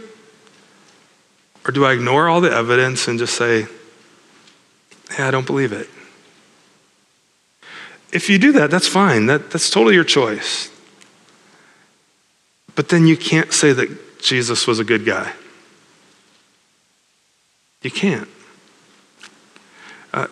Or 1.67 1.71
do 1.71 1.85
I 1.85 1.93
ignore 1.93 2.29
all 2.29 2.41
the 2.41 2.51
evidence 2.51 3.07
and 3.09 3.19
just 3.19 3.35
say, 3.35 3.67
yeah, 5.19 5.29
I 5.29 5.31
don't 5.31 5.47
believe 5.47 5.73
it? 5.73 5.89
If 8.13 8.29
you 8.29 8.39
do 8.39 8.53
that, 8.53 8.71
that's 8.71 8.89
fine. 8.89 9.27
That, 9.27 9.51
that's 9.51 9.71
totally 9.71 9.95
your 9.95 10.05
choice. 10.05 10.71
But 12.75 12.89
then 12.89 13.07
you 13.07 13.17
can't 13.17 13.53
say 13.53 13.73
that 13.73 14.21
Jesus 14.21 14.67
was 14.67 14.79
a 14.79 14.85
good 14.85 15.05
guy. 15.05 15.33
You 17.83 17.91
can't. 17.91 18.29
Uh, 20.13 20.29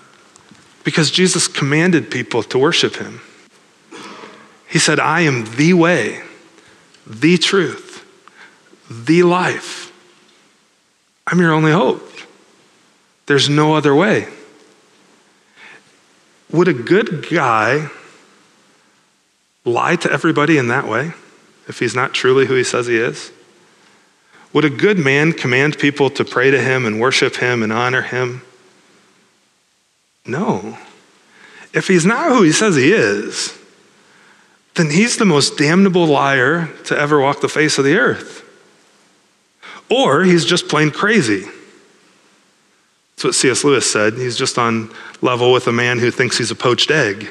because 0.85 1.11
Jesus 1.11 1.49
commanded 1.49 2.11
people 2.11 2.43
to 2.45 2.59
worship 2.59 2.97
him. 2.97 3.21
He 4.69 4.79
said, 4.79 5.01
I 5.01 5.23
am 5.23 5.45
the 5.57 5.73
way, 5.75 6.23
the 7.07 7.39
truth, 7.39 8.07
the 8.89 9.25
life. 9.25 9.90
I'm 11.31 11.39
your 11.39 11.53
only 11.53 11.73
hope. 11.73 12.07
There's 13.27 13.49
no 13.49 13.75
other 13.75 13.95
way. 13.95 14.27
Would 16.51 16.67
a 16.67 16.73
good 16.73 17.29
guy 17.31 17.89
lie 19.65 19.97
to 19.97 20.13
everybody 20.13 20.59
in 20.59 20.69
that 20.69 20.89
way 20.89 21.13
if 21.69 21.79
he's 21.79 21.95
not 21.95 22.13
truly 22.13 22.47
who 22.47 22.55
he 22.55 22.65
says 22.65 22.89
he 22.89 22.97
is? 22.97 23.31
Would 24.53 24.65
a 24.65 24.71
good 24.71 24.99
man 24.99 25.33
command 25.33 25.79
people 25.79 26.11
to 26.11 26.25
pray 26.25 26.51
to 26.51 26.61
him 26.61 26.85
and 26.85 27.01
worship 27.01 27.37
him 27.37 27.63
and 27.63 27.73
honor 27.73 28.03
him? 28.03 28.43
No. 30.27 30.77
If 31.73 31.87
he's 31.87 32.05
not 32.05 32.31
who 32.31 32.43
he 32.43 32.51
says 32.51 32.75
he 32.75 32.93
is, 32.93 33.57
then 34.75 34.91
he's 34.91 35.19
the 35.19 35.25
most 35.25 35.57
damnable 35.57 36.07
liar 36.07 36.69
to 36.87 36.99
ever 36.99 37.21
walk 37.21 37.41
the 37.41 37.49
face 37.49 37.79
of 37.79 37.85
the 37.85 37.97
earth. 37.97 38.45
Or 39.91 40.23
he's 40.23 40.45
just 40.45 40.69
plain 40.69 40.91
crazy. 40.91 41.47
That's 43.17 43.25
what 43.25 43.35
C.S. 43.35 43.65
Lewis 43.65 43.91
said. 43.91 44.15
He's 44.15 44.37
just 44.37 44.57
on 44.57 44.91
level 45.21 45.53
with 45.53 45.67
a 45.67 45.73
man 45.73 45.99
who 45.99 46.11
thinks 46.11 46.39
he's 46.39 46.51
a 46.51 46.55
poached 46.55 46.91
egg. 46.91 47.31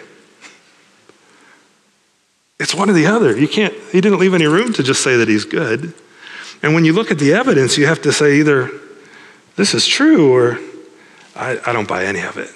It's 2.60 2.76
one 2.76 2.90
or 2.90 2.94
the 2.94 3.08
other. 3.08 3.36
You 3.38 3.48
can't, 3.48 3.74
he 3.92 4.02
didn't 4.02 4.20
leave 4.20 4.34
any 4.34 4.46
room 4.46 4.74
to 4.74 4.84
just 4.84 5.02
say 5.02 5.16
that 5.16 5.30
he's 5.30 5.46
good. 5.46 5.94
And 6.62 6.74
when 6.74 6.84
you 6.84 6.94
look 6.94 7.10
at 7.10 7.18
the 7.18 7.34
evidence, 7.34 7.78
you 7.78 7.88
have 7.88 8.02
to 8.02 8.12
say 8.12 8.36
either 8.40 8.70
this 9.56 9.74
is 9.74 9.88
true 9.88 10.32
or 10.32 10.60
I, 11.36 11.60
I 11.66 11.74
don't 11.74 11.88
buy 11.88 12.04
any 12.06 12.22
of 12.22 12.38
it. 12.38 12.54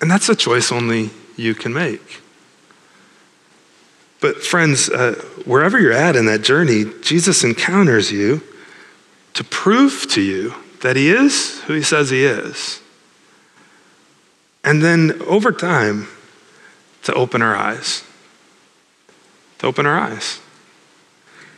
And 0.00 0.10
that's 0.10 0.28
a 0.28 0.34
choice 0.34 0.72
only 0.72 1.10
you 1.36 1.54
can 1.54 1.72
make. 1.72 2.20
But, 4.20 4.42
friends, 4.42 4.88
uh, 4.88 5.14
wherever 5.44 5.78
you're 5.78 5.92
at 5.92 6.16
in 6.16 6.26
that 6.26 6.42
journey, 6.42 6.84
Jesus 7.02 7.44
encounters 7.44 8.10
you 8.10 8.42
to 9.34 9.44
prove 9.44 10.06
to 10.10 10.22
you 10.22 10.54
that 10.80 10.96
He 10.96 11.10
is 11.10 11.60
who 11.62 11.74
He 11.74 11.82
says 11.82 12.10
He 12.10 12.24
is. 12.24 12.80
And 14.64 14.82
then 14.82 15.20
over 15.22 15.52
time, 15.52 16.08
to 17.02 17.14
open 17.14 17.40
our 17.40 17.54
eyes. 17.54 18.02
To 19.58 19.66
open 19.66 19.86
our 19.86 19.98
eyes. 19.98 20.40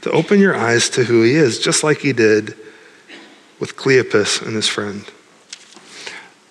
To 0.02 0.10
open 0.10 0.40
your 0.40 0.56
eyes 0.56 0.90
to 0.90 1.04
who 1.04 1.22
He 1.22 1.34
is, 1.34 1.58
just 1.58 1.82
like 1.82 1.98
He 1.98 2.12
did 2.12 2.54
with 3.58 3.76
Cleopas 3.76 4.42
and 4.42 4.54
his 4.54 4.68
friend. 4.68 5.04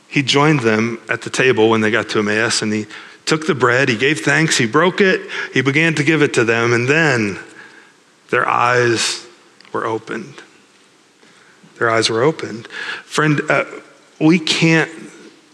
He 0.07 0.21
joined 0.23 0.61
them 0.61 0.99
at 1.09 1.21
the 1.21 1.29
table 1.29 1.69
when 1.69 1.81
they 1.81 1.91
got 1.91 2.09
to 2.09 2.19
Emmaus 2.19 2.61
and 2.61 2.73
he 2.73 2.85
took 3.27 3.45
the 3.45 3.55
bread, 3.55 3.89
he 3.89 3.97
gave 3.97 4.21
thanks, 4.21 4.57
he 4.57 4.65
broke 4.65 5.01
it, 5.01 5.29
he 5.53 5.61
began 5.61 5.93
to 5.95 6.03
give 6.03 6.21
it 6.21 6.33
to 6.33 6.43
them, 6.43 6.73
and 6.73 6.87
then 6.87 7.37
their 8.29 8.47
eyes 8.47 9.27
were 9.73 9.85
opened. 9.85 10.41
Their 11.77 11.89
eyes 11.89 12.09
were 12.09 12.23
opened. 12.23 12.67
Friend, 13.05 13.39
uh, 13.49 13.65
we 14.19 14.39
can't 14.39 14.91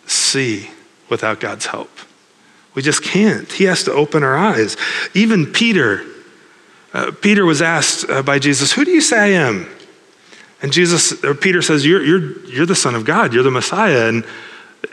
see 0.06 0.70
without 1.10 1.40
God's 1.40 1.66
help. 1.66 1.90
We 2.76 2.82
just 2.82 3.04
can't. 3.04 3.52
He 3.52 3.66
has 3.66 3.84
to 3.84 3.92
open 3.92 4.24
our 4.24 4.38
eyes. 4.38 4.78
Even 5.14 5.46
Peter, 5.46 6.06
uh, 6.94 7.12
Peter 7.22 7.46
was 7.46 7.62
asked 7.62 8.10
uh, 8.10 8.22
by 8.24 8.40
Jesus, 8.40 8.72
Who 8.72 8.86
do 8.86 8.92
you 8.92 9.02
say 9.02 9.20
I 9.20 9.48
am? 9.48 9.68
And 10.62 10.72
Jesus, 10.72 11.24
or 11.26 11.36
Peter 11.36 11.62
says, 11.62 11.86
you're, 11.86 12.04
you're, 12.04 12.40
you're 12.48 12.66
the 12.66 12.74
Son 12.74 12.96
of 12.96 13.04
God, 13.04 13.34
you're 13.34 13.44
the 13.44 13.52
Messiah. 13.52 14.08
And 14.08 14.26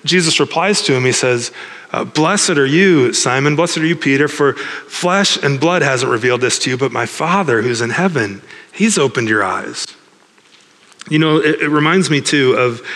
Jesus 0.05 0.41
replies 0.41 0.83
to 0.83 0.95
him, 0.95 1.05
He 1.05 1.13
says, 1.13 1.53
uh, 1.93 2.05
blessed 2.05 2.51
are 2.51 2.67
you, 2.67 3.13
Simon, 3.13 3.57
blessed 3.57 3.79
are 3.79 3.87
you, 3.87 3.97
Peter, 3.97 4.29
for 4.29 4.55
flesh 4.55 5.37
and 5.43 5.59
blood 5.59 5.83
hasn't 5.83 6.11
revealed 6.11 6.41
this 6.41 6.59
to 6.61 6.71
you, 6.71 6.77
but 6.77 6.93
my 6.93 7.07
Father 7.07 7.63
who's 7.63 7.81
in 7.81 7.91
heaven, 7.91 8.43
he's 8.73 8.97
opened 8.97 9.29
your 9.29 9.43
eyes. 9.43 9.87
You 11.09 11.19
know, 11.19 11.39
it, 11.39 11.63
it 11.63 11.69
reminds 11.69 12.09
me 12.09 12.21
too 12.21 12.55
of 12.55 12.87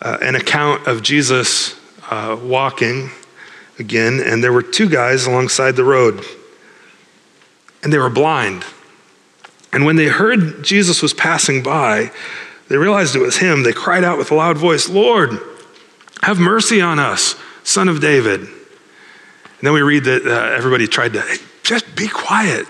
uh, 0.00 0.18
an 0.22 0.34
account 0.34 0.86
of 0.86 1.02
Jesus 1.02 1.78
uh, 2.10 2.38
walking 2.42 3.10
again, 3.78 4.20
and 4.20 4.42
there 4.42 4.52
were 4.52 4.62
two 4.62 4.88
guys 4.88 5.26
alongside 5.26 5.72
the 5.72 5.84
road, 5.84 6.24
and 7.82 7.92
they 7.92 7.98
were 7.98 8.10
blind. 8.10 8.64
And 9.72 9.84
when 9.84 9.96
they 9.96 10.06
heard 10.06 10.62
Jesus 10.62 11.02
was 11.02 11.14
passing 11.14 11.62
by, 11.62 12.10
they 12.68 12.76
realized 12.76 13.16
it 13.16 13.20
was 13.20 13.38
him. 13.38 13.62
They 13.62 13.72
cried 13.72 14.04
out 14.04 14.18
with 14.18 14.30
a 14.30 14.34
loud 14.34 14.56
voice, 14.56 14.88
Lord, 14.88 15.38
have 16.22 16.38
mercy 16.38 16.80
on 16.80 16.98
us, 16.98 17.34
son 17.64 17.88
of 17.88 18.00
David. 18.00 18.40
And 18.40 18.50
then 19.60 19.72
we 19.72 19.82
read 19.82 20.04
that 20.04 20.26
uh, 20.26 20.56
everybody 20.56 20.86
tried 20.86 21.12
to, 21.14 21.20
hey, 21.20 21.36
just 21.62 21.94
be 21.94 22.08
quiet. 22.08 22.66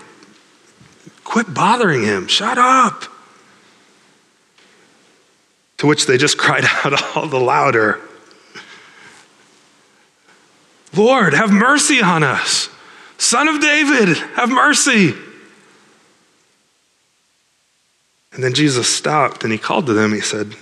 Quit 1.25 1.53
bothering 1.53 2.03
him. 2.03 2.27
Shut 2.27 2.59
up. 2.59 3.05
To 5.79 5.87
which 5.87 6.07
they 6.07 6.19
just 6.19 6.39
cried 6.39 6.65
out 6.85 7.17
all 7.17 7.27
the 7.27 7.41
louder 7.41 8.01
Lord, 10.95 11.33
have 11.33 11.51
mercy 11.51 12.03
on 12.03 12.23
us. 12.23 12.69
Son 13.17 13.49
of 13.49 13.61
David, 13.61 14.17
have 14.35 14.51
mercy. 14.51 15.15
And 18.33 18.43
then 18.43 18.55
Jesus 18.55 18.89
stopped 18.95 19.45
and 19.45 19.53
he 19.53 19.59
called 19.59 19.87
to 19.87 19.93
them. 19.93 20.13
He 20.13 20.21
said, 20.21 20.55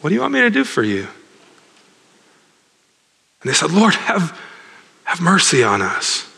What 0.00 0.10
do 0.10 0.14
you 0.14 0.20
want 0.20 0.34
me 0.34 0.40
to 0.40 0.50
do 0.50 0.64
for 0.64 0.82
you? 0.82 1.08
And 3.42 3.50
they 3.50 3.54
said, 3.54 3.70
Lord, 3.70 3.94
have, 3.94 4.38
have 5.04 5.20
mercy 5.20 5.62
on 5.62 5.80
us. 5.82 6.30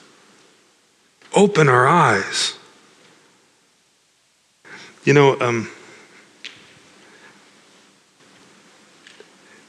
Open 1.34 1.68
our 1.68 1.86
eyes. 1.86 2.56
You 5.04 5.14
know, 5.14 5.40
um, 5.40 5.68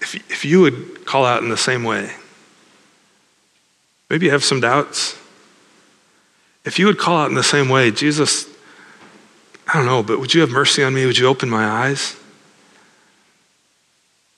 if, 0.01 0.15
if 0.29 0.45
you 0.45 0.61
would 0.61 1.05
call 1.05 1.25
out 1.25 1.41
in 1.41 1.49
the 1.49 1.57
same 1.57 1.83
way, 1.83 2.11
maybe 4.09 4.27
you 4.27 4.31
have 4.31 4.43
some 4.43 4.59
doubts. 4.59 5.17
If 6.65 6.77
you 6.77 6.85
would 6.85 6.99
call 6.99 7.17
out 7.17 7.29
in 7.29 7.35
the 7.35 7.43
same 7.43 7.67
way, 7.67 7.89
Jesus, 7.89 8.47
I 9.67 9.73
don't 9.77 9.85
know, 9.85 10.03
but 10.03 10.19
would 10.19 10.33
you 10.33 10.41
have 10.41 10.51
mercy 10.51 10.83
on 10.83 10.93
me? 10.93 11.05
Would 11.05 11.17
you 11.17 11.27
open 11.27 11.49
my 11.49 11.65
eyes? 11.65 12.15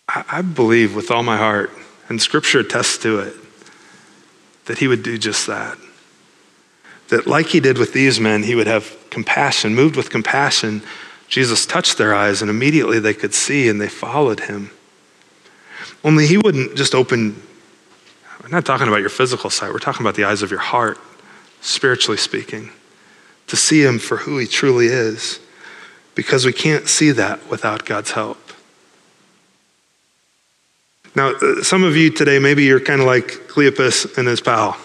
I, 0.08 0.24
I 0.30 0.42
believe 0.42 0.96
with 0.96 1.12
all 1.12 1.24
my 1.24 1.38
heart, 1.38 1.72
and 2.10 2.22
scripture 2.22 2.60
attests 2.60 2.98
to 3.00 3.20
it, 3.20 3.34
that 4.66 4.78
he 4.78 4.88
would 4.88 5.04
do 5.04 5.18
just 5.18 5.48
that. 5.48 5.78
That, 7.10 7.28
like 7.28 7.48
he 7.48 7.60
did 7.60 7.78
with 7.78 7.94
these 7.94 8.20
men, 8.20 8.44
he 8.44 8.56
would 8.56 8.68
have 8.68 8.98
compassion, 9.10 9.76
moved 9.76 9.96
with 9.96 10.10
compassion. 10.10 10.82
Jesus 11.28 11.66
touched 11.66 11.98
their 11.98 12.14
eyes, 12.14 12.42
and 12.42 12.50
immediately 12.50 13.00
they 13.00 13.14
could 13.14 13.34
see 13.34 13.70
and 13.70 13.80
they 13.80 13.90
followed 13.90 14.42
him. 14.42 14.72
Only 16.04 16.28
he 16.28 16.38
wouldn't 16.38 16.76
just 16.76 16.94
open, 16.94 17.42
we're 18.42 18.50
not 18.50 18.66
talking 18.66 18.88
about 18.88 19.00
your 19.00 19.10
physical 19.10 19.50
sight, 19.50 19.72
we're 19.72 19.80
talking 19.80 20.06
about 20.06 20.16
the 20.16 20.24
eyes 20.24 20.44
of 20.44 20.52
your 20.52 20.60
heart, 20.60 21.00
spiritually 21.62 22.18
speaking, 22.18 22.70
to 23.48 23.56
see 23.56 23.84
him 23.84 23.98
for 23.98 24.18
who 24.18 24.38
he 24.38 24.46
truly 24.46 24.88
is, 24.88 25.40
because 26.14 26.46
we 26.46 26.54
can't 26.54 26.88
see 26.88 27.12
that 27.12 27.48
without 27.50 27.86
God's 27.86 28.12
help. 28.12 28.38
Now, 31.16 31.30
uh, 31.30 31.64
some 31.64 31.84
of 31.84 31.96
you 31.96 32.10
today, 32.10 32.40
maybe 32.40 32.64
you're 32.64 32.80
kind 32.80 33.02
of 33.02 33.08
like 33.08 33.28
Cleopas 33.48 34.18
and 34.18 34.28
his 34.28 34.42
pal 34.42 34.78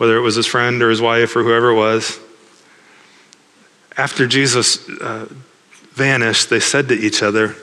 whether 0.00 0.16
it 0.16 0.22
was 0.22 0.34
his 0.34 0.46
friend 0.46 0.82
or 0.82 0.88
his 0.88 1.02
wife 1.02 1.36
or 1.36 1.42
whoever 1.42 1.72
it 1.72 1.74
was. 1.74 2.18
After 3.98 4.26
Jesus 4.26 4.88
uh, 4.88 5.28
vanished, 5.92 6.48
they 6.48 6.58
said 6.58 6.88
to 6.88 6.94
each 6.94 7.22
other, 7.22 7.54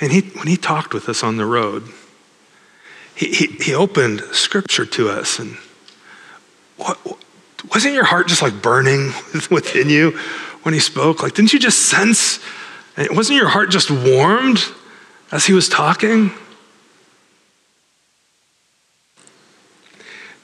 Man, 0.00 0.10
he, 0.10 0.22
when 0.22 0.46
he 0.46 0.56
talked 0.56 0.94
with 0.94 1.10
us 1.10 1.22
on 1.22 1.36
the 1.36 1.44
road, 1.44 1.84
he, 3.14 3.26
he, 3.26 3.46
he 3.46 3.74
opened 3.74 4.22
scripture 4.32 4.86
to 4.86 5.10
us. 5.10 5.38
And 5.38 5.58
what, 6.78 6.98
wasn't 7.74 7.92
your 7.92 8.04
heart 8.04 8.26
just 8.26 8.40
like 8.40 8.62
burning 8.62 9.08
within 9.50 9.90
you 9.90 10.12
when 10.62 10.72
he 10.72 10.80
spoke? 10.80 11.22
Like, 11.22 11.34
didn't 11.34 11.52
you 11.52 11.58
just 11.58 11.90
sense? 11.90 12.40
Wasn't 13.10 13.36
your 13.36 13.48
heart 13.48 13.68
just 13.68 13.90
warmed 13.90 14.64
as 15.32 15.46
he 15.46 15.52
was 15.52 15.68
talking? 15.68 16.30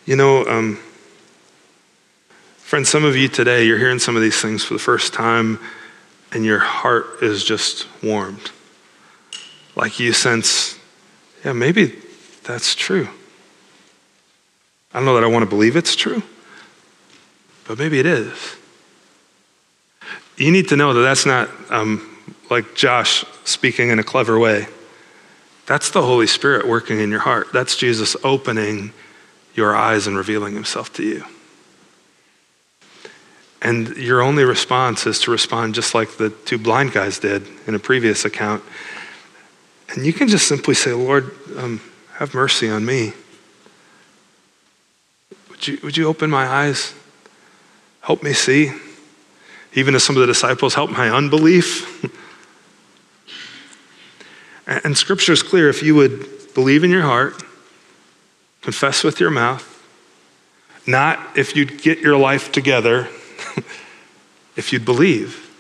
You 0.05 0.17
know, 0.17 0.45
um, 0.47 0.81
friends, 2.59 2.89
some 2.89 3.05
of 3.05 3.17
you 3.17 3.29
today, 3.29 3.65
you're 3.65 3.79
hearing 3.79 3.99
some 4.01 4.17
of 4.17 4.23
these 4.23 4.41
things 4.41 4.65
for 4.65 4.75
the 4.75 4.81
first 4.81 5.15
time, 5.15 5.59
and 6.33 6.45
your 6.45 6.59
heart 6.59 7.23
is 7.23 7.45
just 7.45 7.87
warmed. 8.03 8.51
Like 9.77 10.01
you 10.01 10.13
sense, 10.13 10.79
yeah, 11.45 11.53
maybe 11.53 11.99
that's 12.43 12.75
true. 12.75 13.09
I 14.93 14.99
don't 14.99 15.07
know 15.07 15.15
that 15.15 15.25
I 15.25 15.29
want 15.29 15.45
to 15.45 15.49
believe 15.49 15.77
it's 15.77 15.97
true, 15.97 16.23
but 17.67 17.79
maybe 17.79 17.99
it 17.99 18.07
is. 18.07 18.57
You 20.37 20.51
need 20.51 20.69
to 20.69 20.77
know 20.77 20.93
that 20.93 21.01
that's 21.01 21.25
not 21.25 21.49
um, 21.71 22.12
like 22.53 22.75
Josh 22.75 23.25
speaking 23.45 23.89
in 23.89 23.99
a 23.99 24.05
clever 24.05 24.39
way. 24.39 24.67
That's 25.67 25.91
the 25.91 26.03
Holy 26.03 26.27
Spirit 26.27 26.69
working 26.69 27.01
in 27.01 27.11
your 27.11 27.21
heart. 27.21 27.49
That's 27.53 27.77
Jesus 27.77 28.15
opening 28.23 28.93
your 29.55 29.75
eyes 29.75 30.07
and 30.07 30.17
revealing 30.17 30.55
himself 30.55 30.93
to 30.95 31.03
you. 31.03 31.25
And 33.63 33.97
your 33.97 34.21
only 34.21 34.45
response 34.45 35.07
is 35.07 35.19
to 35.21 35.31
respond 35.31 35.75
just 35.75 35.95
like 35.95 36.19
the 36.19 36.31
two 36.31 36.59
blind 36.59 36.93
guys 36.93 37.19
did 37.19 37.47
in 37.67 37.75
a 37.75 37.79
previous 37.79 38.25
account. 38.25 38.63
And 39.89 40.05
you 40.05 40.13
can 40.13 40.29
just 40.29 40.47
simply 40.47 40.75
say, 40.75 40.93
Lord, 40.93 41.35
um, 41.57 41.81
have 42.15 42.35
mercy 42.35 42.69
on 42.69 42.85
me. 42.85 43.13
Would 45.49 45.69
you, 45.69 45.79
would 45.83 45.97
you 45.97 46.07
open 46.07 46.29
my 46.29 46.47
eyes? 46.47 46.93
Help 48.01 48.23
me 48.23 48.33
see. 48.33 48.73
Even 49.75 49.95
as 49.95 50.03
some 50.03 50.17
of 50.17 50.21
the 50.21 50.27
disciples, 50.27 50.75
help 50.75 50.91
my 50.91 51.09
unbelief. 51.09 52.05
and, 54.85 54.97
scripture 54.97 55.33
is 55.33 55.43
clear 55.43 55.69
if 55.69 55.83
you 55.83 55.95
would 55.95 56.55
believe 56.55 56.85
in 56.85 56.91
your 56.91 57.03
heart 57.03 57.43
confess 58.61 59.03
with 59.03 59.19
your 59.21 59.31
mouth, 59.31 59.69
not 60.87 61.37
if 61.37 61.57
you'd 61.57 61.83
get 61.83 61.99
your 61.99 62.17
life 62.17 62.53
together, 62.53 63.09
if 64.57 64.73
you'd 64.73 64.85
believe 64.85 65.51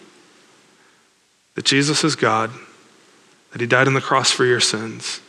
that 1.54 1.64
Jesus 1.64 2.04
is 2.04 2.16
God, 2.16 2.50
that 3.50 3.60
he 3.60 3.66
died 3.66 3.86
on 3.86 3.94
the 3.94 4.00
cross 4.00 4.30
for 4.30 4.44
your 4.44 4.60
sins, 4.60 5.20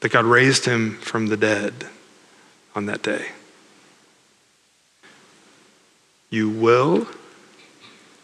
that 0.00 0.12
God 0.12 0.24
raised 0.24 0.64
him 0.64 0.96
from 0.98 1.26
the 1.26 1.36
dead 1.36 1.72
on 2.74 2.86
that 2.86 3.02
day. 3.02 3.26
You 6.30 6.48
will 6.48 7.06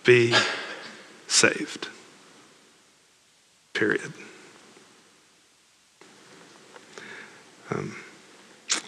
be 0.05 0.35
saved. 1.27 1.89
Period. 3.81 4.13
Um, 7.71 7.97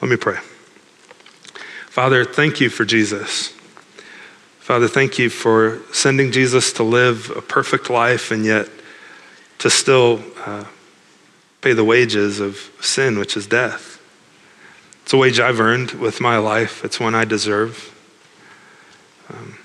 let 0.03 0.11
me 0.11 0.19
pray. 0.19 0.37
Father, 1.87 2.27
thank 2.27 2.61
you 2.61 2.69
for 2.69 2.85
Jesus. 2.85 3.55
Father, 4.59 4.89
thank 4.89 5.19
you 5.19 5.31
for 5.31 5.81
sending 5.95 6.31
Jesus 6.31 6.75
to 6.75 6.83
live 6.83 7.31
a 7.35 7.41
perfect 7.41 7.89
life 7.89 8.31
and 8.31 8.45
yet 8.45 8.69
to 9.61 9.71
still 9.71 10.23
uh, 10.45 10.67
pay 11.63 11.73
the 11.73 11.85
wages 11.85 12.39
of 12.39 12.71
sin, 12.83 13.19
which 13.19 13.35
is 13.35 13.47
death. 13.47 13.99
It's 15.05 15.15
a 15.15 15.17
wage 15.17 15.41
I've 15.41 15.59
earned 15.59 15.93
with 15.93 16.21
my 16.21 16.37
life, 16.37 16.85
it's 16.85 17.01
one 17.01 17.15
I 17.15 17.25
deserve. 17.25 17.99
Um, 19.33 19.57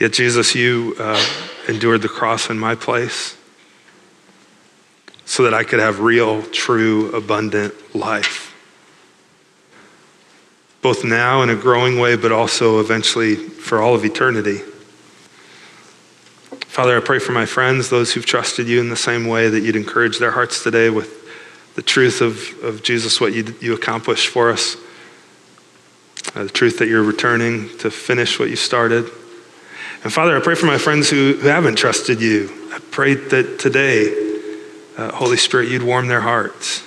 yet, 0.00 0.12
Jesus, 0.12 0.56
you 0.56 0.96
uh, 0.98 1.24
endured 1.68 2.02
the 2.02 2.08
cross 2.08 2.50
in 2.50 2.58
my 2.58 2.74
place 2.74 3.37
so 5.28 5.42
that 5.42 5.52
I 5.52 5.62
could 5.62 5.78
have 5.78 6.00
real, 6.00 6.42
true, 6.42 7.14
abundant 7.14 7.74
life. 7.94 8.54
Both 10.80 11.04
now 11.04 11.42
in 11.42 11.50
a 11.50 11.54
growing 11.54 12.00
way, 12.00 12.16
but 12.16 12.32
also 12.32 12.80
eventually 12.80 13.36
for 13.36 13.82
all 13.82 13.94
of 13.94 14.06
eternity. 14.06 14.60
Father, 16.66 16.96
I 16.96 17.00
pray 17.00 17.18
for 17.18 17.32
my 17.32 17.44
friends, 17.44 17.90
those 17.90 18.10
who've 18.10 18.24
trusted 18.24 18.68
you 18.68 18.80
in 18.80 18.88
the 18.88 18.96
same 18.96 19.26
way, 19.26 19.50
that 19.50 19.60
you'd 19.60 19.76
encourage 19.76 20.18
their 20.18 20.30
hearts 20.30 20.62
today 20.62 20.88
with 20.88 21.14
the 21.74 21.82
truth 21.82 22.22
of, 22.22 22.64
of 22.64 22.82
Jesus, 22.82 23.20
what 23.20 23.34
you, 23.34 23.54
you 23.60 23.74
accomplished 23.74 24.28
for 24.28 24.50
us, 24.50 24.76
uh, 26.34 26.44
the 26.44 26.48
truth 26.48 26.78
that 26.78 26.88
you're 26.88 27.02
returning 27.02 27.68
to 27.78 27.90
finish 27.90 28.38
what 28.38 28.48
you 28.48 28.56
started. 28.56 29.04
And 30.04 30.10
Father, 30.10 30.34
I 30.34 30.40
pray 30.40 30.54
for 30.54 30.66
my 30.66 30.78
friends 30.78 31.10
who, 31.10 31.34
who 31.34 31.48
haven't 31.48 31.76
trusted 31.76 32.22
you. 32.22 32.48
I 32.72 32.78
pray 32.90 33.12
that 33.12 33.58
today, 33.58 34.27
uh, 34.98 35.12
Holy 35.12 35.36
Spirit, 35.36 35.70
you'd 35.70 35.82
warm 35.82 36.08
their 36.08 36.20
hearts. 36.20 36.82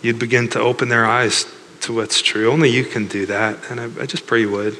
You'd 0.00 0.18
begin 0.18 0.48
to 0.50 0.60
open 0.60 0.88
their 0.88 1.04
eyes 1.04 1.44
to 1.82 1.94
what's 1.94 2.22
true. 2.22 2.50
Only 2.50 2.70
you 2.70 2.84
can 2.84 3.06
do 3.06 3.26
that. 3.26 3.70
And 3.70 3.78
I, 3.78 4.02
I 4.02 4.06
just 4.06 4.26
pray 4.26 4.40
you 4.40 4.50
would. 4.50 4.74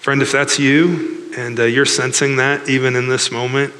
Friend, 0.00 0.22
if 0.22 0.32
that's 0.32 0.58
you 0.58 1.30
and 1.36 1.60
uh, 1.60 1.64
you're 1.64 1.84
sensing 1.84 2.36
that 2.36 2.68
even 2.68 2.96
in 2.96 3.08
this 3.08 3.30
moment, 3.30 3.74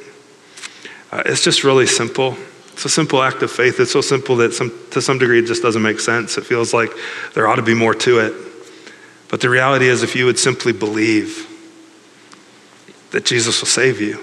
uh, 1.10 1.22
it's 1.24 1.42
just 1.42 1.64
really 1.64 1.86
simple. 1.86 2.36
It's 2.74 2.84
a 2.84 2.90
simple 2.90 3.22
act 3.22 3.42
of 3.42 3.50
faith. 3.50 3.80
It's 3.80 3.92
so 3.92 4.02
simple 4.02 4.36
that 4.36 4.52
some, 4.52 4.70
to 4.90 5.00
some 5.00 5.18
degree 5.18 5.38
it 5.38 5.46
just 5.46 5.62
doesn't 5.62 5.82
make 5.82 6.00
sense. 6.00 6.36
It 6.36 6.44
feels 6.44 6.74
like 6.74 6.90
there 7.34 7.48
ought 7.48 7.56
to 7.56 7.62
be 7.62 7.74
more 7.74 7.94
to 7.94 8.18
it. 8.20 8.34
But 9.28 9.40
the 9.40 9.48
reality 9.48 9.88
is, 9.88 10.02
if 10.02 10.14
you 10.14 10.26
would 10.26 10.38
simply 10.38 10.72
believe 10.72 11.46
that 13.12 13.24
Jesus 13.24 13.60
will 13.60 13.68
save 13.68 14.00
you, 14.00 14.22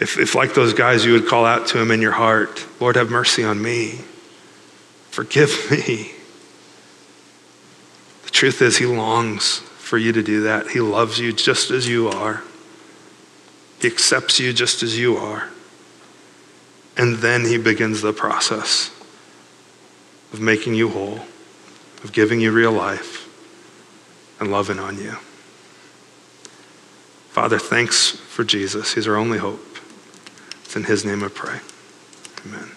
if, 0.00 0.18
if 0.18 0.34
like 0.34 0.54
those 0.54 0.72
guys, 0.72 1.04
you 1.04 1.12
would 1.12 1.28
call 1.28 1.44
out 1.44 1.66
to 1.68 1.80
him 1.80 1.90
in 1.90 2.00
your 2.00 2.12
heart, 2.12 2.66
Lord, 2.80 2.96
have 2.96 3.10
mercy 3.10 3.44
on 3.44 3.60
me, 3.60 4.00
forgive 5.10 5.70
me. 5.70 6.12
The 8.24 8.30
truth 8.30 8.62
is, 8.62 8.78
he 8.78 8.86
longs 8.86 9.58
for 9.58 9.98
you 9.98 10.12
to 10.12 10.22
do 10.22 10.42
that. 10.42 10.70
He 10.70 10.80
loves 10.80 11.18
you 11.18 11.32
just 11.32 11.70
as 11.70 11.86
you 11.86 12.08
are, 12.08 12.42
he 13.80 13.88
accepts 13.88 14.40
you 14.40 14.52
just 14.52 14.82
as 14.82 14.98
you 14.98 15.16
are. 15.16 15.48
And 16.96 17.18
then 17.18 17.44
he 17.44 17.56
begins 17.56 18.02
the 18.02 18.12
process 18.12 18.90
of 20.32 20.40
making 20.40 20.74
you 20.74 20.90
whole, 20.90 21.20
of 22.04 22.12
giving 22.12 22.40
you 22.40 22.52
real 22.52 22.72
life, 22.72 23.26
and 24.38 24.50
loving 24.50 24.78
on 24.78 24.98
you. 24.98 25.16
Father, 27.30 27.58
thanks 27.58 28.10
for 28.10 28.44
Jesus. 28.44 28.94
He's 28.94 29.06
our 29.06 29.16
only 29.16 29.38
hope. 29.38 29.69
It's 30.70 30.76
in 30.76 30.84
his 30.84 31.04
name 31.04 31.24
I 31.24 31.26
pray. 31.26 31.58
Amen. 32.46 32.70